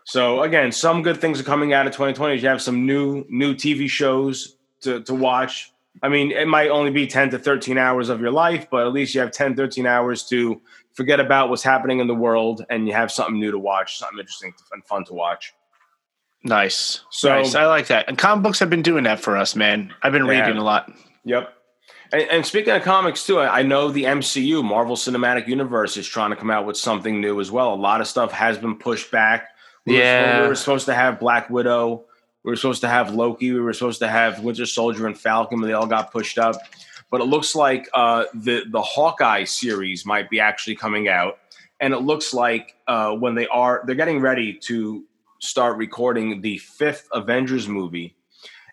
So 0.08 0.41
again, 0.43 0.72
some 0.72 1.03
good 1.03 1.20
things 1.20 1.38
are 1.38 1.43
coming 1.43 1.74
out 1.74 1.86
of 1.86 1.91
2020. 1.91 2.39
You 2.39 2.47
have 2.47 2.62
some 2.62 2.86
new 2.86 3.26
new 3.28 3.53
TV 3.53 3.89
shows 3.89 4.55
to, 4.80 5.01
to 5.01 5.14
watch. 5.14 5.74
I 6.01 6.08
mean, 6.08 6.32
it 6.32 6.47
might 6.47 6.70
only 6.70 6.91
be 6.91 7.08
10 7.08 7.32
to 7.32 7.39
13 7.39 7.78
hours 7.78 8.08
of 8.08 8.22
your 8.22 8.32
life, 8.32 8.70
but 8.72 8.88
at 8.88 8.93
least 8.93 9.14
you 9.14 9.20
have 9.20 9.32
10, 9.32 9.58
13 9.58 9.86
hours 9.86 10.24
to 10.30 10.62
forget 10.93 11.20
about 11.20 11.49
what's 11.49 11.62
happening 11.62 11.99
in 11.99 12.08
the 12.08 12.16
world 12.16 12.64
and 12.70 12.88
you 12.88 12.93
have 12.93 13.12
something 13.12 13.38
new 13.38 13.51
to 13.51 13.60
watch, 13.60 13.97
something 13.97 14.18
interesting 14.18 14.53
and 14.72 14.86
fun 14.86 15.03
to 15.05 15.14
watch. 15.14 15.53
Nice. 16.41 17.01
So- 17.10 17.28
nice. 17.28 17.53
I 17.53 17.66
like 17.66 17.88
that. 17.88 18.08
And 18.08 18.18
comic 18.18 18.43
books 18.43 18.60
have 18.60 18.70
been 18.70 18.84
doing 18.84 19.03
that 19.03 19.20
for 19.20 19.36
us, 19.36 19.58
man. 19.58 19.93
I've 20.03 20.14
been 20.14 20.26
They 20.26 20.39
reading 20.39 20.55
a 20.55 20.64
lot. 20.64 20.89
Yep. 21.26 21.53
And, 22.14 22.22
and 22.32 22.45
speaking 22.45 22.74
of 22.74 22.82
comics 22.84 23.26
too, 23.26 23.41
I 23.41 23.62
know 23.62 23.89
the 23.89 24.05
MCU, 24.05 24.64
Marvel 24.64 24.95
Cinematic 24.95 25.49
Universe, 25.49 25.97
is 25.97 26.08
trying 26.08 26.30
to 26.30 26.38
come 26.38 26.49
out 26.49 26.66
with 26.66 26.78
something 26.78 27.20
new 27.20 27.41
as 27.41 27.51
well. 27.51 27.74
A 27.74 27.76
lot 27.76 27.99
of 27.99 28.08
stuff 28.08 28.32
has 28.32 28.58
been 28.58 28.78
pushed 28.78 29.12
back. 29.12 29.49
We 29.88 29.93
were- 29.93 29.99
Yeah. 29.99 30.41
we 30.43 30.47
were 30.49 30.55
supposed 30.55 30.85
to 30.85 30.93
have 30.93 31.19
Black 31.19 31.49
Widow. 31.49 32.03
We 32.43 32.51
were 32.51 32.55
supposed 32.55 32.81
to 32.81 32.88
have 32.88 33.13
Loki. 33.13 33.51
We 33.51 33.59
were 33.59 33.73
supposed 33.73 33.99
to 33.99 34.07
have 34.07 34.41
Winter 34.41 34.65
Soldier 34.65 35.07
and 35.07 35.17
Falcon, 35.19 35.59
but 35.59 35.67
they 35.67 35.73
all 35.73 35.88
got 35.88 36.11
pushed 36.11 36.38
up. 36.38 36.55
But 37.09 37.21
it 37.21 37.25
looks 37.25 37.55
like 37.55 37.89
uh, 37.93 38.25
the 38.33 38.63
the 38.69 38.81
Hawkeye 38.81 39.45
series 39.45 40.05
might 40.05 40.29
be 40.29 40.39
actually 40.39 40.75
coming 40.75 41.07
out, 41.07 41.39
and 41.79 41.93
it 41.93 41.99
looks 41.99 42.33
like 42.33 42.75
uh, 42.88 43.11
when 43.13 43.33
they 43.35 43.47
are 43.47 43.81
they're 43.85 43.95
getting 43.95 44.19
ready 44.19 44.53
to 44.63 45.03
start 45.39 45.77
recording 45.77 46.41
the 46.41 46.57
fifth 46.57 47.07
Avengers 47.13 47.67
movie. 47.67 48.15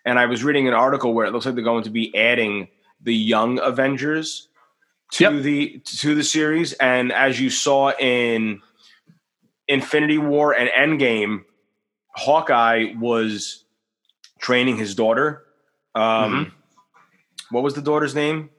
And 0.05 0.19
I 0.19 0.25
was 0.25 0.43
reading 0.43 0.67
an 0.67 0.73
article 0.73 1.13
where 1.13 1.25
it 1.25 1.31
looks 1.31 1.45
like 1.45 1.55
they're 1.55 1.63
going 1.63 1.83
to 1.83 1.89
be 1.89 2.15
adding 2.15 2.67
the 3.01 3.15
Young 3.15 3.59
Avengers 3.59 4.49
to 5.13 5.23
Yep. 5.25 5.43
the 5.43 5.79
to 5.99 6.13
the 6.15 6.23
series. 6.23 6.73
And 6.73 7.11
as 7.11 7.39
you 7.39 7.49
saw 7.49 7.91
in 7.91 8.61
Infinity 9.67 10.17
War 10.17 10.53
and 10.53 10.69
Endgame, 10.69 11.43
Hawkeye 12.15 12.93
was 12.99 13.63
training 14.39 14.77
his 14.77 14.95
daughter. 14.95 15.43
Um, 15.95 16.51
What 17.51 17.63
was 17.63 17.73
the 17.73 17.81
daughter's 17.81 18.15
name? 18.15 18.49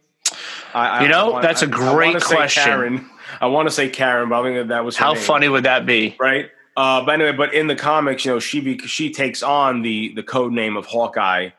I, 0.74 0.88
I- 0.88 0.88
Mm-hmm. 0.94 1.02
You 1.04 1.08
know, 1.10 1.26
I 1.26 1.28
want- 1.30 1.42
that's 1.42 1.62
a 1.62 1.66
great 1.66 2.08
wanna 2.14 2.20
question. 2.20 2.62
Karen. 2.64 3.10
I 3.40 3.46
want 3.46 3.68
to 3.68 3.74
say 3.74 3.88
Karen, 3.88 4.28
but 4.28 4.40
I 4.40 4.44
think 4.44 4.56
that, 4.56 4.68
that 4.68 4.84
was 4.84 4.96
How 4.96 5.12
name 5.12 5.22
funny 5.22 5.48
would 5.48 5.64
that 5.64 5.84
be? 5.86 6.16
right? 6.18 6.46
Uh, 6.76 7.04
but 7.04 7.12
anyway, 7.12 7.32
but 7.32 7.54
in 7.54 7.66
the 7.66 7.74
comics, 7.76 8.24
you 8.24 8.30
know, 8.32 8.38
she 8.38 8.60
be, 8.60 8.78
she 8.78 9.10
takes 9.12 9.42
on 9.42 9.82
the 9.82 10.12
the 10.14 10.22
code 10.22 10.52
name 10.52 10.76
of 10.76 10.84
Hawkeye 10.86 11.50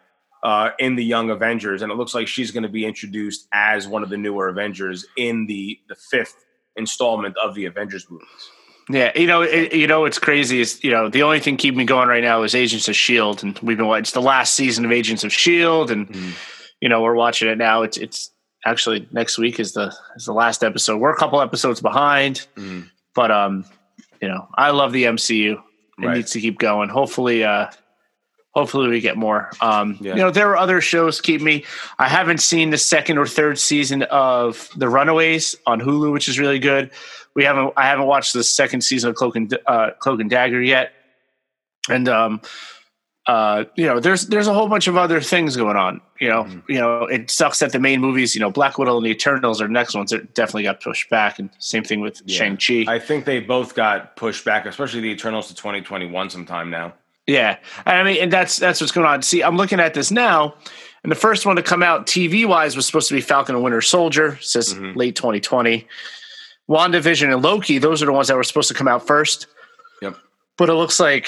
uh, 0.44 0.70
in 0.80 0.96
the 0.96 1.04
Young 1.04 1.30
Avengers, 1.32 1.82
and 1.82 1.92
it 1.92 1.96
looks 1.96 2.14
like 2.16 2.28
she's 2.28 2.52
going 2.52 2.64
to 2.64 2.70
be 2.70 2.86
introduced 2.86 3.48
as 3.52 3.88
one 3.88 4.04
of 4.04 4.10
the 4.10 4.18
newer 4.18 4.48
Avengers 4.50 5.06
in 5.18 5.46
the 5.48 5.80
the 5.90 5.96
fifth 5.96 6.46
installment 6.76 7.36
of 7.44 7.56
the 7.56 7.66
Avengers 7.66 8.06
movies. 8.10 8.28
Yeah, 8.90 9.12
you 9.18 9.28
know, 9.28 9.42
it, 9.42 9.74
you 9.74 9.86
know, 9.88 10.02
what's 10.02 10.18
crazy 10.20 10.62
is 10.62 10.82
you 10.84 10.92
know 10.92 11.10
the 11.10 11.24
only 11.24 11.40
thing 11.42 11.58
keeping 11.58 11.78
me 11.78 11.86
going 11.86 12.08
right 12.08 12.24
now 12.24 12.44
is 12.44 12.56
Agents 12.56 12.88
of 12.88 12.96
Shield, 12.96 13.44
and 13.44 13.58
we've 13.60 13.76
been 13.78 13.88
watching 13.88 14.02
it's 14.02 14.12
the 14.12 14.22
last 14.22 14.54
season 14.54 14.86
of 14.86 14.92
Agents 14.92 15.24
of 15.26 15.34
Shield, 15.34 15.92
and 15.92 16.08
Mhm. 16.08 16.32
you 16.80 16.88
know 16.90 17.02
we're 17.02 17.16
watching 17.16 17.50
it 17.50 17.58
now. 17.58 17.82
It's 17.84 17.98
it's 17.98 18.32
actually 18.66 19.08
next 19.12 19.38
week 19.38 19.60
is 19.60 19.74
the 19.74 19.94
is 20.16 20.26
the 20.26 20.34
last 20.34 20.64
episode. 20.64 20.98
We're 21.00 21.12
a 21.12 21.18
couple 21.18 21.42
episodes 21.42 21.82
behind, 21.82 22.48
Mhm. 22.56 22.90
but 23.14 23.30
um, 23.30 23.66
you 24.22 24.30
know, 24.30 24.48
I 24.58 24.72
love 24.72 24.94
the 24.94 25.04
MCU. 25.06 25.54
It 26.00 26.06
Right. 26.06 26.16
needs 26.18 26.32
to 26.32 26.40
keep 26.40 26.58
going. 26.58 26.88
Hopefully, 26.90 27.44
uh, 27.44 27.68
hopefully 28.54 28.88
we 28.88 29.02
get 29.02 29.18
more. 29.18 29.52
Um, 29.62 29.98
Yeah. 30.00 30.14
you 30.16 30.22
know, 30.22 30.32
there 30.32 30.50
are 30.52 30.58
other 30.58 30.80
shows 30.82 31.22
keep 31.22 31.42
me. 31.42 31.66
I 32.00 32.08
haven't 32.08 32.40
seen 32.40 32.70
the 32.70 32.78
second 32.78 33.18
or 33.18 33.28
third 33.28 33.60
season 33.60 34.04
of 34.04 34.70
The 34.78 34.88
Runaways 34.90 35.56
on 35.68 35.82
Hulu, 35.82 36.12
which 36.14 36.28
is 36.30 36.40
really 36.40 36.60
good. 36.60 36.90
We 37.38 37.44
haven't. 37.44 37.72
I 37.78 37.86
haven't 37.86 38.08
watched 38.08 38.34
the 38.34 38.44
second 38.44 38.82
season 38.82 39.12
of 39.12 39.16
Cloak 39.16 39.36
and 39.36 39.58
uh, 39.68 39.92
Cloak 40.00 40.20
and 40.22 40.28
Dagger 40.30 40.60
yet, 40.60 40.92
and 41.88 42.10
um, 42.10 42.42
uh, 43.28 43.66
you 43.76 43.86
know, 43.86 44.00
there's 44.00 44.26
there's 44.26 44.48
a 44.48 44.54
whole 44.56 44.68
bunch 44.68 44.88
of 44.88 44.98
other 44.98 45.22
things 45.22 45.56
going 45.56 45.78
on. 45.78 46.02
You 46.20 46.30
know, 46.30 46.44
Mhm. 46.46 46.64
you 46.68 46.80
know, 46.80 47.04
it 47.04 47.30
sucks 47.30 47.60
that 47.60 47.72
the 47.74 47.80
main 47.80 48.02
movies, 48.02 48.34
you 48.34 48.42
know, 48.42 48.50
Black 48.50 48.80
Widow 48.80 48.98
and 48.98 49.06
the 49.06 49.12
Eternals 49.12 49.62
are 49.62 49.68
the 49.68 49.72
next 49.74 49.94
ones 49.94 50.10
that 50.10 50.34
definitely 50.34 50.64
got 50.64 50.82
pushed 50.82 51.12
back, 51.12 51.38
and 51.38 51.52
same 51.60 51.84
thing 51.84 52.00
with 52.02 52.24
Yeah. 52.26 52.38
Shang 52.40 52.58
Chi. 52.58 52.92
I 52.92 52.98
think 52.98 53.26
they 53.26 53.40
both 53.40 53.76
got 53.76 54.16
pushed 54.16 54.44
back, 54.44 54.66
especially 54.66 55.02
the 55.02 55.10
Eternals 55.12 55.48
to 55.50 55.54
2021 55.54 56.32
sometime 56.32 56.72
now. 56.72 56.94
Yeah, 57.28 57.58
and 57.86 57.98
I 58.00 58.04
mean, 58.04 58.18
and 58.24 58.34
that's 58.34 58.58
that's 58.58 58.82
what's 58.82 58.92
going 58.92 59.06
on. 59.06 59.22
See, 59.22 59.44
I'm 59.44 59.58
looking 59.58 59.80
at 59.80 59.94
this 59.94 60.10
now, 60.10 60.56
and 61.04 61.12
the 61.12 61.16
first 61.16 61.46
one 61.46 61.56
to 61.58 61.62
come 61.62 61.84
out 61.84 62.08
TV 62.08 62.46
wise 62.46 62.76
was 62.76 62.88
supposed 62.88 63.10
to 63.10 63.14
be 63.14 63.22
Falcon 63.22 63.54
and 63.54 63.64
Winter 63.64 63.82
Soldier. 63.82 64.40
Says 64.42 64.74
Mhm. 64.74 64.96
late 64.96 65.16
2020. 65.16 65.88
WandaVision 66.70 67.32
and 67.34 67.42
Loki, 67.44 67.78
those 67.78 68.02
are 68.04 68.06
the 68.06 68.14
ones 68.14 68.28
that 68.28 68.36
were 68.36 68.44
supposed 68.44 68.68
to 68.70 68.74
come 68.74 68.88
out 68.88 69.06
first. 69.08 69.48
Yep. 70.02 70.18
But 70.58 70.70
it 70.70 70.74
looks 70.74 71.00
like, 71.00 71.28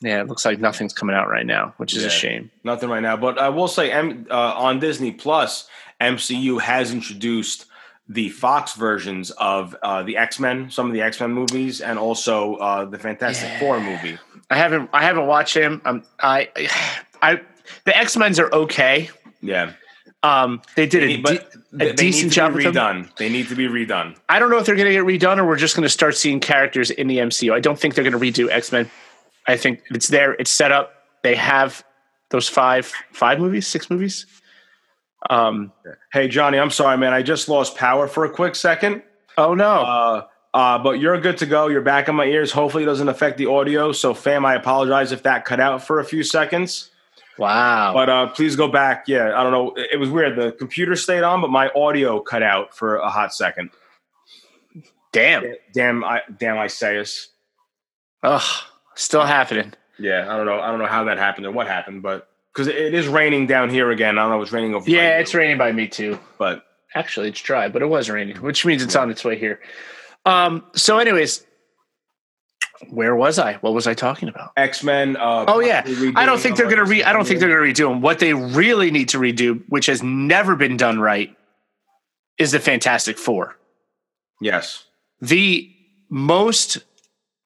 yeah, 0.00 0.20
it 0.20 0.28
looks 0.28 0.44
like 0.44 0.58
nothing's 0.60 0.92
coming 0.92 1.14
out 1.14 1.28
right 1.28 1.46
now, 1.46 1.74
which 1.76 1.94
is 1.94 2.02
Yeah. 2.02 2.08
a 2.08 2.10
shame. 2.10 2.50
Nothing 2.64 2.88
right 2.88 3.02
now, 3.02 3.16
but 3.16 3.38
I 3.38 3.48
will 3.50 3.68
say, 3.68 3.90
M, 3.92 4.26
uh, 4.30 4.34
on 4.34 4.80
Disney 4.80 5.12
Plus, 5.12 5.68
MCU 6.00 6.60
has 6.60 6.92
introduced 6.92 7.66
the 8.08 8.28
Fox 8.30 8.74
versions 8.74 9.30
of 9.32 9.76
uh, 9.82 10.02
the 10.02 10.16
X 10.16 10.40
Men, 10.40 10.70
some 10.70 10.86
of 10.88 10.92
the 10.92 11.02
X 11.02 11.20
Men 11.20 11.32
movies, 11.32 11.80
and 11.80 11.98
also 11.98 12.56
uh, 12.56 12.84
the 12.84 12.98
Fantastic 12.98 13.48
Yeah. 13.48 13.60
Four 13.60 13.80
movie. 13.80 14.18
I 14.50 14.56
haven't 14.56 14.90
I 14.92 15.02
haven't 15.04 15.26
watched 15.28 15.54
him. 15.56 15.80
Um, 15.84 16.02
I 16.20 16.48
I 17.22 17.40
the 17.84 17.96
X 17.96 18.16
Men's 18.16 18.40
are 18.40 18.52
okay. 18.52 19.08
Yeah, 19.40 19.72
Um, 20.24 20.62
they 20.76 20.86
did 20.86 21.02
a, 21.02 21.06
They- 21.06 21.16
but 21.20 21.50
de- 21.76 21.84
a 21.84 21.88
they 21.88 21.92
decent 21.94 22.24
need 22.24 22.28
to 22.30 22.34
job 22.36 22.50
be 22.56 22.64
with 22.64 22.74
them. 22.74 23.04
redone. 23.04 23.16
They 23.16 23.28
need 23.28 23.48
to 23.48 23.56
be 23.56 23.66
redone. 23.66 24.16
I 24.28 24.38
don't 24.38 24.50
know 24.50 24.58
if 24.58 24.66
they're 24.66 24.76
going 24.76 24.86
to 24.86 24.92
get 24.92 25.04
redone 25.04 25.38
or 25.38 25.44
we're 25.46 25.56
just 25.56 25.74
going 25.74 25.82
to 25.82 25.88
start 25.88 26.16
seeing 26.16 26.38
characters 26.38 26.90
in 26.90 27.08
the 27.08 27.18
MCU. 27.18 27.52
I 27.52 27.60
don't 27.60 27.78
think 27.78 27.94
they're 27.94 28.08
going 28.08 28.18
to 28.18 28.18
redo 28.42 28.48
X 28.50 28.70
Men. 28.70 28.88
I 29.48 29.56
think 29.56 29.82
it's 29.90 30.06
there. 30.08 30.34
It's 30.34 30.50
set 30.50 30.70
up. 30.70 30.92
They 31.24 31.34
have 31.34 31.84
those 32.30 32.48
five 32.48 32.86
five 33.12 33.40
movies, 33.40 33.66
six 33.66 33.90
movies. 33.90 34.26
Um. 35.28 35.72
Hey, 36.12 36.28
Johnny, 36.28 36.58
I'm 36.58 36.70
sorry, 36.70 36.98
man. 36.98 37.12
I 37.12 37.22
just 37.22 37.48
lost 37.48 37.76
power 37.76 38.06
for 38.08 38.24
a 38.24 38.30
quick 38.30 38.54
second. 38.54 39.02
Oh 39.38 39.54
no. 39.54 39.70
Uh, 39.82 40.26
uh, 40.54 40.78
but 40.78 41.00
you're 41.00 41.18
good 41.20 41.38
to 41.38 41.46
go. 41.46 41.68
You're 41.68 41.80
back 41.80 42.08
in 42.08 42.14
my 42.14 42.26
ears. 42.26 42.52
Hopefully, 42.52 42.82
it 42.82 42.86
doesn't 42.86 43.08
affect 43.08 43.38
the 43.38 43.46
audio. 43.46 43.90
So, 43.92 44.12
fam, 44.14 44.44
I 44.44 44.54
apologize 44.54 45.10
if 45.10 45.22
that 45.22 45.44
cut 45.44 45.60
out 45.60 45.82
for 45.86 45.98
a 46.00 46.04
few 46.04 46.22
seconds. 46.22 46.90
Wow. 47.38 47.92
But 47.94 48.08
uh, 48.08 48.26
please 48.28 48.56
go 48.56 48.68
back. 48.68 49.04
Yeah, 49.08 49.38
I 49.38 49.42
don't 49.42 49.52
know. 49.52 49.74
It 49.76 49.98
was 49.98 50.10
weird. 50.10 50.36
The 50.36 50.52
computer 50.52 50.96
stayed 50.96 51.22
on, 51.22 51.40
but 51.40 51.50
my 51.50 51.70
audio 51.70 52.20
cut 52.20 52.42
out 52.42 52.76
for 52.76 52.96
a 52.96 53.08
hot 53.08 53.34
second. 53.34 53.70
Damn. 55.12 55.54
Damn, 55.74 56.04
I 56.04 56.22
damn 56.38 56.58
Isaias. 56.58 57.28
Ugh. 58.22 58.64
Still 58.94 59.24
happening. 59.24 59.72
Yeah, 59.98 60.32
I 60.32 60.36
don't 60.36 60.46
know. 60.46 60.60
I 60.60 60.68
don't 60.70 60.78
know 60.78 60.86
how 60.86 61.04
that 61.04 61.18
happened 61.18 61.46
or 61.46 61.52
what 61.52 61.66
happened, 61.66 62.02
but 62.02 62.28
because 62.52 62.66
it 62.66 62.94
is 62.94 63.08
raining 63.08 63.46
down 63.46 63.70
here 63.70 63.90
again. 63.90 64.18
I 64.18 64.22
don't 64.22 64.30
know. 64.30 64.42
It's 64.42 64.52
raining 64.52 64.74
over. 64.74 64.88
Yeah, 64.88 65.18
it's 65.18 65.34
raining 65.34 65.58
by 65.58 65.72
me 65.72 65.88
too. 65.88 66.18
But 66.38 66.64
Actually, 66.94 67.28
it's 67.28 67.40
dry, 67.40 67.68
but 67.68 67.80
it 67.80 67.86
was 67.86 68.10
raining, 68.10 68.36
which 68.38 68.66
means 68.66 68.82
it's 68.82 68.96
on 68.96 69.10
its 69.10 69.24
way 69.24 69.38
here. 69.38 69.60
Um. 70.26 70.64
So, 70.74 70.98
anyways, 70.98 71.44
where 72.90 73.14
was 73.16 73.38
I? 73.38 73.54
What 73.54 73.72
was 73.74 73.86
I 73.86 73.94
talking 73.94 74.28
about? 74.28 74.52
X 74.56 74.82
Men. 74.82 75.16
Uh, 75.16 75.44
Oh 75.48 75.60
yeah, 75.60 75.82
I 76.16 76.26
don't 76.26 76.38
think 76.40 76.56
they're 76.56 76.66
going 76.66 76.78
to 76.78 76.84
re. 76.84 77.02
I 77.04 77.12
don't 77.12 77.26
think 77.26 77.40
they're 77.40 77.48
going 77.54 77.74
to 77.74 77.82
redo 77.84 77.88
them. 77.90 78.00
What 78.00 78.18
they 78.18 78.34
really 78.34 78.90
need 78.90 79.08
to 79.10 79.18
redo, 79.18 79.62
which 79.68 79.86
has 79.86 80.02
never 80.02 80.56
been 80.56 80.76
done 80.76 80.98
right, 81.00 81.34
is 82.38 82.52
the 82.52 82.60
Fantastic 82.60 83.18
Four. 83.18 83.56
Yes. 84.40 84.84
The 85.20 85.70
most, 86.10 86.78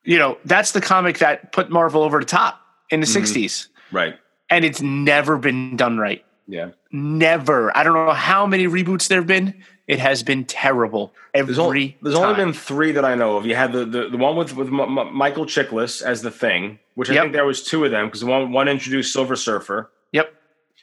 you 0.05 0.19
know, 0.19 0.39
that's 0.45 0.73
the 0.73 0.81
comic 0.81 1.19
that 1.19 1.53
put 1.53 1.71
Marvel 1.71 2.03
over 2.03 2.19
the 2.21 2.27
top 2.27 2.61
in 2.91 3.01
the 3.01 3.07
Mhm. 3.07 3.11
'60s, 3.17 3.69
Right. 3.93 4.17
and 4.51 4.65
it's 4.65 4.81
never 4.81 5.37
been 5.37 5.77
done 5.77 5.99
right. 5.99 6.25
Yeah. 6.49 6.71
Never. 6.93 7.77
I 7.77 7.83
don't 7.83 7.95
know 7.95 8.13
how 8.13 8.47
many 8.47 8.67
reboots 8.67 9.09
there 9.09 9.19
have 9.19 9.27
been. 9.27 9.63
It 9.87 10.01
has 10.01 10.23
been 10.25 10.45
terrible 10.45 11.15
every. 11.33 11.47
There's, 11.55 11.59
only, 11.61 11.97
there's 12.03 12.17
only 12.17 12.35
been 12.35 12.53
three 12.53 12.91
that 12.93 13.05
I 13.05 13.15
know 13.15 13.37
of. 13.37 13.47
You 13.47 13.55
had 13.55 13.73
the 13.73 13.85
the, 13.85 14.09
the 14.09 14.17
one 14.17 14.35
with 14.37 14.55
with 14.57 14.67
M- 14.69 14.81
M- 14.99 15.15
Michael 15.15 15.47
Chiklis 15.47 16.03
as 16.03 16.23
the 16.23 16.31
thing, 16.33 16.81
which 16.97 17.09
I 17.09 17.15
Yep. 17.15 17.23
think 17.23 17.33
there 17.35 17.45
was 17.47 17.63
two 17.63 17.85
of 17.85 17.93
them 17.93 18.07
because 18.07 18.25
one 18.25 18.51
one 18.51 18.67
introduced 18.69 19.13
Silver 19.13 19.37
Surfer, 19.37 19.91
Yep. 20.13 20.33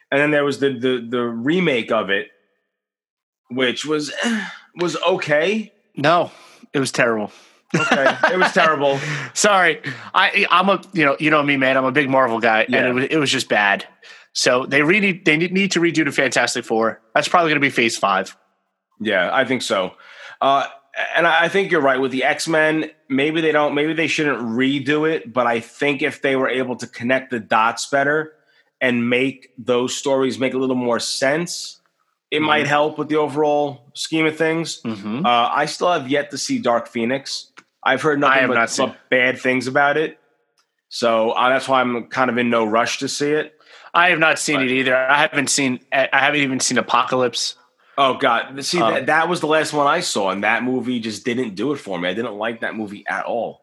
and 0.10 0.22
then 0.22 0.32
there 0.32 0.46
was 0.46 0.60
the 0.60 0.70
the 0.70 1.06
the 1.10 1.22
remake 1.22 1.92
of 1.92 2.10
it, 2.10 2.28
which 3.50 3.86
was 3.86 4.14
was 4.76 4.96
okay. 5.08 5.74
No, 5.98 6.32
it 6.74 6.80
was 6.80 6.92
terrible. 6.92 7.32
Okay, 7.76 8.18
it 8.32 8.38
was 8.38 8.52
terrible. 8.54 9.00
Sorry, 9.34 9.82
I 10.14 10.46
I'm 10.50 10.70
a 10.70 10.82
you 10.94 11.06
know 11.06 11.18
you 11.20 11.30
know 11.30 11.44
me 11.44 11.58
man. 11.58 11.76
I'm 11.76 11.86
a 11.86 11.92
big 11.92 12.10
Marvel 12.10 12.40
guy, 12.40 12.66
Yeah. 12.70 12.78
and 12.80 12.88
it 12.88 12.94
was 12.94 13.04
it 13.12 13.18
was 13.18 13.32
just 13.32 13.50
bad. 13.50 13.86
So 14.32 14.66
they 14.66 14.82
really 14.82 15.12
they 15.26 15.38
need, 15.38 15.52
need 15.52 15.72
to 15.74 15.80
redo 15.80 16.06
the 16.06 16.12
Fantastic 16.12 16.66
Four. 16.66 17.02
That's 17.14 17.28
probably 17.28 17.50
going 17.52 17.62
to 17.62 17.66
be 17.66 17.70
Phase 17.70 17.98
Five. 17.98 18.36
Yeah, 19.06 19.30
I 19.34 19.46
think 19.46 19.62
so. 19.62 19.94
Uh, 20.42 20.66
and 21.16 21.26
I 21.26 21.48
think 21.50 21.72
you're 21.72 21.82
right 21.82 22.00
with 22.00 22.12
the 22.12 22.24
X 22.24 22.48
Men. 22.48 22.92
Maybe 23.10 23.42
they 23.42 23.52
don't. 23.52 23.74
Maybe 23.74 23.94
they 23.94 24.08
shouldn't 24.08 24.40
redo 24.40 25.10
it. 25.12 25.32
But 25.34 25.48
I 25.48 25.60
think 25.60 26.02
if 26.02 26.22
they 26.22 26.36
were 26.36 26.50
able 26.50 26.76
to 26.78 26.88
connect 26.88 27.32
the 27.32 27.40
dots 27.40 27.88
better 27.88 28.34
and 28.80 29.10
make 29.10 29.50
those 29.58 29.96
stories 29.96 30.38
make 30.40 30.54
a 30.54 30.58
little 30.58 30.76
more 30.76 31.00
sense, 31.00 31.80
it 32.30 32.38
Mm-hmm. 32.38 32.46
might 32.46 32.68
help 32.68 32.98
with 32.98 33.10
the 33.10 33.16
overall 33.18 33.92
scheme 33.94 34.26
of 34.26 34.36
things. 34.38 34.82
Mhm. 34.84 35.26
Uh, 35.26 35.50
I 35.54 35.66
still 35.66 35.92
have 35.92 36.10
yet 36.10 36.32
to 36.32 36.38
see 36.38 36.60
Dark 36.60 36.88
Phoenix. 36.88 37.52
I've 37.84 38.02
heard 38.02 38.20
nothing 38.20 38.48
but, 38.48 38.56
not 38.56 38.74
but 38.78 38.96
bad 39.10 39.40
things 39.40 39.68
about 39.68 39.98
it. 39.98 40.18
So 40.90 41.32
uh, 41.32 41.50
that's 41.50 41.68
why 41.68 41.82
I'm 41.82 42.08
kind 42.08 42.30
of 42.30 42.38
in 42.38 42.50
no 42.50 42.66
rush 42.66 43.00
to 43.00 43.08
see 43.10 43.32
it. 43.32 43.54
I 43.94 44.10
have 44.10 44.20
not 44.20 44.38
seen 44.40 44.58
But- 44.58 44.66
it 44.66 44.72
either. 44.72 44.96
I 44.96 45.18
haven't 45.22 45.50
seen. 45.50 45.80
I 45.92 46.08
haven't 46.12 46.42
even 46.42 46.60
seen 46.60 46.78
Apocalypse. 46.78 47.56
Oh 47.98 48.16
God! 48.16 48.64
See, 48.66 48.80
Um, 48.82 48.94
that, 48.94 49.06
that 49.08 49.30
was 49.30 49.40
the 49.40 49.48
last 49.48 49.74
one 49.74 49.88
I 49.88 50.00
saw, 50.00 50.32
and 50.32 50.44
that 50.44 50.64
movie 50.64 51.00
just 51.00 51.26
didn't 51.26 51.56
do 51.56 51.74
it 51.74 51.78
for 51.78 52.00
me. 52.00 52.10
I 52.10 52.14
didn't 52.14 52.36
like 52.36 52.62
that 52.62 52.76
movie 52.76 53.04
at 53.08 53.26
all. 53.26 53.62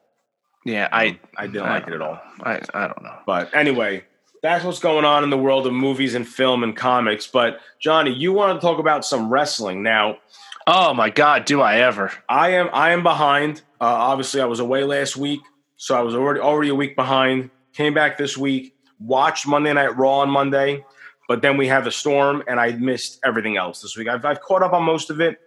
Yeah, 0.65 0.89
I. 0.93 1.19
I 1.37 1.47
didn't 1.47 1.67
I 1.67 1.71
like 1.71 1.89
it 1.89 1.95
at 1.95 2.03
all. 2.03 2.21
I, 2.41 2.61
I 2.75 2.87
don't 2.87 3.03
know. 3.03 3.19
But 3.27 3.55
anyway, 3.55 4.05
that's 4.43 4.65
what's 4.65 4.79
going 4.79 5.05
on 5.05 5.25
in 5.25 5.31
the 5.31 5.39
world 5.39 5.67
of 5.67 5.73
movies 5.73 6.15
and 6.15 6.27
film 6.29 6.63
and 6.63 6.77
comics. 6.77 7.27
But 7.27 7.61
Johnny, 7.81 8.13
you 8.13 8.33
want 8.33 8.61
to 8.61 8.65
talk 8.65 8.79
about 8.79 9.05
some 9.05 9.31
wrestling 9.31 9.83
now? 9.83 10.19
Oh 10.67 10.95
my 10.95 11.11
God, 11.11 11.47
do 11.47 11.61
I 11.61 11.79
ever? 11.81 12.13
I 12.29 12.51
am 12.51 12.69
I 12.73 12.91
am 12.91 13.03
behind. 13.03 13.63
Uh, 13.81 13.87
obviously, 13.87 14.41
I 14.41 14.45
was 14.45 14.61
away 14.61 14.85
last 14.85 15.17
week, 15.17 15.41
so 15.77 15.97
I 15.97 16.03
was 16.03 16.15
already 16.15 16.41
already 16.41 16.69
a 16.71 16.75
week 16.75 16.95
behind. 16.95 17.51
Came 17.73 17.95
back 17.95 18.19
this 18.19 18.37
week, 18.37 18.75
watched 19.01 19.47
Monday 19.47 19.73
Night 19.73 19.97
Raw 19.97 20.19
on 20.19 20.31
Monday, 20.31 20.85
but 21.31 21.43
then 21.43 21.57
we 21.57 21.69
have 21.69 21.85
the 21.85 21.93
storm, 21.93 22.43
and 22.49 22.59
I 22.59 22.73
missed 22.73 23.21
everything 23.25 23.57
else 23.57 23.81
this 23.81 23.97
week. 23.97 24.09
I've, 24.09 24.25
I've 24.25 24.41
caught 24.41 24.65
up 24.65 24.73
on 24.73 24.83
most 24.83 25.11
of 25.11 25.21
it. 25.21 25.41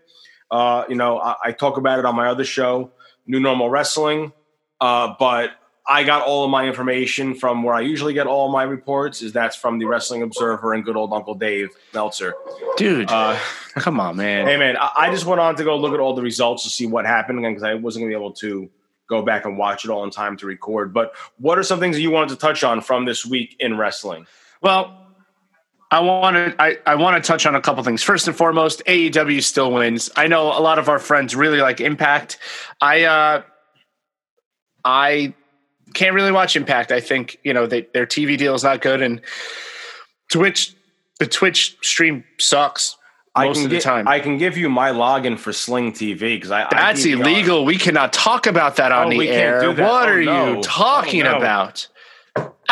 Uh, 0.50 0.86
you 0.88 0.96
know, 0.96 1.20
I, 1.20 1.36
I 1.44 1.52
talk 1.52 1.76
about 1.76 2.00
it 2.00 2.06
on 2.06 2.16
my 2.16 2.30
other 2.30 2.46
show, 2.46 2.94
New 3.28 3.42
Normal 3.42 3.70
Wrestling. 3.70 4.32
Uh, 4.80 5.14
but 5.20 5.50
I 5.86 6.06
got 6.06 6.26
all 6.26 6.46
of 6.46 6.50
my 6.50 6.68
information 6.68 7.36
from 7.36 7.64
where 7.64 7.76
I 7.76 7.82
usually 7.82 8.14
get 8.14 8.28
all 8.28 8.50
my 8.50 8.64
reports. 8.64 9.22
Is 9.22 9.34
that's 9.34 9.58
from 9.58 9.78
the 9.78 9.84
Wrestling 9.84 10.22
Observer 10.22 10.74
and 10.74 10.86
good 10.86 10.96
old 10.96 11.12
Uncle 11.12 11.36
Dave 11.36 11.72
Meltzer. 11.94 12.34
Dude, 12.78 13.12
Uh, 13.12 13.38
come 13.76 14.00
on, 14.00 14.16
man. 14.16 14.48
Hey 14.48 14.56
man, 14.56 14.78
I, 14.78 14.90
I 14.98 15.12
just 15.12 15.26
went 15.26 15.42
on 15.42 15.58
to 15.58 15.66
go 15.66 15.76
look 15.76 15.94
at 15.94 16.00
all 16.00 16.16
the 16.16 16.22
results 16.22 16.64
to 16.64 16.70
see 16.70 16.86
what 16.86 17.06
happened 17.06 17.40
again 17.40 17.52
because 17.52 17.64
I 17.64 17.74
wasn't 17.74 18.04
gonna 18.04 18.12
be 18.12 18.16
able 18.16 18.36
to 18.36 18.70
go 19.10 19.22
back 19.22 19.44
and 19.44 19.58
watch 19.58 19.84
it 19.84 19.92
all 19.92 20.06
in 20.06 20.12
time 20.12 20.38
to 20.38 20.46
record. 20.46 20.94
But 20.94 21.12
what 21.40 21.60
are 21.60 21.64
some 21.64 21.82
things 21.82 21.98
that 21.98 22.02
you 22.02 22.10
wanted 22.12 22.30
to 22.30 22.38
touch 22.38 22.64
on 22.64 22.80
from 22.80 23.04
this 23.04 23.26
week 23.26 23.58
in 23.60 23.78
wrestling? 23.78 24.28
Well, 24.62 25.03
I 25.94 26.00
want 26.00 26.36
to 26.36 26.56
I, 26.62 26.78
I 26.86 26.96
want 26.96 27.24
to 27.24 27.28
touch 27.28 27.46
on 27.46 27.54
a 27.56 27.62
couple 27.62 27.84
things. 27.84 28.02
First 28.02 28.28
and 28.28 28.36
foremost, 28.36 28.82
AEW 28.88 29.44
still 29.44 29.72
wins. 29.72 30.10
I 30.16 30.28
know 30.28 30.48
a 30.48 30.60
lot 30.60 30.80
of 30.80 30.89
our 30.89 31.00
friends 31.00 31.36
really 31.36 31.60
like 31.62 31.80
Impact. 31.82 32.38
I 32.82 33.04
uh 33.04 33.41
I 34.84 35.34
can't 35.94 36.16
really 36.16 36.32
watch 36.32 36.56
Impact. 36.56 36.91
I 36.91 37.00
think, 37.00 37.38
you 37.44 37.54
know, 37.54 37.68
they, 37.68 37.88
their 37.94 38.06
TV 38.08 38.38
deal 38.38 38.56
is 38.56 38.64
not 38.64 38.82
good 38.82 39.02
and 39.02 39.22
Twitch 40.32 40.74
the 41.20 41.28
Twitch 41.28 41.78
stream 41.84 42.24
sucks 42.39 42.98
most 43.38 43.58
can 43.58 43.66
of 43.66 43.72
the 43.72 43.80
time. 43.80 44.08
I 44.08 44.20
can 44.20 44.38
give 44.38 44.58
you 44.58 44.70
my 44.70 44.89
login 44.89 45.38
for 45.38 45.54
Sling 45.54 45.91
TV 45.91 46.20
because 46.20 46.52
I 46.52 46.64
I 46.64 46.68
That's 46.72 47.06
DVR. 47.06 47.22
illegal. 47.22 47.66
We 47.66 47.78
cannot 47.78 48.14
talk 48.14 48.48
about 48.48 48.78
that 48.78 48.91
on 48.91 49.08
Oh, 49.08 49.10
the 49.12 49.18
we 49.18 49.28
can't 49.28 49.38
air. 49.38 49.70
What 49.70 49.80
Oh, 49.80 50.12
are 50.12 50.22
no. 50.22 50.56
you 50.58 50.62
talking 50.64 51.22
Oh, 51.28 51.32
no. 51.34 51.38
about? 51.38 51.88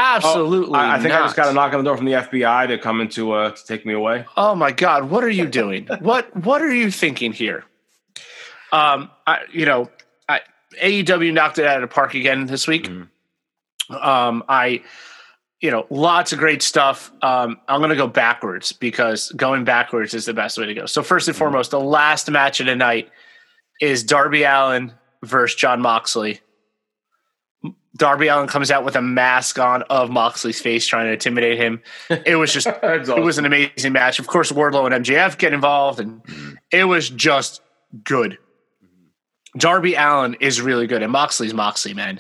Absolutely. 0.01 0.79
I, 0.79 0.95
I 0.95 0.99
think 0.99 1.13
I 1.13 1.19
just 1.19 1.35
got 1.35 1.47
a 1.47 1.53
knock 1.53 1.73
on 1.73 1.79
the 1.79 1.83
door 1.83 1.95
from 1.95 2.07
the 2.07 2.13
FBI 2.13 2.67
to 2.69 2.77
come 2.79 3.01
into 3.01 3.33
uh, 3.33 3.51
to 3.51 3.65
take 3.65 3.85
me 3.85 3.93
away. 3.93 4.25
Oh 4.35 4.55
my 4.55 4.71
God, 4.71 5.11
what 5.11 5.23
are 5.23 5.29
you 5.29 5.45
doing? 5.45 5.87
what 5.99 6.35
what 6.35 6.61
are 6.61 6.73
you 6.73 6.89
thinking 6.89 7.33
here? 7.33 7.65
Um, 8.71 9.11
I, 9.27 9.41
you 9.51 9.65
know, 9.65 9.91
I, 10.27 10.41
AEW 10.81 11.33
knocked 11.33 11.59
it 11.59 11.67
out 11.67 11.83
of 11.83 11.89
the 11.89 11.93
park 11.93 12.15
again 12.15 12.45
this 12.45 12.67
week. 12.67 12.89
Um, 13.89 14.43
I, 14.47 14.81
you 15.59 15.69
know, 15.69 15.85
lots 15.89 16.31
of 16.31 16.39
great 16.39 16.61
stuff. 16.61 17.11
Um, 17.21 17.59
I'm 17.67 17.81
going 17.81 17.89
to 17.89 17.95
go 17.95 18.07
backwards 18.07 18.71
because 18.71 19.31
going 19.33 19.65
backwards 19.65 20.13
is 20.13 20.25
the 20.25 20.33
best 20.33 20.57
way 20.57 20.65
to 20.65 20.73
go. 20.73 20.85
So 20.85 21.03
first 21.03 21.27
and 21.27 21.35
foremost, 21.35 21.71
the 21.71 21.79
last 21.79 22.31
match 22.31 22.59
of 22.59 22.65
the 22.65 22.75
night 22.75 23.09
is 23.81 24.03
Darby 24.03 24.43
Allin 24.43 24.93
versus 25.21 25.55
Jon 25.59 25.81
Moxley. 25.81 26.39
Darby 28.01 28.29
Allin 28.29 28.47
comes 28.47 28.71
out 28.71 28.83
with 28.83 28.95
a 28.95 29.01
mask 29.01 29.59
on 29.59 29.83
of 29.83 30.09
Moxley's 30.09 30.59
face, 30.59 30.87
trying 30.87 31.05
to 31.05 31.13
intimidate 31.13 31.59
him. 31.59 31.83
It 32.09 32.35
was 32.35 32.51
just 32.51 32.65
it 32.83 33.23
was 33.23 33.37
an 33.37 33.45
amazing 33.45 33.93
match. 33.93 34.17
Of 34.17 34.25
course, 34.25 34.51
Wardlow 34.51 34.91
and 34.91 35.05
MJF 35.05 35.37
get 35.37 35.53
involved, 35.53 35.99
and 35.99 36.19
it 36.71 36.85
was 36.85 37.11
just 37.11 37.61
good. 38.03 38.39
Darby 39.55 39.93
Allin 39.93 40.35
is 40.39 40.63
really 40.63 40.87
good, 40.87 41.03
and 41.03 41.11
Moxley's 41.11 41.53
Moxley, 41.53 41.93
man. 41.93 42.19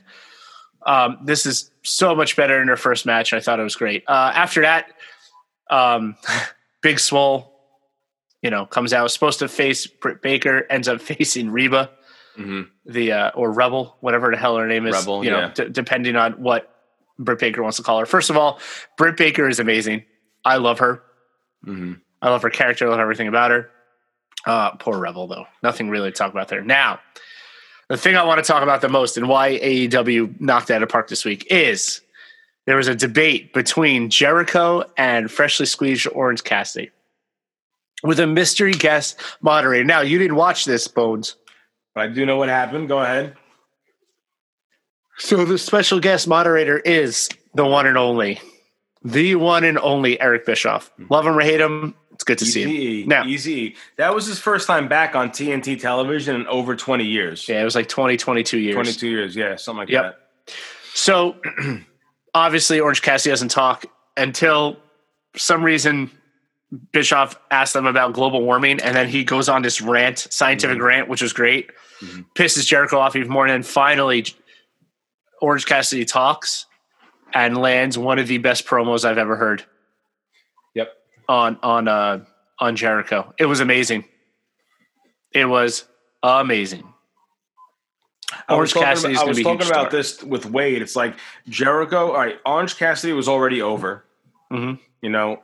Um, 0.85 1.17
this 1.23 1.47
is 1.47 1.71
so 1.81 2.13
much 2.13 2.35
better 2.35 2.59
than 2.59 2.67
her 2.67 2.77
first 2.77 3.07
match. 3.07 3.33
I 3.33 3.39
thought 3.39 3.59
it 3.59 3.63
was 3.63 3.75
great. 3.75 4.03
Uh, 4.07 4.31
after 4.35 4.61
that, 4.61 4.85
um, 5.71 6.15
Big 6.83 6.99
Swole, 6.99 7.51
you 8.43 8.51
know, 8.51 8.67
comes 8.67 8.93
out 8.93 9.09
supposed 9.09 9.39
to 9.39 9.47
face 9.47 9.87
Britt 9.87 10.21
Baker, 10.21 10.67
ends 10.69 10.87
up 10.87 11.01
facing 11.01 11.49
Reba, 11.49 11.89
Mhm. 12.37 12.69
the 12.85 13.11
uh, 13.11 13.29
or 13.35 13.51
Rebel, 13.51 13.97
whatever 13.99 14.31
the 14.31 14.37
hell 14.37 14.55
her 14.57 14.67
name 14.67 14.85
is. 14.87 14.95
Rebel, 14.95 15.23
you 15.23 15.31
know, 15.31 15.39
yeah. 15.39 15.51
d- 15.53 15.69
depending 15.69 16.15
on 16.15 16.33
what 16.33 16.73
Britt 17.19 17.39
Baker 17.39 17.61
wants 17.61 17.77
to 17.77 17.83
call 17.83 17.99
her. 17.99 18.05
First 18.05 18.29
of 18.29 18.37
all, 18.37 18.59
Britt 18.97 19.17
Baker 19.17 19.47
is 19.47 19.59
amazing. 19.59 20.03
I 20.45 20.57
love 20.57 20.79
her. 20.79 21.03
Mhm. 21.67 21.99
I 22.21 22.29
love 22.29 22.41
her 22.43 22.49
character. 22.49 22.87
I 22.87 22.89
love 22.91 22.99
everything 22.99 23.27
about 23.27 23.51
her. 23.51 23.69
Uh, 24.45 24.71
poor 24.71 24.97
Rebel, 24.97 25.27
though. 25.27 25.45
Nothing 25.61 25.89
really 25.89 26.11
to 26.11 26.17
talk 26.17 26.31
about 26.31 26.47
there. 26.47 26.61
Now, 26.63 26.99
the 27.89 27.97
thing 27.97 28.15
I 28.15 28.23
want 28.23 28.43
to 28.43 28.47
talk 28.49 28.63
about 28.63 28.81
the 28.81 28.89
most 28.89 29.17
and 29.17 29.27
why 29.27 29.59
AEW 29.59 30.39
knocked 30.39 30.71
out 30.71 30.81
of 30.81 30.89
park 30.89 31.09
this 31.09 31.25
week 31.25 31.45
is 31.51 32.01
there 32.65 32.77
was 32.77 32.87
a 32.87 32.95
debate 32.95 33.53
between 33.53 34.09
Jericho 34.09 34.83
and 34.97 35.29
freshly 35.29 35.65
squeezed 35.65 36.07
Orange 36.13 36.43
Cassidy 36.43 36.89
with 38.03 38.19
a 38.19 38.25
mystery 38.25 38.71
guest 38.73 39.19
moderator. 39.41 39.83
Now, 39.83 40.01
you 40.01 40.17
didn't 40.17 40.37
watch 40.37 40.65
this, 40.65 40.87
Bones. 40.87 41.35
But 41.93 42.01
I 42.01 42.07
do 42.07 42.25
know 42.25 42.37
what 42.37 42.49
happened. 42.49 42.87
Go 42.87 42.99
ahead. 42.99 43.35
So 45.17 45.45
the 45.45 45.57
special 45.57 45.99
guest 45.99 46.27
moderator 46.27 46.79
is 46.79 47.29
the 47.53 47.65
one 47.65 47.85
and 47.85 47.97
only, 47.97 48.39
the 49.03 49.35
one 49.35 49.63
and 49.63 49.77
only 49.77 50.19
Eric 50.19 50.45
Bischoff. 50.45 50.91
Hmm. 50.97 51.05
Love 51.09 51.27
him 51.27 51.37
or 51.37 51.41
hate 51.41 51.59
him, 51.61 51.95
it's 52.13 52.23
good 52.23 52.37
to 52.39 52.45
see 52.45 53.01
him. 53.03 53.07
Now- 53.09 53.25
easy. 53.25 53.75
That 53.97 54.15
was 54.15 54.25
his 54.25 54.39
first 54.39 54.67
time 54.67 54.87
back 54.87 55.15
on 55.15 55.29
TNT 55.29 55.79
television 55.79 56.35
in 56.35 56.47
over 56.47 56.75
twenty 56.75 57.05
years. 57.05 57.47
Yeah, 57.47 57.61
it 57.61 57.65
was 57.65 57.75
like 57.75 57.87
20, 57.89 58.17
22 58.17 58.57
years. 58.59 58.75
Twenty-two 58.75 59.07
years. 59.09 59.35
Yeah, 59.35 59.55
something 59.57 59.79
like 59.79 59.89
Yep. 59.89 60.03
that. 60.47 60.53
So 60.93 61.35
obviously, 62.33 62.79
Orange 62.79 63.01
Cassidy 63.01 63.31
doesn't 63.31 63.49
talk 63.51 63.85
until 64.17 64.77
some 65.35 65.63
reason 65.63 66.09
Bischoff 66.93 67.37
asked 67.51 67.73
them 67.73 67.85
about 67.85 68.13
global 68.13 68.41
warming, 68.43 68.79
and 68.79 68.95
then 68.95 69.07
he 69.09 69.23
goes 69.23 69.49
on 69.49 69.61
this 69.61 69.81
rant, 69.81 70.19
scientific 70.19 70.81
rant, 70.81 71.09
which 71.09 71.21
was 71.21 71.33
great. 71.33 71.69
Pisses 72.35 72.65
Jericho 72.65 72.97
off 72.97 73.15
even 73.15 73.29
more, 73.29 73.45
and 73.45 73.51
then 73.51 73.63
finally, 73.63 74.25
Orange 75.41 75.65
Cassidy 75.65 76.05
talks 76.05 76.65
and 77.33 77.57
lands 77.57 77.97
one 77.97 78.19
of 78.19 78.27
the 78.27 78.37
best 78.37 78.65
promos 78.65 79.03
I've 79.05 79.17
ever 79.17 79.35
heard 79.35 79.63
Yep. 80.75 80.93
on 81.27 81.57
on 81.61 81.87
uh, 81.87 82.23
on 82.59 82.75
Jericho. 82.75 83.33
It 83.37 83.45
was 83.45 83.59
amazing. 83.59 84.05
It 85.33 85.45
was 85.45 85.85
amazing. 86.23 86.87
I 88.47 88.55
was 88.55 88.73
Orange 88.73 88.73
talking, 89.03 89.11
about, 89.15 89.25
I 89.25 89.29
was 89.29 89.41
talking 89.41 89.67
about 89.67 89.91
this 89.91 90.23
with 90.23 90.45
Wade. 90.45 90.81
It's 90.81 90.95
like 90.95 91.15
Jericho. 91.49 92.11
All 92.11 92.17
right, 92.17 92.37
Orange 92.45 92.77
Cassidy 92.77 93.11
was 93.13 93.27
already 93.27 93.61
over. 93.61 94.05
Mhm. 94.51 94.79
You 95.01 95.09
know, 95.09 95.43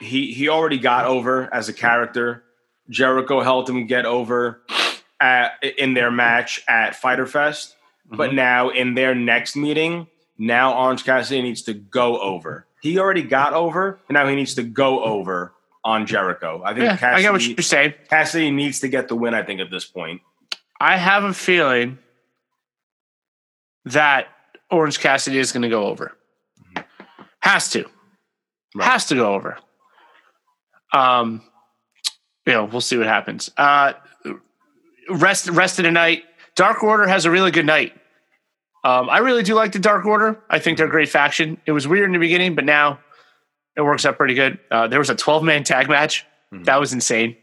he 0.00 0.32
he 0.32 0.48
already 0.48 0.78
got 0.78 1.06
over 1.06 1.52
as 1.52 1.68
a 1.68 1.72
character. 1.72 2.42
Jericho 2.90 3.40
helped 3.40 3.68
him 3.68 3.86
get 3.86 4.04
over 4.06 4.62
at, 5.20 5.52
in 5.78 5.94
their 5.94 6.10
match 6.10 6.62
at 6.68 6.96
Fyter 6.96 7.26
Fest. 7.26 7.76
But 8.06 8.28
Mm-hmm. 8.28 8.36
now 8.36 8.68
in 8.68 8.94
their 8.94 9.14
next 9.14 9.56
meeting, 9.56 10.06
now 10.36 10.74
Orange 10.78 11.04
Cassidy 11.04 11.40
needs 11.40 11.62
to 11.62 11.72
go 11.74 12.20
over. 12.20 12.66
He 12.82 12.98
already 12.98 13.22
got 13.22 13.54
over, 13.54 13.98
and 14.08 14.14
now 14.14 14.26
he 14.28 14.34
needs 14.36 14.54
to 14.56 14.62
go 14.62 15.02
over 15.02 15.54
on 15.84 16.04
Jericho. 16.06 16.60
I 16.64 16.74
think 16.74 16.84
Yeah, 16.84 16.92
I 16.92 16.96
Cassidy, 16.98 17.22
get 17.22 17.32
what 17.32 17.46
you're 17.46 17.58
saying. 17.62 17.94
Cassidy 18.10 18.50
needs 18.50 18.80
to 18.80 18.88
get 18.88 19.08
the 19.08 19.16
win. 19.16 19.32
I 19.32 19.42
think 19.42 19.60
at 19.60 19.70
this 19.70 19.86
point. 19.86 20.20
I 20.78 20.96
have 20.98 21.24
a 21.24 21.32
feeling 21.32 21.98
that 23.86 24.28
Orange 24.70 24.98
Cassidy 25.00 25.38
is 25.38 25.52
going 25.52 25.62
to 25.62 25.68
go 25.68 25.86
over. 25.86 26.12
Has 27.40 27.70
to. 27.70 27.84
Right. 28.74 28.84
Has 28.86 29.06
to 29.06 29.14
go 29.14 29.34
over. 29.34 29.56
Um, 30.94 31.42
you 32.46 32.52
know, 32.52 32.64
we'll 32.64 32.80
see 32.80 32.96
what 32.96 33.06
happens. 33.06 33.50
Uh, 33.56 33.94
rest, 35.10 35.48
rest 35.48 35.78
of 35.78 35.84
the 35.84 35.90
night. 35.90 36.24
Dark 36.54 36.82
Order 36.82 37.06
has 37.06 37.24
a 37.24 37.30
really 37.30 37.50
good 37.50 37.66
night. 37.66 37.92
Um, 38.84 39.08
I 39.08 39.18
really 39.18 39.42
do 39.42 39.54
like 39.54 39.72
the 39.72 39.78
Dark 39.78 40.04
Order. 40.04 40.38
I 40.48 40.58
think 40.58 40.78
they're 40.78 40.86
a 40.86 40.90
great 40.90 41.08
faction. 41.08 41.58
It 41.66 41.72
was 41.72 41.88
weird 41.88 42.06
in 42.06 42.12
the 42.12 42.18
beginning, 42.18 42.54
but 42.54 42.64
now 42.64 43.00
it 43.76 43.82
works 43.82 44.04
out 44.06 44.16
pretty 44.18 44.34
good. 44.34 44.58
Uh, 44.70 44.88
there 44.88 44.98
was 44.98 45.10
a 45.10 45.14
12 45.14 45.42
man 45.42 45.64
tag 45.64 45.88
match. 45.88 46.24
That 46.52 46.78
was 46.78 46.92
insane. 46.92 47.36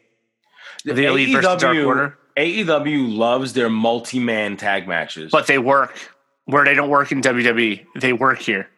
The 0.85 1.05
Elite 1.05 1.33
versus 1.33 1.61
Dark 1.61 1.77
Order. 1.77 2.17
AEW 2.37 3.17
loves 3.17 3.51
their 3.53 3.69
multi-man 3.69 4.55
tag 4.55 4.87
matches. 4.87 5.31
but 5.31 5.47
they 5.47 5.57
work 5.57 5.97
where 6.45 6.63
they 6.63 6.73
don't 6.73 6.89
work 6.89 7.11
in 7.11 7.21
WWE. 7.21 7.85
They 7.99 8.13
work 8.13 8.39
here, 8.39 8.69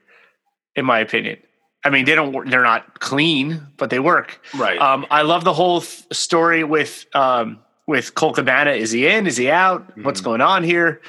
in 0.75 0.85
my 0.85 0.99
opinion. 0.99 1.37
I 1.85 1.89
mean, 1.89 2.05
they 2.05 2.15
don't. 2.15 2.49
They're 2.49 2.63
not 2.63 2.99
clean, 2.99 3.61
but 3.77 3.89
they 3.89 3.99
work. 3.99 4.39
Right. 4.55 4.79
Um, 4.79 5.05
I 5.11 5.23
love 5.23 5.43
the 5.43 5.53
whole 5.53 5.81
th- 5.81 6.03
story 6.13 6.63
with 6.63 7.05
um, 7.13 7.59
with 7.87 8.15
Colt 8.15 8.35
Cabana. 8.35 8.71
Is 8.71 8.91
he 8.91 9.05
in? 9.07 9.27
Is 9.27 9.37
he 9.37 9.49
out? 9.51 9.97
What's 9.97 10.21
Mm-hmm. 10.21 10.29
going 10.29 10.41
on 10.41 10.63
here? 10.63 11.01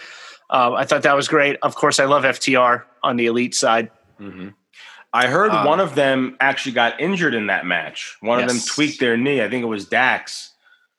Um, 0.51 0.75
I 0.75 0.85
thought 0.85 1.03
that 1.03 1.14
was 1.16 1.29
great. 1.29 1.57
Of 1.62 1.75
course, 1.75 1.99
I 2.01 2.05
love 2.07 2.25
FTR 2.25 2.83
on 3.03 3.16
the 3.16 3.27
elite 3.27 3.55
side. 3.55 3.91
I 5.12 5.27
heard 5.29 5.51
Uh, 5.53 5.64
one 5.64 5.81
of 5.81 5.95
them 5.95 6.37
actually 6.41 6.72
got 6.72 7.01
injured 7.01 7.35
in 7.35 7.47
that 7.47 7.64
match. 7.66 8.16
One 8.20 8.41
of 8.43 8.49
them 8.49 8.59
tweaked 8.66 8.99
their 9.01 9.16
knee. 9.16 9.43
I 9.43 9.49
think 9.49 9.62
it 9.62 9.66
was 9.68 9.87
Dax 9.87 10.51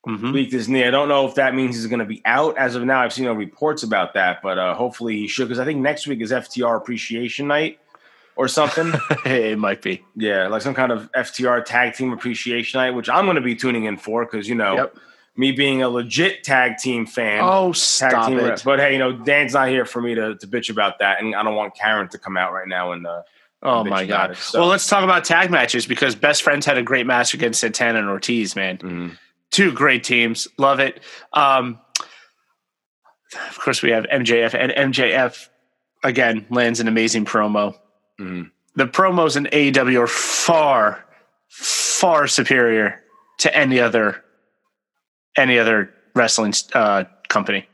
Mhm. 0.08 0.32
tweaked 0.32 0.54
his 0.54 0.70
knee. 0.70 0.86
I 0.86 0.92
don't 0.92 1.10
know 1.10 1.28
if 1.28 1.36
that 1.36 1.54
means 1.56 1.76
he's 1.76 1.88
going 1.88 2.00
to 2.00 2.06
be 2.06 2.22
out 2.26 2.58
as 2.58 2.76
of 2.76 2.84
now. 2.86 3.02
I've 3.02 3.12
seen 3.12 3.26
no 3.26 3.34
reports 3.34 3.84
about 3.84 4.14
that, 4.14 4.42
but 4.42 4.58
uh, 4.58 4.74
hopefully 4.74 5.18
he 5.18 5.28
should 5.28 5.48
because 5.48 5.60
I 5.60 5.66
think 5.66 5.80
next 5.82 6.08
week 6.08 6.22
is 6.22 6.32
FTR 6.32 6.78
Appreciation 6.78 7.48
Night 7.48 7.80
or 8.36 8.48
something. 8.48 8.92
it 9.26 9.58
might 9.58 9.82
be. 9.82 10.04
yeah, 10.16 10.48
like 10.48 10.62
some 10.62 10.74
kind 10.74 10.92
of 10.92 11.12
FTR 11.14 11.64
Tag 11.66 11.94
Team 11.94 12.12
Appreciation 12.14 12.80
Night, 12.80 12.92
which 12.92 13.10
I'm 13.10 13.26
going 13.26 13.36
to 13.36 13.42
be 13.42 13.56
tuning 13.56 13.86
in 13.86 13.98
for 13.98 14.26
because 14.26 14.48
you 14.50 14.56
know 14.56 14.76
Yep. 14.76 14.98
me 15.38 15.52
being 15.52 15.82
a 15.82 15.90
legit 15.90 16.44
tag 16.44 16.78
team 16.78 17.06
fan. 17.06 17.40
Oh, 17.44 17.68
Tag 17.68 17.76
stop 17.76 18.28
team 18.28 18.40
it! 18.40 18.44
rep. 18.44 18.64
But 18.64 18.80
hey, 18.80 18.94
you 18.94 19.00
know, 19.00 19.14
Dan's 19.14 19.54
not 19.54 19.70
here 19.70 19.86
for 19.86 20.02
me 20.02 20.16
to, 20.16 20.36
to 20.36 20.48
bitch 20.48 20.70
about 20.70 21.00
that, 21.00 21.22
and 21.22 21.34
I 21.36 21.44
don't 21.44 21.56
want 21.56 21.76
Karen 21.76 22.08
to 22.10 22.18
come 22.18 22.38
out 22.38 22.52
right 22.54 22.68
now 22.68 22.92
and 22.92 23.06
uh, 23.08 23.22
Oh 23.64 23.84
my 23.84 24.06
god! 24.06 24.32
it, 24.32 24.38
so- 24.38 24.60
Well, 24.60 24.70
let's 24.70 24.88
talk 24.88 25.04
about 25.04 25.24
tag 25.26 25.50
matches 25.50 25.86
because 25.88 26.14
Best 26.16 26.44
Friends 26.44 26.66
had 26.66 26.78
a 26.78 26.84
great 26.84 27.06
match 27.08 27.34
against 27.34 27.62
Santana 27.62 28.00
and 28.00 28.10
Ortiz. 28.10 28.56
Man, 28.56 28.78
mhm. 28.78 29.18
two 29.50 29.72
great 29.72 30.04
teams. 30.04 30.48
Love 30.58 30.80
it. 30.80 31.00
Um, 31.34 31.80
of 33.50 33.60
course, 33.60 33.82
we 33.82 33.92
have 33.92 34.06
MJF, 34.06 34.54
and 34.54 34.94
MJF 34.94 35.50
again 36.04 36.46
lands 36.50 36.80
an 36.80 36.88
amazing 36.88 37.26
promo. 37.26 37.76
Mhm. 38.20 38.52
The 38.76 38.88
promos 38.88 39.38
in 39.38 39.46
AEW 39.52 40.02
are 40.02 40.08
far, 40.08 41.06
far 41.50 42.28
superior 42.28 43.02
to 43.40 43.56
any 43.56 43.80
other 43.80 44.24
any 45.38 45.60
other 45.60 45.94
wrestling 46.14 46.54
uh, 46.74 47.04
company. 47.28 47.68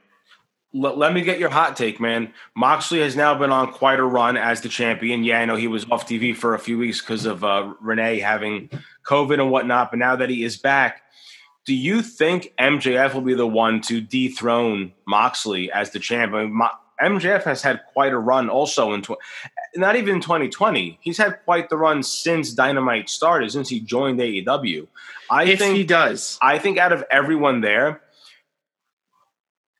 let, 0.74 0.98
let 0.98 1.14
me 1.14 1.22
get 1.22 1.38
your 1.38 1.50
hot 1.50 1.76
take, 1.78 2.00
man. 2.00 2.34
Moxley 2.56 3.00
has 3.02 3.16
now 3.16 3.36
been 3.38 3.52
on 3.52 3.72
quite 3.72 4.00
a 4.00 4.04
run 4.04 4.36
as 4.36 4.62
the 4.62 4.70
champion. 4.70 5.24
Yeah, 5.24 5.42
I 5.42 5.46
know 5.46 5.56
he 5.58 5.68
was 5.68 5.86
off 5.92 6.08
TV 6.08 6.36
for 6.36 6.56
a 6.56 6.60
few 6.60 6.78
weeks 6.80 7.02
because 7.02 7.26
of 7.26 7.44
uh, 7.44 7.74
Renee 7.80 8.20
having 8.20 8.70
COVID 9.06 9.39
and 9.39 9.52
whatnot, 9.52 9.92
but 9.92 10.00
now 10.00 10.16
that 10.16 10.30
he 10.30 10.44
is 10.44 10.58
back, 10.58 11.04
do 11.66 11.76
you 11.76 12.02
think 12.02 12.52
MJF 12.60 13.14
will 13.14 13.22
be 13.22 13.36
the 13.36 13.46
one 13.46 13.82
to 13.82 14.02
dethrone 14.02 14.94
Moxley 15.06 15.72
as 15.72 15.92
the 15.92 16.00
champion? 16.00 16.52
Mo- 16.52 16.70
MJF 17.02 17.43
has 17.43 17.62
had 17.62 17.82
quite 17.93 18.14
a 18.14 18.18
run 18.18 18.49
also 18.49 18.93
in 18.93 19.02
tw- 19.02 19.18
not 19.76 19.95
even 19.95 20.22
2020. 20.22 20.99
He's 21.02 21.18
had 21.18 21.39
quite 21.45 21.70
the 21.70 21.78
run 21.78 22.04
since 22.04 22.54
Dynamite 22.54 23.10
started, 23.10 23.52
since 23.52 23.70
he 23.70 23.80
joined 23.80 24.20
AEW. 24.20 24.88
I 25.30 25.45
if 25.45 25.60
think 25.60 25.76
he 25.76 25.84
does, 25.84 26.38
I 26.41 26.60
think 26.60 26.78
out 26.78 26.91
of 26.91 27.04
everyone 27.10 27.62
there, 27.62 28.02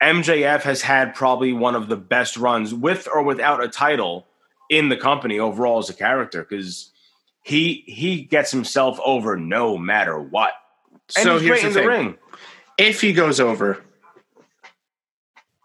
MJF 0.02 0.62
has 0.62 0.82
had 0.82 1.14
probably 1.14 1.54
one 1.54 1.76
of 1.76 1.88
the 1.88 1.98
best 1.98 2.38
runs 2.38 2.74
with 2.74 3.08
or 3.14 3.22
without 3.22 3.64
a 3.64 3.68
title 3.68 4.26
in 4.70 4.90
the 4.90 4.98
company 4.98 5.38
overall 5.38 5.78
as 5.80 5.90
a 5.90 5.94
character 5.94 6.42
because 6.48 6.92
he 7.44 7.84
he 7.86 8.22
gets 8.22 8.52
himself 8.52 9.00
over 9.06 9.38
no 9.38 9.78
matter 9.78 10.20
what. 10.20 10.54
And 11.16 11.24
so 11.24 11.34
he's 11.38 11.44
here's 11.44 11.62
great 11.62 11.62
the 11.62 11.68
in 11.68 11.74
the 11.74 11.80
thing. 11.80 12.06
ring. 12.08 12.18
if 12.78 13.02
he 13.02 13.14
goes 13.14 13.40
over, 13.40 13.84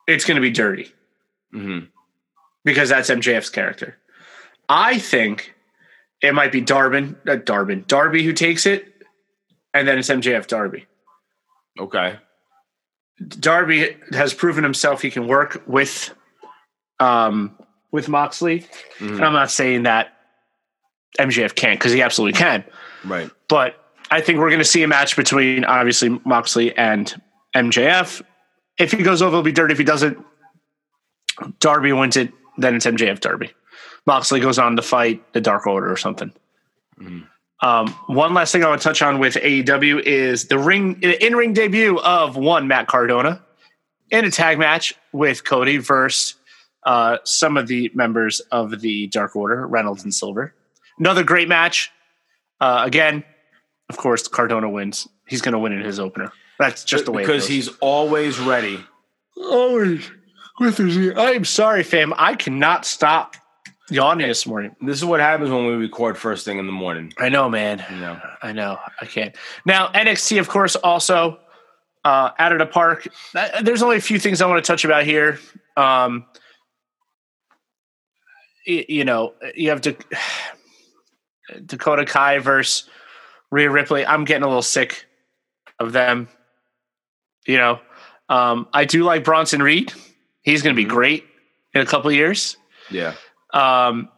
it's 0.06 0.24
going 0.24 0.36
to 0.36 0.42
be 0.42 0.50
dirty. 0.50 0.92
Mhm. 1.56 1.88
because 2.64 2.88
that's 2.88 3.08
MJF's 3.10 3.50
character. 3.50 3.96
I 4.68 4.98
think 4.98 5.54
it 6.20 6.34
might 6.34 6.52
be 6.52 6.60
Darbin, 6.62 7.16
uh, 7.28 7.36
Darbin, 7.36 7.86
Darby 7.86 8.22
who 8.24 8.32
takes 8.32 8.66
it, 8.66 8.92
and 9.72 9.86
then 9.88 9.98
it's 9.98 10.10
MJF 10.10 10.46
Darby. 10.46 10.86
Okay. 11.78 12.18
Darby 13.28 13.96
has 14.12 14.34
proven 14.34 14.62
himself 14.64 15.00
he 15.02 15.10
can 15.10 15.26
work 15.26 15.62
with, 15.66 16.14
um, 17.00 17.56
with 17.92 18.08
Moxley. 18.08 18.60
Mhm. 18.98 19.16
And 19.16 19.24
I'm 19.24 19.32
not 19.32 19.50
saying 19.50 19.84
that 19.84 20.12
MJF 21.18 21.54
can't 21.54 21.78
because 21.78 21.92
he 21.92 22.02
absolutely 22.02 22.38
can, 22.38 22.64
Right. 23.04 23.30
but 23.48 23.82
I 24.10 24.20
think 24.20 24.38
we're 24.38 24.50
going 24.50 24.58
to 24.58 24.64
see 24.64 24.82
a 24.82 24.88
match 24.88 25.16
between 25.16 25.64
obviously 25.64 26.20
Moxley 26.24 26.76
and 26.76 27.14
MJF. 27.54 28.22
If 28.78 28.92
he 28.92 28.98
goes 29.02 29.22
over, 29.22 29.34
it'll 29.34 29.42
be 29.42 29.52
dirty. 29.52 29.72
If 29.72 29.78
he 29.78 29.84
doesn't, 29.84 30.18
Darby 31.60 31.92
wins 31.92 32.16
it. 32.16 32.32
Then 32.58 32.74
it's 32.74 32.86
MJF 32.86 33.20
Darby. 33.20 33.52
Moxley 34.06 34.40
goes 34.40 34.58
on 34.58 34.76
to 34.76 34.82
fight 34.82 35.32
the 35.32 35.40
Dark 35.40 35.66
Order 35.66 35.90
or 35.90 35.96
something. 35.96 36.32
Um, 37.62 37.88
one 38.06 38.34
last 38.34 38.52
thing 38.52 38.64
I 38.64 38.68
want 38.68 38.80
to 38.80 38.88
touch 38.88 39.02
on 39.02 39.18
with 39.18 39.34
AEW 39.34 40.02
is 40.02 40.46
the 40.46 40.58
ring 40.58 41.00
in 41.02 41.34
ring 41.36 41.52
debut 41.52 41.98
of 41.98 42.36
one 42.36 42.68
Matt 42.68 42.86
Cardona 42.86 43.42
in 44.10 44.24
a 44.24 44.30
tag 44.30 44.58
match 44.58 44.94
with 45.12 45.44
Cody 45.44 45.78
versus 45.78 46.34
uh, 46.84 47.18
some 47.24 47.56
of 47.56 47.66
the 47.66 47.90
members 47.94 48.40
of 48.52 48.80
the 48.80 49.08
Dark 49.08 49.34
Order, 49.36 49.66
Reynolds 49.66 50.04
and 50.04 50.14
Silver. 50.14 50.54
Another 50.98 51.24
great 51.24 51.48
match. 51.48 51.90
Uh, 52.60 52.82
again, 52.86 53.24
of 53.90 53.96
course, 53.96 54.28
Cardona 54.28 54.70
wins. 54.70 55.08
He's 55.26 55.42
going 55.42 55.52
to 55.52 55.58
win 55.58 55.72
in 55.72 55.80
his 55.80 55.98
opener. 55.98 56.32
That's 56.58 56.84
just 56.84 57.04
the 57.04 57.12
way 57.12 57.22
it 57.22 57.26
because 57.26 57.42
goes. 57.42 57.48
he's 57.48 57.68
always 57.80 58.38
ready. 58.38 58.82
always 59.36 60.08
with 60.58 60.78
his. 60.78 60.96
I'm 61.16 61.44
sorry, 61.44 61.82
fam. 61.82 62.12
I 62.16 62.34
cannot 62.34 62.84
stop 62.84 63.36
yawning 63.90 64.26
this 64.26 64.46
morning. 64.46 64.74
This 64.80 64.96
is 64.98 65.04
what 65.04 65.20
happens 65.20 65.50
when 65.50 65.66
we 65.66 65.72
record 65.74 66.18
first 66.18 66.44
thing 66.44 66.58
in 66.58 66.66
the 66.66 66.72
morning. 66.72 67.12
I 67.18 67.28
know, 67.28 67.48
man. 67.48 67.84
You 67.90 67.96
know. 67.96 68.20
I 68.42 68.52
know. 68.52 68.78
I 69.00 69.06
can't. 69.06 69.34
Now, 69.64 69.88
NXT, 69.88 70.40
of 70.40 70.48
course, 70.48 70.76
also 70.76 71.38
uh, 72.04 72.30
out 72.38 72.52
of 72.52 72.58
the 72.58 72.66
park. 72.66 73.06
Uh, 73.34 73.62
There's 73.62 73.82
only 73.82 73.96
a 73.96 74.00
few 74.00 74.18
things 74.18 74.40
I 74.40 74.46
want 74.46 74.64
to 74.64 74.66
touch 74.66 74.84
about 74.84 75.04
here. 75.04 75.38
Um, 75.76 76.24
y- 78.66 78.86
you 78.88 79.04
know, 79.04 79.34
you 79.54 79.70
have 79.70 79.80
to 79.82 79.96
Dakota 81.66 82.04
Kai 82.04 82.38
versus 82.38 82.88
Rhea 83.50 83.70
Ripley. 83.70 84.04
I'm 84.04 84.24
getting 84.24 84.42
a 84.42 84.48
little 84.48 84.62
sick 84.62 85.06
of 85.78 85.92
them. 85.92 86.28
You 87.46 87.58
know, 87.58 87.80
um, 88.28 88.66
I 88.72 88.84
do 88.84 89.04
like 89.04 89.22
Bronson 89.22 89.62
Reed. 89.62 89.92
He's 90.46 90.62
going 90.62 90.74
to 90.74 90.80
be 90.82 90.88
great 90.88 91.24
in 91.74 91.82
a 91.82 91.86
couple 91.86 92.08
of 92.08 92.16
years. 92.16 92.56
Yeah. 92.90 93.14
Um, 93.52 94.08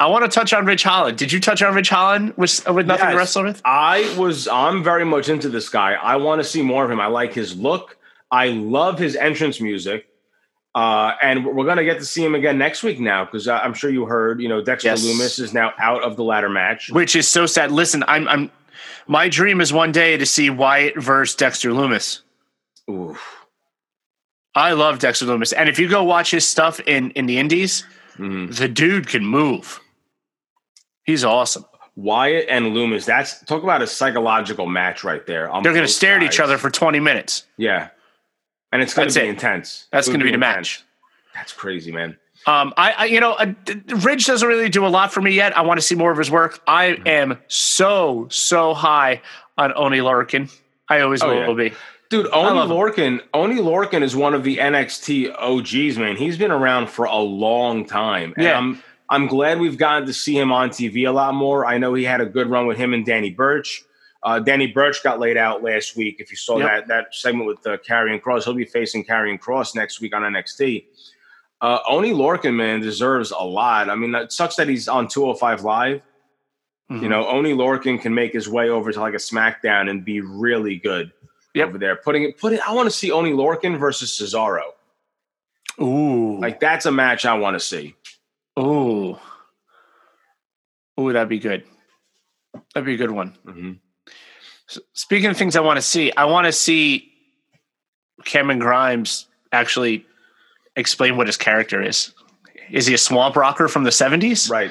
I 0.00 0.08
want 0.08 0.24
to 0.24 0.30
touch 0.30 0.52
on 0.52 0.64
Ridge 0.64 0.82
Holland. 0.82 1.18
Did 1.18 1.30
you 1.30 1.38
touch 1.38 1.62
on 1.62 1.74
Ridge 1.74 1.90
Holland 1.90 2.34
with 2.36 2.66
with 2.68 2.86
nothing 2.86 3.10
to 3.10 3.16
wrestle 3.16 3.44
with? 3.44 3.60
I 3.64 4.16
was 4.18 4.48
I'm 4.48 4.82
very 4.82 5.04
much 5.04 5.28
into 5.28 5.48
this 5.48 5.68
guy. 5.68 5.92
I 5.92 6.16
want 6.16 6.42
to 6.42 6.48
see 6.48 6.62
more 6.62 6.84
of 6.84 6.90
him. 6.90 7.00
I 7.00 7.06
like 7.06 7.34
his 7.34 7.56
look. 7.56 7.98
I 8.30 8.48
love 8.48 8.98
his 8.98 9.14
entrance 9.14 9.60
music. 9.60 10.06
Uh, 10.74 11.12
and 11.22 11.46
we're 11.46 11.64
going 11.64 11.76
to 11.76 11.84
get 11.84 11.98
to 12.00 12.04
see 12.04 12.24
him 12.24 12.34
again 12.34 12.58
next 12.58 12.82
week 12.82 12.98
now 12.98 13.24
because 13.24 13.46
I'm 13.46 13.74
sure 13.74 13.90
you 13.90 14.06
heard, 14.06 14.40
you 14.40 14.48
know, 14.48 14.60
Dexter 14.60 14.88
Yes. 14.88 15.04
Lumis 15.04 15.38
is 15.38 15.54
now 15.54 15.72
out 15.78 16.02
of 16.02 16.16
the 16.16 16.24
ladder 16.24 16.48
match. 16.48 16.90
Which 16.90 17.14
is 17.14 17.28
so 17.28 17.46
sad. 17.46 17.70
Listen, 17.70 18.02
I'm 18.08 18.26
I'm 18.26 18.50
my 19.06 19.28
dream 19.28 19.60
is 19.60 19.72
one 19.72 19.92
day 19.92 20.16
to 20.16 20.26
see 20.26 20.48
Wyatt 20.50 20.96
versus 21.00 21.36
Dexter 21.36 21.70
Lumis. 21.70 22.22
Oof. 22.90 23.43
I 24.54 24.72
love 24.72 24.98
Dexter 25.00 25.26
Lumis, 25.26 25.52
and 25.56 25.68
if 25.68 25.78
you 25.78 25.88
go 25.88 26.02
watch 26.04 26.30
his 26.30 26.46
stuff 26.46 26.80
in 26.80 27.10
in 27.12 27.26
the 27.26 27.38
Indies, 27.38 27.84
Mhm. 28.18 28.54
the 28.56 28.68
dude 28.68 29.08
can 29.08 29.24
move. 29.26 29.80
He's 31.04 31.24
awesome. 31.24 31.64
Wyatt 31.96 32.46
and 32.48 32.66
Lumis, 32.66 33.04
that's 33.04 33.44
talk 33.44 33.62
about 33.62 33.82
a 33.82 33.86
psychological 33.86 34.66
match 34.66 35.04
right 35.04 35.24
there. 35.26 35.48
They're 35.62 35.72
going 35.72 35.86
to 35.86 35.88
stare 35.88 36.16
at 36.16 36.22
each 36.22 36.40
other 36.40 36.58
for 36.58 36.70
20 36.70 36.98
minutes. 37.00 37.44
Yeah. 37.56 37.88
And 38.72 38.82
it's 38.82 38.94
going 38.94 39.08
to 39.08 39.14
be 39.20 39.26
it. 39.26 39.28
intense. 39.30 39.86
That's 39.92 40.08
going 40.08 40.18
to 40.18 40.24
be 40.24 40.30
the 40.30 40.34
intense. 40.34 40.56
match. 40.80 40.84
That's 41.34 41.52
crazy, 41.52 41.92
man. 41.92 42.16
Um, 42.48 42.74
I, 42.76 42.92
I 42.92 43.04
you 43.06 43.20
know, 43.20 43.32
uh, 43.34 43.52
Ridge 44.02 44.26
doesn't 44.26 44.46
really 44.48 44.68
do 44.68 44.84
a 44.84 44.88
lot 44.88 45.12
for 45.12 45.20
me 45.20 45.32
yet. 45.32 45.56
I 45.56 45.60
want 45.62 45.78
to 45.78 45.86
see 45.86 45.94
more 45.94 46.10
of 46.10 46.18
his 46.18 46.30
work. 46.30 46.60
I 46.66 46.90
Mm-hmm. 46.92 47.06
am 47.08 47.38
so 47.48 48.26
so 48.30 48.74
high 48.74 49.22
on 49.56 49.72
Oni 49.76 49.98
Lorcan. 49.98 50.50
I 50.88 51.00
always 51.00 51.22
Oh, 51.22 51.28
will 51.28 51.58
yeah. 51.62 51.70
be. 51.70 51.76
Dude, 52.22 52.32
Oni 52.32 52.60
Lorcan. 52.60 53.20
Oni 53.34 53.56
Lorcan 53.56 54.02
is 54.02 54.14
one 54.14 54.34
of 54.34 54.44
the 54.44 54.58
NXT 54.58 55.34
OGs, 55.38 55.98
man. 55.98 56.16
He's 56.16 56.38
been 56.38 56.50
around 56.50 56.88
for 56.88 57.06
a 57.06 57.16
long 57.18 57.84
time. 57.84 58.34
And 58.36 58.44
Yeah. 58.44 58.56
I'm 58.58 58.82
I'm 59.10 59.26
glad 59.26 59.58
we've 59.60 59.76
gotten 59.76 60.06
to 60.06 60.14
see 60.14 60.36
him 60.38 60.50
on 60.50 60.70
TV 60.70 61.06
a 61.06 61.12
lot 61.12 61.34
more. 61.34 61.66
I 61.66 61.76
know 61.78 61.92
he 61.94 62.04
had 62.04 62.20
a 62.22 62.26
good 62.26 62.48
run 62.48 62.66
with 62.66 62.78
him 62.78 62.94
and 62.94 63.04
Danny 63.04 63.30
Burch. 63.30 63.82
Uh, 64.22 64.38
Danny 64.40 64.66
Burch 64.66 65.02
got 65.02 65.20
laid 65.20 65.36
out 65.36 65.62
last 65.62 65.94
week. 65.96 66.16
If 66.20 66.30
you 66.30 66.36
saw 66.38 66.58
Yep. 66.58 66.68
that 66.68 66.88
that 66.88 67.14
segment 67.14 67.46
with 67.46 67.66
uh, 67.66 67.76
Karrion 67.78 68.20
Kross, 68.20 68.44
he'll 68.44 68.54
be 68.54 68.64
facing 68.64 69.04
Karrion 69.04 69.38
Kross 69.38 69.74
next 69.74 70.00
week 70.00 70.14
on 70.14 70.22
NXT. 70.22 70.84
Uh, 71.60 71.78
Oni 71.88 72.12
Lorcan, 72.12 72.54
man, 72.54 72.80
deserves 72.80 73.30
a 73.30 73.44
lot. 73.44 73.90
I 73.90 73.94
mean, 73.94 74.14
it 74.14 74.32
sucks 74.32 74.56
that 74.56 74.68
he's 74.68 74.88
on 74.88 75.08
205 75.08 75.62
Live. 75.64 76.00
Mhm. 76.90 77.02
You 77.02 77.08
know, 77.08 77.26
Oni 77.28 77.52
Lorcan 77.54 78.00
can 78.00 78.14
make 78.14 78.32
his 78.32 78.48
way 78.48 78.68
over 78.70 78.92
to 78.92 79.00
like 79.00 79.14
a 79.14 79.18
SmackDown 79.18 79.88
and 79.90 80.04
be 80.04 80.20
really 80.20 80.76
good. 80.76 81.12
Yep. 81.54 81.68
over 81.68 81.78
there. 81.78 81.96
Putting 81.96 82.24
it, 82.24 82.38
put 82.38 82.52
it. 82.52 82.60
I 82.68 82.72
want 82.72 82.86
to 82.86 82.90
see 82.96 83.10
Oni 83.12 83.32
Lorcan 83.32 83.78
versus 83.78 84.10
Cesaro. 84.10 84.62
Ooh, 85.80 86.38
Like 86.40 86.60
that's 86.60 86.86
a 86.86 86.92
match 86.92 87.24
I 87.24 87.34
want 87.34 87.54
to 87.54 87.60
see. 87.60 87.94
ooh, 88.58 89.18
ooh, 91.00 91.12
that'd 91.12 91.28
be 91.28 91.38
good. 91.38 91.64
That'd 92.74 92.86
be 92.86 92.94
a 92.94 92.96
good 92.98 93.10
one. 93.10 93.36
hmm 93.44 93.72
S- 94.68 94.78
Speaking 94.92 95.30
of 95.30 95.36
things 95.36 95.56
I 95.56 95.60
want 95.60 95.76
to 95.78 95.82
see, 95.82 96.12
I 96.16 96.24
want 96.26 96.46
to 96.46 96.52
see 96.52 97.12
Cameron 98.24 98.58
Grimes 98.60 99.26
actually 99.52 100.06
explain 100.76 101.16
what 101.16 101.26
his 101.26 101.36
character 101.36 101.82
is. 101.82 102.12
Is 102.70 102.86
he 102.86 102.94
a 102.94 102.98
swamp 102.98 103.36
rocker 103.36 103.68
from 103.68 103.84
the 103.84 103.90
70s? 103.90 104.48
Right. 104.50 104.70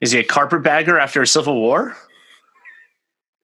Is 0.00 0.12
he 0.12 0.20
a 0.20 0.24
carpetbagger 0.24 0.98
after 0.98 1.22
a 1.22 1.26
civil 1.26 1.54
war? 1.60 1.96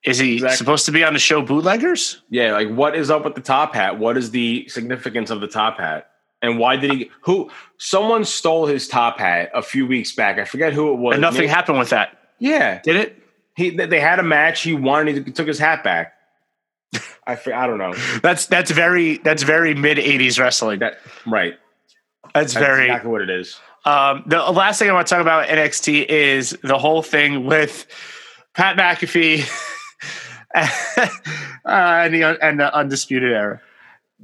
Is 0.05 0.19
he 0.19 0.35
Exactly. 0.35 0.57
supposed 0.57 0.85
to 0.87 0.93
be 0.93 1.05
on 1.05 1.13
the 1.13 1.19
show 1.19 1.43
Bootleggers? 1.43 2.21
Yeah. 2.29 2.53
Like 2.53 2.69
what 2.71 2.97
is 2.97 3.11
up 3.11 3.25
with 3.25 3.35
the 3.37 3.41
top 3.41 3.75
hat? 3.75 3.99
What 3.99 4.17
is 4.17 4.31
the 4.33 4.69
significance 4.69 5.31
of 5.31 5.41
the 5.41 5.47
top 5.49 5.79
hat? 5.79 6.09
And 6.43 6.59
why 6.59 6.75
did 6.77 6.93
he? 6.93 7.11
Who? 7.21 7.51
Someone 7.79 8.25
stole 8.25 8.67
his 8.67 8.89
top 8.89 9.19
hat 9.21 9.51
a 9.55 9.63
few 9.63 9.87
weeks 9.87 10.13
back. 10.13 10.39
I 10.39 10.45
forget 10.45 10.73
who 10.73 10.93
it 10.93 10.97
was. 10.97 11.13
And 11.15 11.21
nothing 11.23 11.49
happened 11.49 11.79
with 11.79 11.91
that, 11.91 12.19
Yeah. 12.41 12.81
did 12.83 12.97
it? 12.97 13.23
He. 13.55 13.71
They 13.71 14.01
had 14.01 14.19
a 14.19 14.25
match. 14.25 14.63
He 14.63 14.75
won. 14.75 15.07
And 15.07 15.25
he 15.25 15.33
took 15.33 15.47
his 15.47 15.59
hat 15.61 15.85
back. 15.85 16.15
I. 17.27 17.39
I 17.55 17.67
don't 17.69 17.79
know. 17.79 17.95
That's 18.23 18.47
that's 18.47 18.73
very 18.73 19.19
that's 19.19 19.45
very 19.45 19.75
mid 19.75 19.99
'80s 19.99 20.41
wrestling. 20.41 20.81
That. 20.81 20.99
Right. 21.27 21.55
That's 22.35 22.55
That's 22.55 22.67
very. 22.67 22.87
exactly 22.87 23.11
what 23.13 23.21
it 23.23 23.31
is. 23.31 23.61
Um, 23.85 24.25
the 24.27 24.39
last 24.41 24.79
thing 24.81 24.89
I 24.91 24.93
want 24.95 25.07
to 25.07 25.15
talk 25.15 25.21
about 25.23 25.47
NXT 25.49 26.07
is 26.07 26.57
the 26.63 26.79
whole 26.79 27.03
thing 27.03 27.47
with 27.47 27.87
Pat 28.55 28.77
McAfee 28.77 29.49
and 31.65 32.15
the 32.15 32.39
and 32.43 32.61
the 32.61 32.75
undisputed 32.75 33.33
era. 33.33 33.61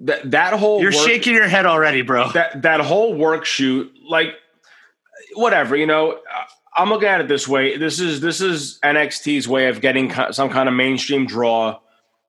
That 0.00 0.30
that 0.30 0.52
whole 0.54 0.80
You're 0.80 0.92
work- 0.92 1.06
shaking 1.06 1.34
your 1.34 1.48
head 1.48 1.66
already, 1.66 2.02
bro. 2.02 2.30
that 2.32 2.62
that 2.62 2.80
whole 2.80 3.14
work 3.14 3.44
shoot 3.44 3.92
like 4.08 4.34
whatever 5.34 5.76
you 5.76 5.86
know 5.86 6.18
i'm 6.76 6.88
looking 6.88 7.08
at 7.08 7.20
it 7.20 7.28
this 7.28 7.46
way 7.46 7.76
this 7.76 8.00
is 8.00 8.20
this 8.20 8.40
is 8.40 8.78
nxt's 8.82 9.46
way 9.46 9.68
of 9.68 9.80
getting 9.80 10.12
some 10.32 10.48
kind 10.48 10.68
of 10.68 10.74
mainstream 10.74 11.26
draw 11.26 11.78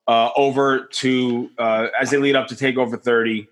uh, 0.06 0.30
over 0.36 0.86
to 0.86 1.48
uh, 1.58 1.86
as 2.00 2.10
they 2.10 2.16
lead 2.16 2.34
up 2.34 2.48
to 2.48 2.54
Takeover 2.54 3.00
30 3.00 3.48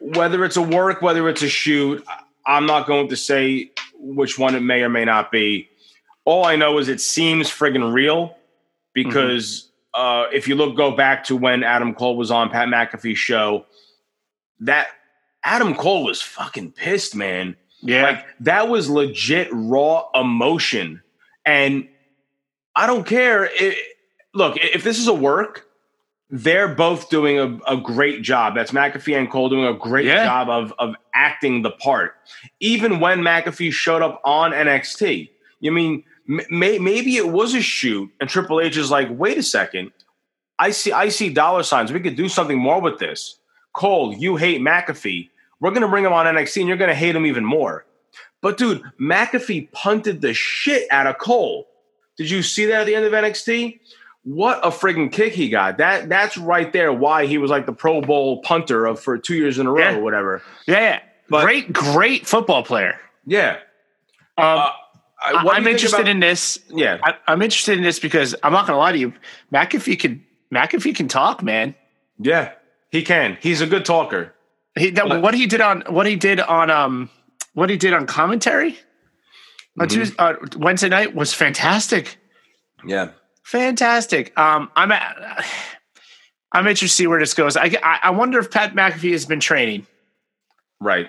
whether 0.00 0.44
it's 0.44 0.56
a 0.56 0.62
work 0.62 1.00
whether 1.02 1.28
it's 1.28 1.42
a 1.42 1.48
shoot 1.48 2.04
i'm 2.46 2.66
not 2.66 2.86
going 2.86 3.08
to 3.08 3.16
say 3.16 3.70
which 3.94 4.38
one 4.38 4.54
it 4.54 4.60
may 4.60 4.82
or 4.82 4.88
may 4.88 5.04
not 5.04 5.30
be 5.30 5.68
all 6.24 6.44
i 6.44 6.56
know 6.56 6.78
is 6.78 6.88
it 6.88 7.00
seems 7.00 7.48
friggin' 7.50 7.92
real 7.92 8.36
because 8.94 9.70
uh, 9.94 10.24
if 10.32 10.48
you 10.48 10.54
look 10.54 10.76
go 10.76 10.90
back 10.96 11.24
to 11.24 11.36
when 11.36 11.62
adam 11.64 11.94
cole 11.94 12.16
was 12.16 12.30
on 12.30 12.48
pat 12.50 12.68
mcafee's 12.68 13.18
show 13.18 13.66
that 14.60 14.86
Adam 15.44 15.74
Cole 15.74 16.04
was 16.04 16.22
fucking 16.22 16.70
pissed, 16.70 17.16
man. 17.16 17.56
yeah, 17.80 18.02
Like 18.04 18.24
that 18.40 18.68
was 18.68 18.88
legit 18.88 19.48
raw 19.50 20.04
emotion. 20.14 21.02
And 21.44 21.88
I 22.76 22.86
don't 22.86 23.04
care. 23.04 23.46
It, 23.52 23.76
look, 24.34 24.56
if 24.58 24.84
this 24.84 25.00
is 25.00 25.08
a 25.08 25.12
work, 25.12 25.66
they're 26.30 26.68
both 26.72 27.10
doing 27.10 27.40
a, 27.40 27.74
a 27.74 27.76
great 27.76 28.22
job. 28.22 28.54
That's 28.54 28.70
McAfee 28.70 29.18
and 29.18 29.28
Cole 29.28 29.48
doing 29.48 29.64
a 29.66 29.74
great 29.76 30.06
Yeah. 30.06 30.22
job 30.24 30.48
of, 30.48 30.72
of 30.78 30.94
acting 31.12 31.62
the 31.62 31.72
part. 31.72 32.14
Even 32.60 33.00
when 33.00 33.18
McAfee 33.18 33.72
showed 33.72 34.00
up 34.02 34.20
on 34.24 34.52
NXT, 34.52 35.28
you 35.58 35.72
mean 35.72 36.04
may, 36.50 36.78
maybe 36.78 37.16
it 37.16 37.28
was 37.28 37.54
a 37.54 37.60
shoot, 37.62 38.10
and 38.20 38.28
Triple 38.28 38.60
H 38.60 38.76
is 38.76 38.90
like, 38.90 39.08
wait 39.10 39.38
a 39.38 39.42
second, 39.42 39.92
I 40.58 40.70
see 40.70 40.92
I 40.92 41.08
see 41.08 41.28
dollar 41.30 41.62
signs. 41.62 41.92
We 41.92 42.00
could 42.00 42.16
do 42.16 42.28
something 42.28 42.58
more 42.58 42.80
with 42.80 42.98
this. 42.98 43.38
Cole, 43.72 44.14
you 44.14 44.36
hate 44.36 44.60
McAfee. 44.60 45.30
We're 45.60 45.70
gonna 45.70 45.88
bring 45.88 46.04
him 46.04 46.12
on 46.12 46.26
NXT, 46.26 46.58
and 46.60 46.68
you're 46.68 46.76
gonna 46.76 46.94
hate 46.94 47.14
him 47.16 47.26
even 47.26 47.44
more. 47.44 47.84
But 48.40 48.58
dude, 48.58 48.82
McAfee 49.00 49.70
punted 49.72 50.20
the 50.20 50.34
shit 50.34 50.86
out 50.90 51.06
of 51.06 51.18
Cole. 51.18 51.68
Did 52.16 52.30
you 52.30 52.42
see 52.42 52.66
that 52.66 52.80
at 52.82 52.86
the 52.86 52.94
end 52.94 53.04
of 53.06 53.12
NXT? 53.12 53.80
What 54.24 54.60
a 54.64 54.68
friggin' 54.70 55.10
kick 55.10 55.32
he 55.32 55.48
got. 55.48 55.78
That 55.78 56.08
that's 56.08 56.36
right 56.38 56.72
there 56.72 56.92
why 56.92 57.26
he 57.26 57.38
was 57.38 57.50
like 57.50 57.66
the 57.66 57.72
Pro 57.72 58.00
Bowl 58.00 58.40
punter 58.42 58.86
of 58.86 59.00
for 59.00 59.18
two 59.18 59.34
years 59.34 59.58
in 59.58 59.66
a 59.66 59.72
row 59.72 59.80
Yeah. 59.80 59.96
or 59.96 60.02
whatever. 60.02 60.42
yeah, 60.66 60.78
yeah. 60.80 61.00
But- 61.28 61.44
great, 61.44 61.72
great 61.72 62.26
football 62.26 62.62
player. 62.62 63.00
Yeah. 63.26 63.56
Um, 64.38 64.58
Uh, 64.58 64.70
I- 65.22 65.48
I'm 65.54 65.66
interested 65.66 66.00
about- 66.00 66.08
in 66.10 66.20
this. 66.20 66.58
Yeah. 66.70 66.98
I, 67.02 67.14
I'm 67.26 67.42
interested 67.42 67.76
in 67.78 67.84
this 67.84 67.98
because 67.98 68.34
I'm 68.42 68.52
not 68.52 68.66
going 68.66 68.74
to 68.76 68.80
lie 68.80 68.92
to 68.92 68.98
you. 68.98 69.12
McAfee 69.52 69.98
can 69.98 70.24
McAfee 70.52 70.94
can 70.94 71.08
talk, 71.08 71.42
man. 71.42 71.74
Yeah. 72.18 72.52
He 72.90 73.02
can. 73.02 73.38
He's 73.40 73.60
a 73.60 73.66
good 73.66 73.84
talker. 73.84 74.34
He, 74.78 74.90
that, 74.90 75.08
But- 75.08 75.22
what 75.22 75.34
he 75.34 75.46
did 75.46 75.60
on 75.60 75.82
what 75.88 76.06
he 76.06 76.16
did 76.16 76.40
on 76.40 76.70
um 76.70 77.10
what 77.54 77.68
he 77.70 77.76
did 77.76 77.92
on 77.92 78.06
commentary 78.06 78.78
on 79.80 79.86
Mhm. 79.88 79.90
Tuesday, 79.92 80.16
uh, 80.18 80.34
Wednesday 80.56 80.88
night 80.88 81.14
was 81.14 81.32
fantastic, 81.34 82.16
Yeah. 82.84 83.08
fantastic. 83.44 84.38
Um, 84.38 84.70
I'm 84.76 84.92
at, 84.92 85.44
I'm 86.52 86.66
interested 86.66 86.88
to 86.88 86.92
see 87.02 87.06
where 87.06 87.18
this 87.20 87.34
goes. 87.34 87.56
I, 87.56 87.74
I 87.82 87.98
I 88.04 88.10
wonder 88.10 88.38
if 88.38 88.50
Pat 88.50 88.74
McAfee 88.74 89.12
has 89.12 89.24
been 89.26 89.40
training. 89.40 89.86
Right. 90.80 91.08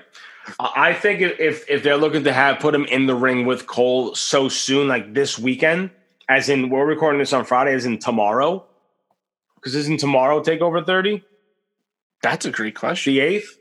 I 0.60 0.90
I 0.90 0.94
think 0.94 1.22
if- 1.22 1.70
if 1.70 1.84
they're 1.84 1.98
looking 1.98 2.24
to 2.26 2.34
have 2.34 2.60
put 2.60 2.74
him 2.76 2.86
in 2.86 3.06
the 3.06 3.16
ring 3.16 3.46
with 3.46 3.66
Cole 3.68 4.14
so 4.16 4.50
soon, 4.50 4.88
like 4.88 5.14
this 5.14 5.38
weekend, 5.40 5.90
as 6.30 6.50
in 6.50 6.70
we're 6.70 6.86
recording 6.86 7.20
this 7.20 7.34
on 7.34 7.46
Friday, 7.46 7.74
as 7.74 7.86
in 7.86 7.98
tomorrow, 8.00 8.66
because 9.56 9.76
isn't 9.76 10.00
tomorrow 10.00 10.42
Takeover 10.42 10.86
thirty 10.86 11.24
That's 12.22 12.46
a 12.46 12.52
great 12.52 12.76
question. 12.76 13.14
the 13.14 13.20
eighth? 13.22 13.58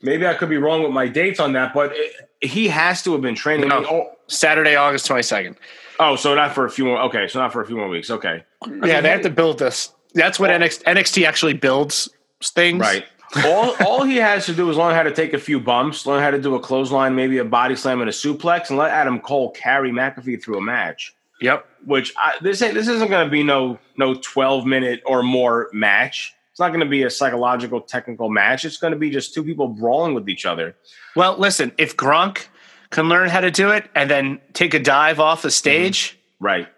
Maybe 0.00 0.26
I 0.26 0.34
could 0.34 0.48
be 0.48 0.58
wrong 0.58 0.82
with 0.82 0.92
my 0.92 1.08
dates 1.08 1.40
on 1.40 1.54
that, 1.54 1.74
but 1.74 1.92
it, 1.94 2.12
he 2.40 2.68
has 2.68 3.02
to 3.02 3.12
have 3.12 3.20
been 3.20 3.34
training. 3.34 3.68
No. 3.68 3.84
Oh, 3.88 4.10
Saturday, 4.28 4.76
August 4.76 5.06
twenty 5.06 5.22
second. 5.22 5.56
oh, 5.98 6.14
so 6.16 6.34
not 6.34 6.54
for 6.54 6.64
a 6.66 6.70
few 6.70 6.84
more. 6.84 7.00
Okay, 7.02 7.26
so 7.28 7.38
not 7.40 7.52
for 7.52 7.60
a 7.60 7.66
few 7.66 7.76
more 7.76 7.88
weeks. 7.88 8.10
Okay, 8.10 8.44
Yeah, 8.84 9.00
they 9.00 9.10
have 9.10 9.22
to 9.22 9.30
build 9.30 9.58
this. 9.58 9.92
That's 10.14 10.38
what 10.40 10.50
NXT, 10.50 10.84
NXT 10.84 11.26
actually 11.26 11.54
builds 11.54 12.08
things. 12.42 12.80
right. 12.80 13.04
All 13.44 13.74
all 13.84 14.04
he 14.04 14.16
has 14.16 14.46
to 14.46 14.54
do 14.54 14.68
is 14.70 14.76
learn 14.76 14.94
how 14.94 15.02
to 15.02 15.12
take 15.12 15.32
a 15.32 15.38
few 15.38 15.60
bumps, 15.60 16.06
learn 16.06 16.22
how 16.22 16.30
to 16.30 16.40
do 16.40 16.54
a 16.54 16.60
clothesline, 16.60 17.14
maybe 17.14 17.38
a 17.38 17.44
body 17.44 17.76
slam 17.76 18.00
and 18.00 18.08
a 18.08 18.12
suplex, 18.12 18.70
and 18.70 18.78
let 18.78 18.90
Adam 18.90 19.20
Cole 19.20 19.50
carry 19.50 19.90
McAfee 19.90 20.42
through 20.42 20.58
a 20.58 20.62
match. 20.62 21.14
Yep. 21.40 21.66
which 21.86 22.12
I, 22.16 22.34
this 22.40 22.60
ain't, 22.62 22.74
this 22.74 22.88
isn't 22.88 23.08
going 23.08 23.24
to 23.24 23.30
be 23.30 23.44
no 23.44 23.78
no 23.96 24.14
12 24.14 24.66
minute 24.66 25.02
or 25.06 25.22
more 25.22 25.68
match. 25.72 26.34
It's 26.50 26.58
not 26.58 26.68
going 26.68 26.80
to 26.80 26.86
be 26.86 27.04
a 27.04 27.10
psychological 27.10 27.80
technical 27.80 28.28
match. 28.28 28.64
It's 28.64 28.78
going 28.78 28.92
to 28.92 28.98
be 28.98 29.10
just 29.10 29.34
two 29.34 29.44
people 29.44 29.68
brawling 29.68 30.14
with 30.14 30.28
each 30.28 30.44
other. 30.44 30.74
Well, 31.14 31.36
listen, 31.38 31.70
if 31.78 31.96
Gronk 31.96 32.46
can 32.90 33.08
learn 33.08 33.28
how 33.28 33.40
to 33.40 33.52
do 33.52 33.70
it 33.70 33.88
and 33.94 34.10
then 34.10 34.40
take 34.54 34.74
a 34.74 34.80
dive 34.80 35.20
off 35.20 35.42
the 35.42 35.50
stage, 35.52 36.18
Right. 36.40 36.68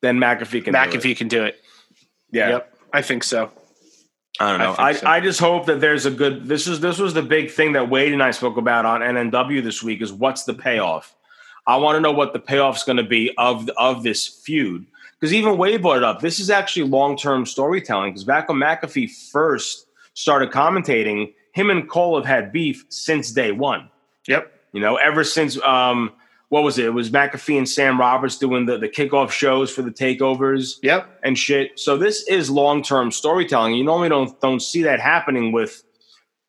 Then 0.00 0.18
McAfee 0.18 0.64
can 0.64 0.74
do 0.74 0.78
it. 0.78 0.90
McAfee 0.90 1.16
can 1.16 1.28
do 1.28 1.44
it. 1.44 1.60
Yeah. 2.30 2.50
Yep. 2.50 2.74
I 2.92 3.02
think 3.02 3.24
so. 3.24 3.50
I 4.40 4.50
don't 4.50 4.60
know. 4.60 4.74
I 4.78 4.90
I, 4.90 4.92
think 4.92 5.04
I, 5.04 5.20
just 5.20 5.40
hope 5.40 5.66
that 5.66 5.80
there's 5.80 6.06
a 6.06 6.10
good 6.10 6.46
this 6.46 6.66
is 6.66 6.80
this 6.80 6.98
was 6.98 7.14
the 7.14 7.22
big 7.22 7.50
thing 7.50 7.72
that 7.72 7.90
Wade 7.90 8.12
and 8.12 8.22
I 8.22 8.30
spoke 8.30 8.56
about 8.56 8.84
on 8.84 9.00
NNW 9.00 9.62
this 9.62 9.82
week 9.82 10.00
is 10.00 10.12
what's 10.12 10.44
the 10.44 10.54
payoff? 10.54 11.14
I 11.66 11.76
want 11.76 11.96
to 11.96 12.00
know 12.00 12.12
what 12.12 12.32
the 12.32 12.38
payoff's 12.38 12.84
going 12.84 12.96
to 12.96 13.02
be 13.02 13.32
of 13.36 13.68
of 13.76 14.02
this 14.02 14.26
feud. 14.26 14.86
Because 15.18 15.34
even 15.34 15.58
Wade 15.58 15.82
brought 15.82 15.98
it 15.98 16.04
up. 16.04 16.20
This 16.20 16.38
is 16.38 16.50
actually 16.50 16.88
long 16.88 17.16
term 17.16 17.44
storytelling. 17.44 18.12
Because 18.12 18.24
back 18.24 18.48
when 18.48 18.58
McAfee 18.58 19.10
first 19.10 19.86
started 20.14 20.50
commentating, 20.50 21.34
him 21.52 21.70
and 21.70 21.88
Cole 21.88 22.16
have 22.16 22.26
had 22.26 22.52
beef 22.52 22.84
since 22.88 23.32
day 23.32 23.50
one. 23.50 23.90
Yep. 24.28 24.52
You 24.72 24.80
know, 24.80 24.96
ever 24.96 25.24
since 25.24 25.60
um, 25.62 26.12
what 26.50 26.62
was 26.62 26.78
it? 26.78 26.86
It 26.86 26.90
was 26.94 27.10
McAfee 27.10 27.58
and 27.58 27.68
Sam 27.68 28.00
Roberts 28.00 28.38
doing 28.38 28.66
the 28.66 28.78
the 28.78 28.88
kickoff 28.88 29.30
shows 29.30 29.70
for 29.70 29.82
the 29.82 29.90
takeovers 29.90 30.76
Yep. 30.82 31.20
and 31.22 31.38
shit. 31.38 31.78
So 31.78 31.96
this 31.96 32.26
is 32.28 32.50
long 32.50 32.82
term 32.82 33.10
storytelling. 33.10 33.74
You 33.74 33.84
normally 33.84 34.08
don't 34.08 34.40
don't 34.40 34.60
see 34.60 34.82
that 34.84 35.00
happening 35.00 35.52
with 35.52 35.82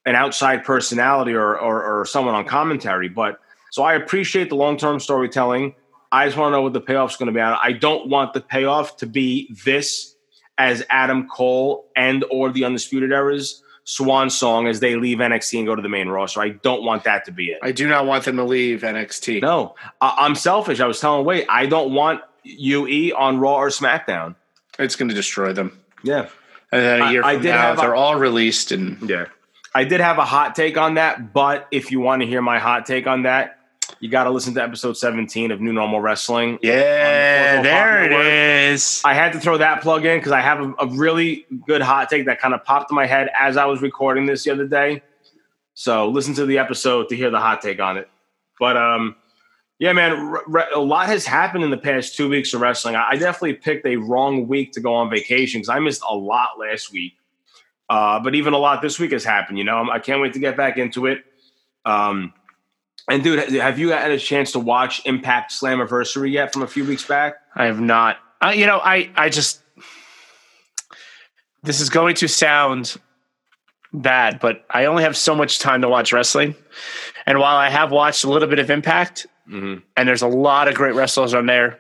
an 0.06 0.16
outside 0.16 0.64
personality 0.64 1.34
or, 1.34 1.58
or 1.60 1.84
or 2.02 2.06
someone 2.06 2.34
on 2.36 2.46
commentary. 2.46 3.10
But 3.10 3.40
so 3.72 3.84
I 3.84 3.94
appreciate 3.94 4.50
the 4.50 4.56
long 4.56 4.78
term 4.78 5.00
storytelling. 5.00 5.76
I 6.12 6.26
just 6.26 6.38
want 6.38 6.52
to 6.54 6.58
know 6.58 6.62
what 6.64 6.74
the 6.74 6.82
payoff's 6.82 7.18
going 7.18 7.28
to 7.28 7.34
be. 7.34 7.40
I 7.42 7.72
don't 7.74 8.10
want 8.10 8.34
the 8.34 8.42
payoff 8.42 8.98
to 8.98 9.06
be 9.06 9.54
this 9.64 10.16
as 10.58 10.84
Adam 10.90 11.28
Cole 11.28 11.86
and 11.96 12.26
or 12.32 12.52
the 12.52 12.64
Undisputed 12.66 13.12
Era's 13.12 13.62
swan 13.90 14.30
song 14.30 14.68
as 14.68 14.80
they 14.82 14.96
leave 14.96 15.18
NXT 15.18 15.58
and 15.58 15.68
go 15.68 15.76
to 15.76 15.82
the 15.82 15.90
main 15.90 16.10
roster. 16.10 16.42
I 16.42 16.50
don't 16.50 16.84
want 16.84 17.06
that 17.06 17.26
to 17.26 17.32
be 17.32 17.48
it. 17.48 17.58
I 17.64 17.72
do 17.72 17.88
not 17.88 18.06
want 18.06 18.24
them 18.24 18.36
to 18.38 18.44
leave 18.44 18.82
NXT. 18.82 19.42
No, 19.42 19.74
I, 20.00 20.16
I'm 20.20 20.36
selfish. 20.36 20.80
I 20.80 20.86
was 20.86 21.00
telling 21.00 21.26
Wade, 21.26 21.48
I 21.50 21.66
don't 21.66 21.92
want 21.94 22.22
UE 22.44 23.12
on 23.18 23.40
Raw 23.40 23.56
or 23.56 23.70
SmackDown. 23.70 24.36
It's 24.78 24.96
going 24.96 25.10
to 25.10 25.16
destroy 25.16 25.54
them. 25.54 25.80
Yeah. 26.04 26.30
And 26.72 26.82
then 26.84 27.02
a 27.02 27.12
year 27.12 27.24
I- 27.24 27.30
I 27.32 27.34
from 27.34 27.42
did 27.44 27.50
now, 27.50 27.74
they're 27.76 27.96
all 27.96 28.16
released 28.16 28.72
and 28.72 29.10
Yeah. 29.10 29.26
I 29.74 29.84
did 29.86 30.02
have 30.02 30.18
a 30.20 30.26
hot 30.26 30.56
take 30.56 30.78
on 30.78 30.94
that, 30.96 31.34
but 31.34 31.68
if 31.72 31.92
you 31.92 32.00
want 32.00 32.22
to 32.22 32.28
hear 32.28 32.42
my 32.42 32.60
hot 32.60 32.86
take 32.86 33.08
on 33.08 33.24
that, 33.24 33.59
you 34.00 34.10
got 34.10 34.24
to 34.26 34.30
listen 34.30 34.54
to 34.54 34.64
episode 34.64 34.98
17 34.98 35.52
of 35.52 35.60
New 35.60 35.74
Normal 35.74 36.00
Wrestling. 36.00 36.58
Yeah, 36.62 37.58
the 37.58 37.64
there 37.64 38.04
it 38.06 38.10
Network. 38.10 38.28
is. 38.74 39.02
I 39.04 39.14
had 39.14 39.34
to 39.34 39.40
throw 39.40 39.58
that 39.58 39.82
plug 39.82 40.06
in 40.06 40.20
because 40.20 40.32
I 40.32 40.42
have 40.42 40.62
a, 40.62 40.74
a 40.80 40.88
really 40.88 41.46
good 41.68 41.82
hot 41.82 42.10
take 42.10 42.26
that 42.26 42.40
kind 42.40 42.54
of 42.54 42.64
popped 42.64 42.92
in 42.92 42.96
my 42.96 43.06
head 43.06 43.30
as 43.38 43.58
I 43.58 43.66
was 43.66 43.82
recording 43.82 44.26
this 44.26 44.44
the 44.44 44.52
other 44.52 44.68
day. 44.68 45.02
So 45.74 46.10
listen 46.10 46.34
to 46.36 46.46
the 46.46 46.58
episode 46.58 47.10
to 47.10 47.16
hear 47.16 47.30
the 47.30 47.40
hot 47.40 47.62
take 47.62 47.80
on 47.80 47.98
it. 47.98 48.10
But 48.60 48.78
um, 48.78 49.16
yeah, 49.80 49.94
man, 49.94 50.36
a 50.76 50.80
lot 50.80 51.08
has 51.08 51.26
happened 51.26 51.64
in 51.64 51.70
the 51.70 51.78
past 51.78 52.16
two 52.16 52.30
weeks 52.30 52.54
of 52.54 52.62
wrestling. 52.62 52.96
I, 52.96 53.12
I 53.12 53.16
definitely 53.16 53.54
picked 53.54 53.86
a 53.86 53.96
wrong 53.96 54.48
week 54.48 54.74
to 54.74 54.82
go 54.82 54.94
on 54.94 55.10
vacation 55.10 55.60
because 55.60 55.70
I 55.70 55.80
missed 55.80 56.02
a 56.08 56.16
lot 56.16 56.60
last 56.60 56.92
week. 56.92 57.14
Uh, 57.90 58.20
but 58.20 58.36
even 58.36 58.54
a 58.54 58.58
lot 58.58 58.82
this 58.82 59.00
week 59.00 59.12
has 59.14 59.24
happened. 59.24 59.58
You 59.58 59.64
know, 59.64 59.90
I 59.90 60.00
can't 60.00 60.22
wait 60.22 60.34
to 60.34 60.40
get 60.40 60.56
back 60.56 60.78
into 60.78 61.06
it. 61.06 61.24
Um, 61.86 62.34
and 63.10 63.24
dude, 63.24 63.50
have 63.54 63.80
you 63.80 63.90
had 63.90 64.12
a 64.12 64.20
chance 64.20 64.52
to 64.54 64.60
watch 64.60 65.02
Impact 65.06 65.52
Slammiversary 65.52 66.32
yet 66.32 66.54
from 66.54 66.62
a 66.64 66.68
few 66.68 66.86
weeks 66.86 67.06
back? 67.06 67.36
I 67.56 67.66
have 67.66 67.80
not. 67.82 68.18
Uh, 68.42 68.50
you 68.56 68.66
know, 68.66 68.80
I 68.84 69.10
I 69.16 69.30
just 69.30 69.62
this 71.64 71.82
is 71.82 71.90
going 71.90 72.16
to 72.16 72.28
sound 72.28 72.96
bad, 73.92 74.40
but 74.40 74.64
I 74.70 74.86
only 74.86 75.04
have 75.04 75.18
so 75.18 75.36
much 75.36 75.60
time 75.60 75.82
to 75.82 75.90
watch 75.90 76.14
wrestling. 76.14 76.56
And 77.26 77.40
while 77.40 77.58
I 77.58 77.70
have 77.70 77.92
watched 77.92 78.24
a 78.24 78.30
little 78.30 78.48
bit 78.48 78.60
of 78.60 78.70
Impact, 78.70 79.28
Mm-hmm. 79.50 79.80
and 79.98 80.08
there's 80.08 80.22
a 80.22 80.28
lot 80.28 80.68
of 80.68 80.76
great 80.76 80.94
wrestlers 80.94 81.34
on 81.34 81.48
there, 81.48 81.80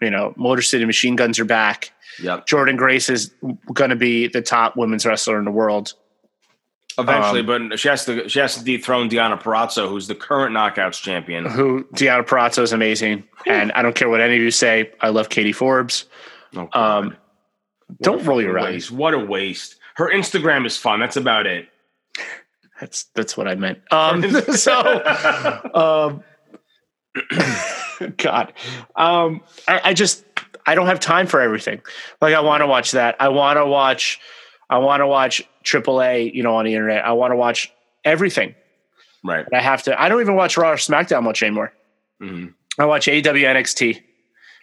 you 0.00 0.08
know, 0.08 0.32
Motor 0.38 0.62
City 0.62 0.86
Machine 0.86 1.16
Guns 1.16 1.38
are 1.38 1.44
back. 1.44 1.92
Yep. 2.22 2.46
Jordynne 2.46 2.78
Grace 2.78 3.10
is 3.10 3.30
going 3.74 3.90
to 3.90 3.96
be 3.96 4.26
the 4.28 4.40
top 4.40 4.74
women's 4.74 5.04
wrestler 5.04 5.38
in 5.38 5.44
the 5.44 5.50
world. 5.50 5.92
Eventually, 6.98 7.40
Um, 7.40 7.68
but 7.70 7.80
she 7.80 7.88
has 7.88 8.04
to 8.06 8.28
she 8.28 8.38
has 8.38 8.56
to 8.56 8.64
dethrone 8.64 9.08
Deonna 9.10 9.40
Purrazzo, 9.40 9.88
who's 9.88 10.06
the 10.06 10.14
current 10.14 10.54
knockouts 10.54 11.00
champion. 11.02 11.44
Who 11.44 11.84
Deonna 11.94 12.24
Purrazzo 12.26 12.62
is 12.62 12.72
amazing, 12.72 13.24
and 13.46 13.72
I 13.72 13.82
don't 13.82 13.94
care 13.94 14.08
what 14.08 14.20
any 14.20 14.36
of 14.36 14.42
you 14.42 14.50
say. 14.50 14.90
I 15.00 15.08
love 15.08 15.28
Katie 15.28 15.52
Forbes. 15.52 16.06
Oh, 16.56 16.68
Um, 16.72 17.16
don't 18.00 18.24
roll 18.24 18.40
your 18.40 18.58
eyes. 18.58 18.90
What 18.90 19.12
a 19.14 19.18
waste. 19.18 19.76
Her 19.96 20.10
Instagram 20.10 20.66
is 20.66 20.76
fun. 20.76 21.00
That's 21.00 21.16
about 21.16 21.46
it. 21.46 21.68
That's 22.80 23.04
that's 23.14 23.36
what 23.36 23.46
I 23.48 23.54
meant. 23.56 23.78
Um, 23.92 24.22
so, 24.54 24.72
um, 25.74 26.22
God, 28.16 28.52
um, 28.96 29.40
I, 29.68 29.80
I 29.84 29.94
just 29.94 30.24
I 30.66 30.74
don't 30.74 30.86
have 30.86 31.00
time 31.00 31.26
for 31.26 31.40
everything. 31.40 31.80
Like 32.20 32.34
I 32.34 32.40
want 32.40 32.62
to 32.62 32.66
watch 32.66 32.92
that. 32.92 33.16
I 33.20 33.28
want 33.28 33.56
to 33.58 33.66
watch. 33.66 34.20
I 34.74 34.78
want 34.78 35.00
to 35.00 35.06
watch 35.06 35.42
AAA. 35.64 36.34
You 36.34 36.42
know, 36.42 36.54
on 36.56 36.64
the 36.64 36.74
internet. 36.74 37.04
I 37.04 37.12
want 37.12 37.32
to 37.32 37.36
watch 37.36 37.72
everything. 38.04 38.54
right. 39.22 39.44
But 39.50 39.56
I 39.58 39.62
have 39.62 39.82
to. 39.84 40.00
I 40.00 40.08
don't 40.08 40.20
even 40.20 40.34
watch 40.34 40.56
Raw 40.56 40.70
or 40.72 40.76
SmackDown 40.76 41.22
much 41.22 41.42
anymore. 41.42 41.72
hmm 42.20 42.46
I 42.78 42.86
watch 42.86 43.06
AW 43.08 43.12
NXT. 43.12 44.02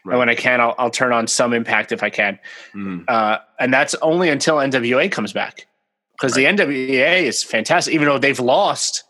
Right. 0.04 0.14
And 0.14 0.20
when 0.20 0.30
I 0.30 0.36
can, 0.36 0.60
I'll, 0.60 0.76
I'll 0.78 0.90
turn 0.90 1.14
on 1.14 1.28
some 1.28 1.54
Impact 1.54 1.92
if 1.92 2.04
I 2.04 2.10
can. 2.10 2.40
hmm 2.74 3.02
Uh, 3.08 3.38
and 3.60 3.74
that's 3.74 3.96
only 4.02 4.30
until 4.30 4.56
NWA 4.58 5.12
comes 5.12 5.32
back 5.34 5.68
because 6.14 6.34
the 6.34 6.46
NWA 6.46 7.22
is 7.24 7.44
fantastic, 7.44 7.94
even 7.94 8.08
though 8.08 8.18
they've 8.18 8.40
lost, 8.40 9.04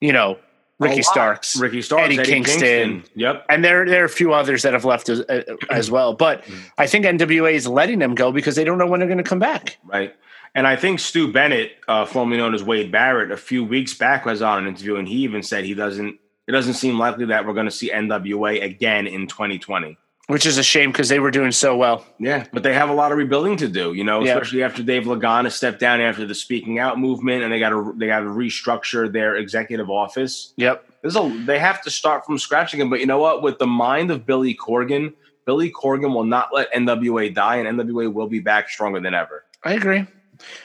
you 0.00 0.12
know, 0.12 0.38
Ricky. 0.78 1.00
Starks, 1.02 1.56
Ricky 1.56 1.80
Starks, 1.80 2.04
Eddie 2.04 2.18
Eddie, 2.18 2.30
Kingston. 2.30 2.60
Kingston. 2.60 3.04
Yep. 3.14 3.46
and 3.48 3.64
there 3.64 3.86
there 3.86 4.02
are 4.02 4.04
a 4.04 4.10
few 4.10 4.34
others 4.34 4.62
that 4.64 4.74
have 4.74 4.84
left 4.84 5.08
as, 5.08 5.20
uh, 5.22 5.42
as 5.70 5.90
well. 5.90 6.12
But 6.12 6.44
I 6.76 6.86
think 6.86 7.06
NWA 7.06 7.52
is 7.54 7.66
letting 7.66 7.98
them 8.00 8.14
go 8.14 8.30
because 8.30 8.56
they 8.56 8.64
don't 8.64 8.76
know 8.76 8.86
when 8.86 9.00
they're 9.00 9.08
going 9.08 9.16
to 9.16 9.24
come 9.24 9.38
back. 9.38 9.78
Right. 9.84 10.14
And 10.56 10.66
I 10.66 10.74
think 10.74 11.00
Stu 11.00 11.30
Bennett, 11.30 11.72
uh, 11.86 12.06
formerly 12.06 12.38
known 12.38 12.54
as 12.54 12.64
Wade 12.64 12.90
Barrett, 12.90 13.30
a 13.30 13.36
few 13.36 13.62
weeks 13.62 13.92
back 13.92 14.24
was 14.24 14.40
on 14.40 14.58
an 14.62 14.66
interview, 14.66 14.96
and 14.96 15.06
he 15.06 15.16
even 15.16 15.42
said 15.42 15.64
he 15.64 15.74
doesn't. 15.74 16.18
It 16.48 16.52
doesn't 16.52 16.74
seem 16.74 16.98
likely 16.98 17.26
that 17.26 17.46
we're 17.46 17.52
going 17.52 17.66
to 17.66 17.72
see 17.72 17.90
NWA 17.90 18.62
again 18.62 19.06
in 19.06 19.26
2020. 19.26 19.98
Which 20.28 20.46
is 20.46 20.56
a 20.56 20.62
shame 20.62 20.90
because 20.92 21.10
they 21.10 21.20
were 21.20 21.30
doing 21.30 21.52
so 21.52 21.76
well. 21.76 22.06
Yeah, 22.18 22.46
but 22.52 22.62
they 22.62 22.72
have 22.72 22.88
a 22.88 22.94
lot 22.94 23.12
of 23.12 23.18
rebuilding 23.18 23.58
to 23.58 23.68
do, 23.68 23.92
you 23.92 24.02
know, 24.02 24.24
Yeah. 24.24 24.32
especially 24.32 24.62
after 24.62 24.82
Dave 24.82 25.04
Lagana 25.04 25.52
stepped 25.52 25.78
down 25.78 26.00
after 26.00 26.24
the 26.24 26.34
speaking 26.34 26.78
out 26.78 26.98
movement, 26.98 27.44
and 27.44 27.52
they 27.52 27.60
got 27.60 27.70
to 27.70 27.94
they 27.98 28.06
got 28.06 28.20
to 28.20 28.26
restructure 28.26 29.12
their 29.12 29.36
executive 29.36 29.90
office. 29.90 30.54
Yep. 30.56 30.84
There's 31.02 31.16
a 31.16 31.42
they 31.44 31.58
have 31.58 31.82
to 31.82 31.90
start 31.90 32.24
from 32.24 32.38
scratch 32.38 32.72
again. 32.72 32.88
But 32.88 33.00
you 33.00 33.06
know 33.06 33.18
what? 33.18 33.42
With 33.42 33.58
the 33.58 33.66
mind 33.66 34.10
of 34.10 34.24
Billy 34.24 34.54
Corgan, 34.54 35.12
Billy 35.44 35.70
Corgan 35.70 36.14
will 36.14 36.24
not 36.24 36.48
let 36.54 36.72
NWA 36.72 37.32
die, 37.34 37.56
and 37.56 37.78
NWA 37.78 38.10
will 38.10 38.26
be 38.28 38.40
back 38.40 38.70
stronger 38.70 39.00
than 39.00 39.12
ever. 39.12 39.44
I 39.62 39.74
agree. 39.74 40.06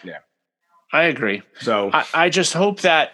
Yeah. 0.03 0.17
I 0.93 1.03
agree. 1.03 1.41
So 1.59 1.89
I, 1.93 2.05
I 2.13 2.29
just 2.29 2.53
hope 2.53 2.81
that 2.81 3.11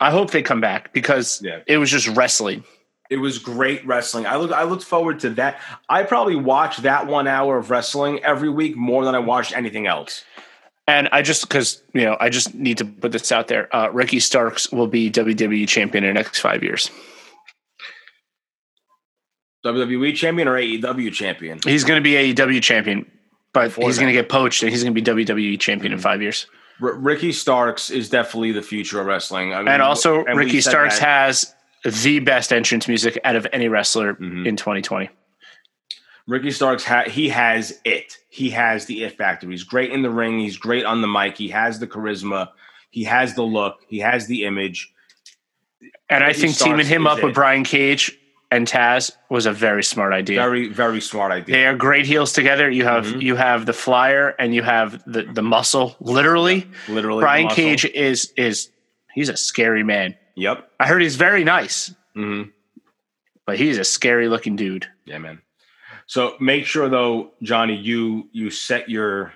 I 0.00 0.10
hope 0.10 0.30
they 0.30 0.42
come 0.42 0.60
back 0.60 0.92
because 0.92 1.40
Yeah. 1.42 1.60
it 1.66 1.78
was 1.78 1.90
just 1.90 2.06
wrestling. 2.08 2.64
it 3.10 3.16
was 3.16 3.38
great 3.38 3.86
wrestling. 3.86 4.26
I 4.26 4.36
look 4.36 4.52
I 4.52 4.64
looked 4.64 4.84
forward 4.84 5.20
to 5.20 5.30
that. 5.30 5.60
I 5.88 6.02
probably 6.02 6.36
watch 6.36 6.78
that 6.78 7.06
one 7.06 7.26
hour 7.26 7.56
of 7.56 7.70
wrestling 7.70 8.22
every 8.22 8.50
week 8.50 8.76
more 8.76 9.04
than 9.04 9.14
I 9.14 9.18
watched 9.20 9.56
anything 9.56 9.86
else. 9.86 10.24
And 10.86 11.08
I 11.12 11.22
just 11.22 11.42
because 11.48 11.82
you 11.94 12.04
know 12.04 12.16
I 12.20 12.28
just 12.28 12.54
need 12.54 12.78
to 12.78 12.84
put 12.84 13.12
this 13.12 13.32
out 13.32 13.48
there. 13.48 13.74
Uh, 13.74 13.88
Ricky 13.90 14.20
Starks 14.20 14.70
will 14.70 14.86
be 14.86 15.10
WWE 15.10 15.66
champion 15.68 16.04
in 16.04 16.10
the 16.10 16.14
next 16.14 16.40
five 16.40 16.62
years. 16.62 16.90
WWE 19.66 20.14
champion 20.14 20.48
or 20.48 20.54
AEW 20.54 21.12
champion? 21.12 21.58
He's 21.64 21.84
going 21.84 22.02
to 22.02 22.02
be 22.02 22.32
AEW 22.34 22.62
champion, 22.62 23.10
but 23.52 23.72
he's 23.72 23.96
going 23.98 24.08
to 24.08 24.12
get 24.12 24.28
poached 24.28 24.62
and 24.62 24.70
he's 24.70 24.82
going 24.84 24.94
to 24.94 25.00
be 25.00 25.26
WWE 25.26 25.58
champion 25.58 25.92
in 25.92 25.98
five 25.98 26.20
years. 26.22 26.46
R- 26.80 26.94
Ricky 26.94 27.32
Starks 27.32 27.90
is 27.90 28.08
definitely 28.08 28.52
the 28.52 28.62
future 28.62 29.00
of 29.00 29.06
wrestling. 29.06 29.52
I 29.52 29.58
mean, 29.58 29.68
And 29.68 29.82
also, 29.82 30.24
and 30.24 30.38
Ricky 30.38 30.60
Starks 30.60 30.98
that- 30.98 31.06
has 31.08 31.54
the 32.02 32.18
best 32.20 32.52
entrance 32.52 32.86
music 32.88 33.18
out 33.24 33.36
of 33.36 33.46
any 33.52 33.68
wrestler 33.68 34.14
Mhm. 34.14 34.46
in 34.46 34.56
2020. 34.56 35.08
Ricky 36.26 36.50
Starks 36.50 36.84
ha- 36.84 37.08
he 37.08 37.28
has 37.30 37.80
it. 37.84 38.18
He 38.28 38.50
has 38.50 38.84
the 38.86 39.04
it 39.04 39.16
factor. 39.16 39.48
He's 39.50 39.64
great 39.64 39.90
in 39.90 40.02
the 40.02 40.10
ring. 40.10 40.38
He's 40.38 40.56
great 40.58 40.84
on 40.84 41.00
the 41.00 41.08
mic. 41.08 41.36
He 41.38 41.48
has 41.48 41.78
the 41.80 41.86
charisma. 41.86 42.48
He 42.90 43.04
has 43.04 43.34
the 43.34 43.42
look. 43.42 43.78
He 43.88 43.98
has 44.00 44.26
the 44.26 44.44
image. 44.44 44.92
And 46.10 46.22
I 46.22 46.28
Ricky 46.28 46.40
think 46.40 46.56
teaming 46.58 46.86
him 46.86 47.06
up 47.06 47.22
with. 47.22 47.34
Brian 47.34 47.64
Cage 47.64 48.16
and 48.50 48.66
Taz 48.66 49.10
was 49.28 49.46
a 49.46 49.52
very 49.52 49.82
smart 49.84 50.12
idea. 50.12 50.40
Very 50.40 50.68
very 50.68 51.00
smart 51.00 51.32
idea. 51.32 51.54
they 51.56 51.66
are 51.66 51.76
great 51.76 52.06
heels 52.06 52.32
together. 52.32 52.70
You 52.70 52.84
have 52.84 53.06
Mhm. 53.06 53.22
you 53.22 53.36
have 53.36 53.66
the 53.66 53.72
flyer 53.72 54.34
and 54.38 54.54
you 54.54 54.62
have 54.62 55.02
the 55.06 55.22
the 55.24 55.42
muscle. 55.42 55.96
Literally, 56.00 56.66
Literally, 56.88 57.20
Brian. 57.22 57.48
Cage 57.48 57.84
is 57.84 58.32
is 58.36 58.70
he's 59.14 59.28
a 59.28 59.36
scary 59.36 59.82
man. 59.84 60.16
Yep. 60.36 60.70
I 60.80 60.86
heard 60.86 61.02
he's 61.02 61.16
very 61.16 61.44
nice, 61.44 61.94
hmm 62.14 62.42
but 63.46 63.58
he's 63.58 63.78
a 63.78 63.84
scary 63.84 64.28
looking 64.28 64.56
dude. 64.56 64.86
Yeah, 65.06 65.18
man. 65.18 65.40
So 66.06 66.36
make 66.40 66.64
sure 66.66 66.88
though, 66.88 67.32
Johnny, 67.42 67.74
you 67.76 68.28
you 68.32 68.50
set 68.50 68.88
your 68.88 69.32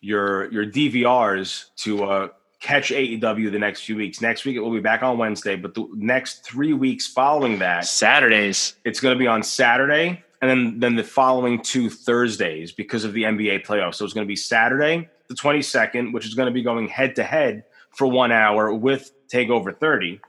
your 0.00 0.50
your 0.52 0.64
DVRs 0.64 1.70
to 1.78 2.04
uh, 2.04 2.28
catch 2.60 2.90
AEW 2.90 3.52
the 3.52 3.58
next 3.58 3.82
few 3.82 3.96
weeks. 3.96 4.20
Next 4.20 4.44
week 4.44 4.56
it 4.56 4.60
will 4.60 4.72
be 4.72 4.80
back 4.80 5.02
on 5.02 5.18
Wednesday, 5.18 5.56
but 5.56 5.74
the 5.74 5.88
next 5.94 6.44
three 6.44 6.72
weeks 6.72 7.06
following 7.06 7.58
that, 7.60 7.86
Saturdays. 7.86 8.74
it's 8.84 9.00
going 9.00 9.14
to 9.14 9.18
be 9.18 9.26
on 9.26 9.42
Saturday, 9.42 10.22
and 10.40 10.50
then 10.50 10.80
then 10.80 10.96
the 10.96 11.04
following 11.04 11.60
two 11.62 11.90
Thursdays 11.90 12.72
because 12.72 13.04
of 13.04 13.12
the 13.12 13.22
NBA 13.22 13.66
playoffs. 13.66 13.96
So 13.96 14.04
it's 14.04 14.14
going 14.14 14.26
to 14.26 14.28
be 14.28 14.36
Saturday 14.36 15.08
the 15.28 15.34
twenty 15.34 15.62
second, 15.62 16.12
which 16.12 16.26
is 16.26 16.34
going 16.34 16.46
to 16.46 16.52
be 16.52 16.62
going 16.62 16.88
head 16.88 17.14
to 17.16 17.22
head 17.22 17.64
for 17.90 18.06
one 18.06 18.32
hour 18.32 18.72
with 18.72 19.12
Takeover 19.28 19.78
thirty. 19.78 20.20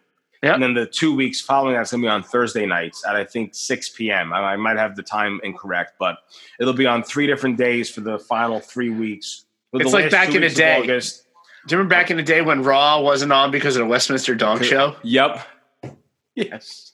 Yep. 0.42 0.54
And 0.54 0.64
then 0.64 0.74
the 0.74 0.86
two 0.86 1.14
weeks 1.14 1.42
following 1.42 1.76
that's 1.76 1.92
going 1.92 2.02
to 2.02 2.06
be 2.06 2.10
on 2.10 2.24
Thursday 2.24 2.66
nights 2.66 3.04
at 3.06 3.14
I 3.14 3.26
think 3.26 3.54
6 3.54 3.90
p.m. 3.90 4.32
I, 4.32 4.54
I 4.54 4.56
might 4.56 4.78
have 4.78 4.96
the 4.96 5.04
time 5.04 5.42
incorrect, 5.44 5.96
but 6.00 6.20
it'll 6.62 6.74
be 6.74 6.86
on 6.86 7.04
three 7.04 7.28
different 7.28 7.58
days 7.58 7.90
for 7.90 8.00
the 8.00 8.18
final 8.18 8.62
three 8.62 8.90
weeks. 8.90 9.44
It's 9.74 9.92
like 9.92 10.10
back 10.10 10.34
in 10.34 10.42
the 10.42 10.50
day. 10.50 10.82
August. 10.82 11.26
Do 11.68 11.74
you 11.76 11.78
remember 11.78 11.94
back 11.96 12.10
in 12.12 12.18
the 12.18 12.24
day 12.24 12.42
when 12.42 12.64
Raw 12.64 13.02
wasn't 13.02 13.32
on 13.32 13.52
because 13.52 13.76
of 13.76 13.82
the 13.82 13.86
Westminster 13.88 14.34
Dog 14.36 14.64
Show? 14.64 14.96
Yep. 15.04 15.46
Yes. 16.36 16.94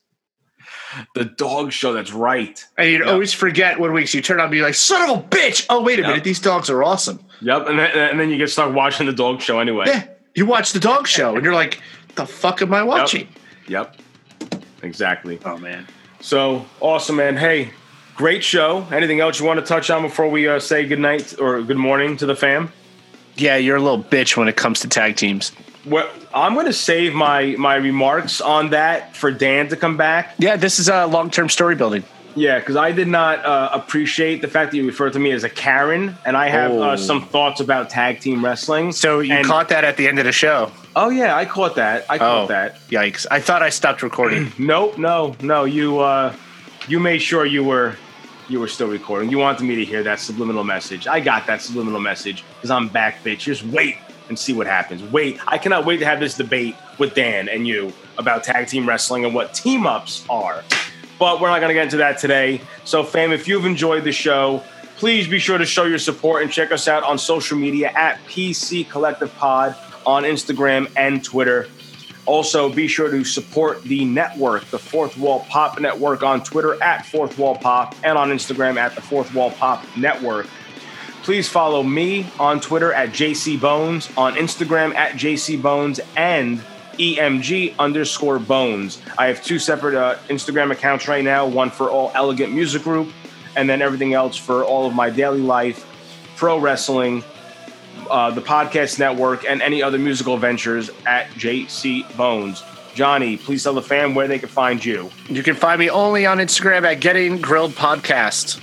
The 1.13 1.26
dog 1.26 1.72
show. 1.72 1.93
That's 1.93 2.11
right. 2.13 2.63
And 2.78 2.89
you'd 2.89 3.01
Yeah. 3.01 3.11
always 3.11 3.34
forget 3.34 3.80
when 3.80 3.93
weeks 3.93 4.13
you 4.13 4.22
turn 4.22 4.39
on 4.39 4.45
and 4.45 4.51
be 4.51 4.61
like, 4.61 4.74
son 4.76 5.09
of 5.09 5.18
a 5.18 5.22
bitch. 5.24 5.66
Oh, 5.70 5.82
wait 5.84 5.99
a 5.99 6.01
Yep. 6.01 6.09
minute. 6.09 6.24
These 6.24 6.39
dogs 6.39 6.70
are 6.70 6.84
awesome. 6.84 7.20
Yep. 7.41 7.68
And 7.68 7.78
then, 7.80 7.91
and 7.95 8.20
then 8.20 8.30
you 8.30 8.38
get 8.38 8.49
stuck 8.49 8.74
watching 8.74 9.05
the 9.05 9.13
dog 9.13 9.41
show 9.41 9.59
anyway. 9.59 9.86
Yeah. 9.88 10.03
You 10.36 10.45
watch 10.45 10.72
the 10.74 10.80
dog 10.80 11.07
show 11.07 11.36
and 11.36 11.43
you're 11.43 11.53
like, 11.53 11.80
the 12.16 12.26
fuck 12.26 12.61
am 12.61 12.74
I 12.74 12.84
watching? 12.84 13.28
Yep. 13.68 13.97
Exactly. 14.84 15.39
Oh, 15.45 15.57
man. 15.57 15.86
So 16.22 16.66
awesome, 16.80 17.18
man. 17.18 17.36
Hey, 17.38 17.72
great 18.16 18.43
show. 18.43 18.88
Anything 18.91 19.20
else 19.20 19.39
you 19.39 19.45
want 19.45 19.59
to 19.59 19.66
touch 19.66 19.89
on 19.89 20.01
before 20.01 20.30
we 20.30 20.47
uh, 20.47 20.59
say 20.59 20.86
good 20.88 20.99
night 20.99 21.36
or 21.39 21.61
good 21.61 21.78
morning 21.78 22.18
to 22.18 22.26
the 22.26 22.36
fam? 22.36 22.72
Yeah, 23.36 23.57
you're 23.57 23.75
a 23.77 23.81
little 23.81 24.03
bitch 24.03 24.38
when 24.38 24.47
it 24.47 24.55
comes 24.55 24.79
to 24.81 24.88
tag 24.88 25.15
teams. 25.17 25.51
Well, 25.86 26.09
I'm 26.33 26.53
going 26.53 26.65
to 26.65 26.73
save 26.73 27.13
my 27.13 27.55
my 27.57 27.75
remarks 27.75 28.41
on 28.41 28.71
that 28.71 29.15
for 29.15 29.31
Dan 29.31 29.67
to 29.69 29.75
come 29.75 29.97
back. 29.97 30.33
Yeah, 30.39 30.55
this 30.55 30.79
is 30.79 30.89
uh, 30.89 31.07
long 31.07 31.29
term 31.29 31.49
story 31.49 31.75
building. 31.75 32.03
Yeah, 32.38 32.59
because 32.59 32.75
I 32.75 32.91
did 32.91 33.07
not 33.07 33.45
uh, 33.45 33.69
appreciate 33.71 34.41
the 34.41 34.49
fact 34.49 34.71
that 34.71 34.77
you 34.77 34.86
referred 34.86 35.13
to 35.13 35.19
me 35.19 35.31
as 35.31 35.45
a 35.45 35.49
Karen, 35.49 36.17
and 36.25 36.36
I 36.36 36.49
have 36.49 36.71
Oh. 36.71 36.81
uh, 36.83 36.97
some 36.97 37.21
thoughts 37.25 37.61
about 37.61 37.89
tag 37.89 38.19
team 38.19 38.43
wrestling. 38.43 38.91
So 38.91 39.21
you 39.21 39.33
And- 39.36 39.45
caught 39.47 39.69
that 39.69 39.86
at 39.86 39.95
the 39.95 40.05
end 40.09 40.19
of 40.19 40.25
the 40.25 40.33
show. 40.33 40.69
Oh 40.97 41.09
yeah, 41.09 41.36
I 41.36 41.45
caught 41.45 41.75
that. 41.75 42.05
I 42.09 42.17
caught 42.17 42.43
Oh, 42.45 42.47
that. 42.47 42.79
yikes! 42.89 43.25
I 43.31 43.39
thought 43.39 43.61
I 43.61 43.69
stopped 43.69 44.01
recording. 44.03 44.51
Nope, 44.57 44.97
no, 44.97 45.36
no. 45.41 45.63
You 45.65 45.99
uh, 45.99 46.33
you 46.88 46.99
made 46.99 47.19
sure 47.21 47.45
you 47.45 47.63
were 47.63 47.95
you 48.48 48.60
were 48.60 48.68
still 48.68 48.88
recording. 48.88 49.30
You 49.30 49.38
wanted 49.39 49.64
me 49.66 49.76
to 49.76 49.86
hear 49.86 50.04
that 50.04 50.20
subliminal 50.20 50.64
message. 50.64 51.08
I 51.08 51.20
got 51.20 51.48
that 51.48 51.62
subliminal 51.62 52.00
message 52.00 52.43
because 52.56 52.72
I'm 52.72 52.88
back, 52.88 53.24
bitch. 53.24 53.39
Just 53.39 53.64
wait 53.64 53.98
and 54.30 54.38
see 54.38 54.54
what 54.54 54.68
happens. 54.68 55.04
Wait, 55.12 55.39
I 55.48 55.58
cannot 55.58 55.86
wait 55.86 55.98
to 55.98 56.06
have 56.06 56.20
this 56.20 56.36
debate 56.36 56.76
with 56.98 57.14
Dan 57.14 57.50
and 57.50 57.68
you 57.68 57.93
about 58.18 58.43
tag 58.43 58.68
team 58.68 58.88
wrestling 58.88 59.26
and 59.26 59.34
what 59.34 59.54
team 59.54 59.86
ups 59.86 60.26
are. 60.30 60.64
But 61.20 61.39
we're 61.39 61.50
not 61.50 61.60
going 61.60 61.70
to 61.70 61.74
get 61.74 61.84
into 61.84 61.98
that 61.98 62.18
today. 62.18 62.62
So, 62.84 63.04
fam, 63.04 63.32
if 63.32 63.48
you've 63.48 63.66
enjoyed 63.66 64.04
the 64.04 64.12
show, 64.12 64.64
please 64.98 65.28
be 65.28 65.39
sure 65.39 65.58
to 65.58 65.66
show 65.66 65.86
your 65.86 66.00
support 66.00 66.43
and 66.43 66.52
check 66.52 66.72
us 66.72 66.88
out 66.88 67.04
on 67.04 67.18
social 67.18 67.58
media 67.58 67.91
at 67.96 68.20
PC 68.26 68.89
Collective 68.89 69.34
Pod 69.36 69.76
on 70.06 70.24
Instagram 70.24 70.91
and 70.98 71.24
Twitter. 71.24 71.68
Also, 72.26 72.69
be 72.69 72.88
sure 72.88 73.09
to 73.09 73.23
support 73.23 73.84
the 73.84 74.03
network, 74.03 74.65
the 74.65 74.80
Fourth 74.80 75.17
Wall 75.17 75.45
Pop 75.49 75.80
Network, 75.80 76.23
on 76.23 76.43
Twitter 76.43 76.82
at 76.82 77.05
Fourth 77.05 77.38
Wall 77.38 77.55
Pop 77.55 77.95
and 78.03 78.17
on 78.17 78.30
Instagram 78.30 78.78
at 78.78 78.95
the 78.95 79.01
Fourth 79.01 79.34
Wall 79.34 79.51
Pop 79.51 79.86
Network. 79.95 80.47
Please 81.21 81.47
follow 81.49 81.84
me 81.84 82.26
on 82.39 82.59
Twitter 82.59 82.93
at 82.93 83.09
JC 83.09 83.59
Bones, 83.59 84.09
on 84.17 84.36
Instagram 84.36 84.93
at 84.95 85.13
JC 85.13 85.59
Bones, 85.59 85.99
and 86.15 86.59
EMG 86.97 87.76
underscore 87.78 88.39
Bones. 88.39 89.01
I 89.17 89.28
have 89.28 89.43
two 89.43 89.59
separate 89.59 89.95
uh, 89.95 90.17
Instagram 90.30 90.71
accounts 90.71 91.07
right 91.07 91.23
now 91.23 91.45
one 91.47 91.69
for 91.69 91.89
All 91.89 92.11
Elegant 92.15 92.53
Music 92.53 92.84
Group, 92.84 93.11
and 93.55 93.69
then 93.69 93.82
everything 93.82 94.13
else 94.13 94.38
for 94.38 94.63
all 94.63 94.88
of 94.88 94.93
my 94.93 95.09
daily 95.09 95.41
life, 95.41 95.86
pro 96.36 96.57
wrestling, 96.57 97.23
uh, 98.10 98.32
the 98.32 98.41
podcast 98.41 98.99
network, 98.99 99.45
and 99.45 99.62
any 99.62 99.82
other 99.82 99.97
musical 99.97 100.38
ventures 100.38 100.89
at 101.06 101.28
JC 101.32 102.16
Bones. 102.16 102.64
Johnny, 102.93 103.36
please 103.38 103.64
tell 103.64 103.74
the 103.74 103.82
fam 103.82 104.16
where 104.16 104.28
they 104.28 104.39
can 104.39 104.49
find 104.49 104.84
you. 104.84 105.12
You 105.28 105.43
can 105.43 105.56
find 105.56 105.80
me 105.80 105.89
only 105.89 106.26
on 106.26 106.38
Instagram 106.38 106.89
at 106.89 107.01
Getting 107.01 107.41
Grilled 107.41 107.74
Podcast. 107.74 108.62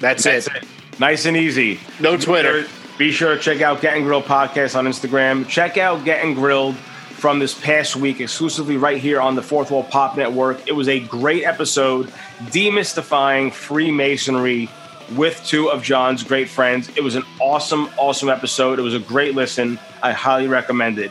That's, 0.00 0.24
That's 0.24 0.46
it. 0.46 0.56
it. 0.56 0.64
Nice 0.98 1.26
and 1.26 1.36
easy. 1.36 1.78
No 2.00 2.16
Twitter. 2.16 2.66
Be 2.98 3.12
sure 3.12 3.34
to 3.34 3.40
check 3.40 3.60
out 3.60 3.80
Getting 3.80 4.04
Grilled 4.04 4.24
Podcast 4.24 4.76
on 4.76 4.86
Instagram. 4.86 5.46
Check 5.46 5.76
out 5.76 6.04
Getting 6.04 6.34
Grilled 6.34 6.76
from 6.76 7.38
this 7.38 7.58
past 7.58 7.96
week 7.96 8.20
exclusively 8.20 8.76
right 8.76 8.98
here 9.00 9.20
on 9.20 9.34
the 9.34 9.42
Fourth 9.42 9.70
Wall 9.70 9.84
Pop 9.84 10.16
Network. 10.16 10.66
It 10.66 10.72
was 10.72 10.88
a 10.88 10.98
great 11.00 11.44
episode 11.44 12.12
demystifying 12.46 13.52
Freemasonry 13.52 14.68
with 15.10 15.42
two 15.44 15.70
of 15.70 15.82
John's 15.82 16.22
great 16.22 16.48
friends. 16.48 16.90
It 16.96 17.02
was 17.02 17.14
an 17.14 17.24
awesome, 17.40 17.88
awesome 17.98 18.28
episode. 18.28 18.78
It 18.78 18.82
was 18.82 18.94
a 18.94 18.98
great 18.98 19.34
listen. 19.34 19.78
I 20.02 20.12
highly 20.12 20.48
recommend 20.48 20.98
it. 20.98 21.10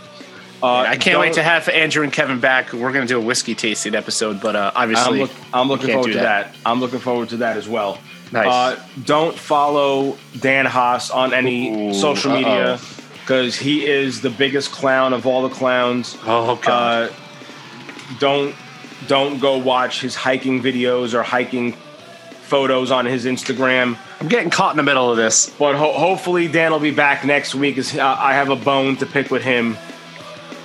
Uh, 0.64 0.86
I 0.88 0.96
can't 0.98 1.20
wait 1.20 1.34
to 1.34 1.44
have 1.44 1.68
Andrew 1.70 2.04
and 2.04 2.14
Kevin 2.14 2.40
back. 2.40 2.72
We're 2.72 2.92
going 2.92 3.08
to 3.08 3.12
do 3.12 3.18
a 3.18 3.24
whiskey 3.24 3.56
tasting 3.56 3.96
episode, 3.96 4.40
but 4.40 4.56
uh, 4.56 4.72
I'm, 4.76 4.84
obviously, 4.90 5.20
look, 5.22 5.32
I'm 5.54 5.68
looking 5.68 5.90
forward 5.90 6.12
to 6.12 6.20
that. 6.20 6.56
I'm 6.66 6.80
looking 6.80 7.00
forward 7.00 7.30
to 7.30 7.38
that 7.38 7.58
as 7.58 7.68
well. 7.68 7.98
Nice. 8.32 8.48
Uh, 8.48 8.84
don't 9.04 9.36
follow 9.38 10.18
Dan 10.40 10.66
Haas 10.66 11.10
on 11.10 11.34
any 11.34 11.90
Ooh, 11.90 11.94
social 11.94 12.32
media 12.32 12.80
because 13.22 13.56
he 13.56 13.86
is 13.88 14.22
the 14.22 14.30
biggest 14.30 14.72
clown 14.72 15.14
of 15.14 15.26
all 15.26 15.42
the 15.48 15.54
clowns. 15.54 16.18
oh 16.26 16.56
god, 16.58 17.10
Uh, 17.10 17.14
don't 18.20 18.56
don't 19.08 19.40
go 19.40 19.58
watch 19.58 20.02
his 20.02 20.16
hiking 20.16 20.62
videos 20.62 21.14
or 21.14 21.24
hiking 21.24 21.76
photos 22.52 22.92
on 22.92 23.06
his 23.06 23.26
Instagram. 23.26 23.98
I'm 24.20 24.28
getting 24.28 24.50
caught 24.50 24.72
in 24.72 24.78
the 24.78 24.84
middle 24.84 25.10
of 25.10 25.16
this. 25.16 25.50
But 25.58 25.76
ho- 25.76 25.94
hopefully 25.94 26.50
Dan 26.50 26.74
will 26.74 26.82
be 26.82 26.92
back 26.92 27.24
next 27.24 27.56
week. 27.56 27.78
As 27.78 27.98
uh, 27.98 28.16
I 28.20 28.34
have 28.34 28.50
a 28.50 28.58
bone 28.58 28.98
to 28.98 29.06
pick 29.06 29.32
with 29.32 29.42
him. 29.42 29.78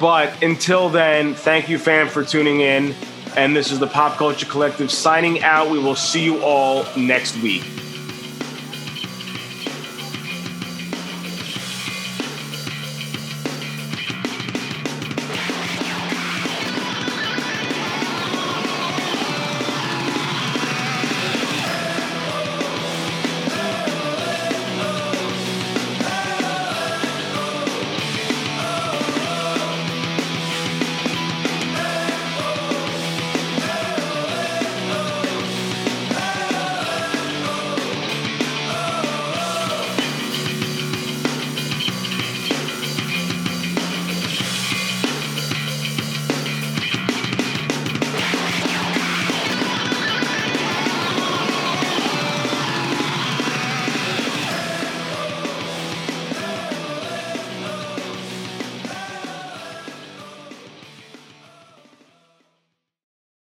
But 0.00 0.42
until 0.42 0.88
then, 0.88 1.34
thank 1.34 1.68
you, 1.68 1.78
fam, 1.78 2.08
for 2.08 2.24
tuning 2.24 2.60
in. 2.60 2.92
And 3.36 3.54
this 3.54 3.70
is 3.70 3.78
the 3.78 3.86
Pop 3.86 4.18
Culture 4.18 4.46
Collective 4.46 4.90
signing 4.90 5.44
out. 5.44 5.70
We 5.70 5.78
will 5.78 5.94
see 5.94 6.24
you 6.24 6.42
all 6.42 6.84
next 6.96 7.40
week. 7.40 7.62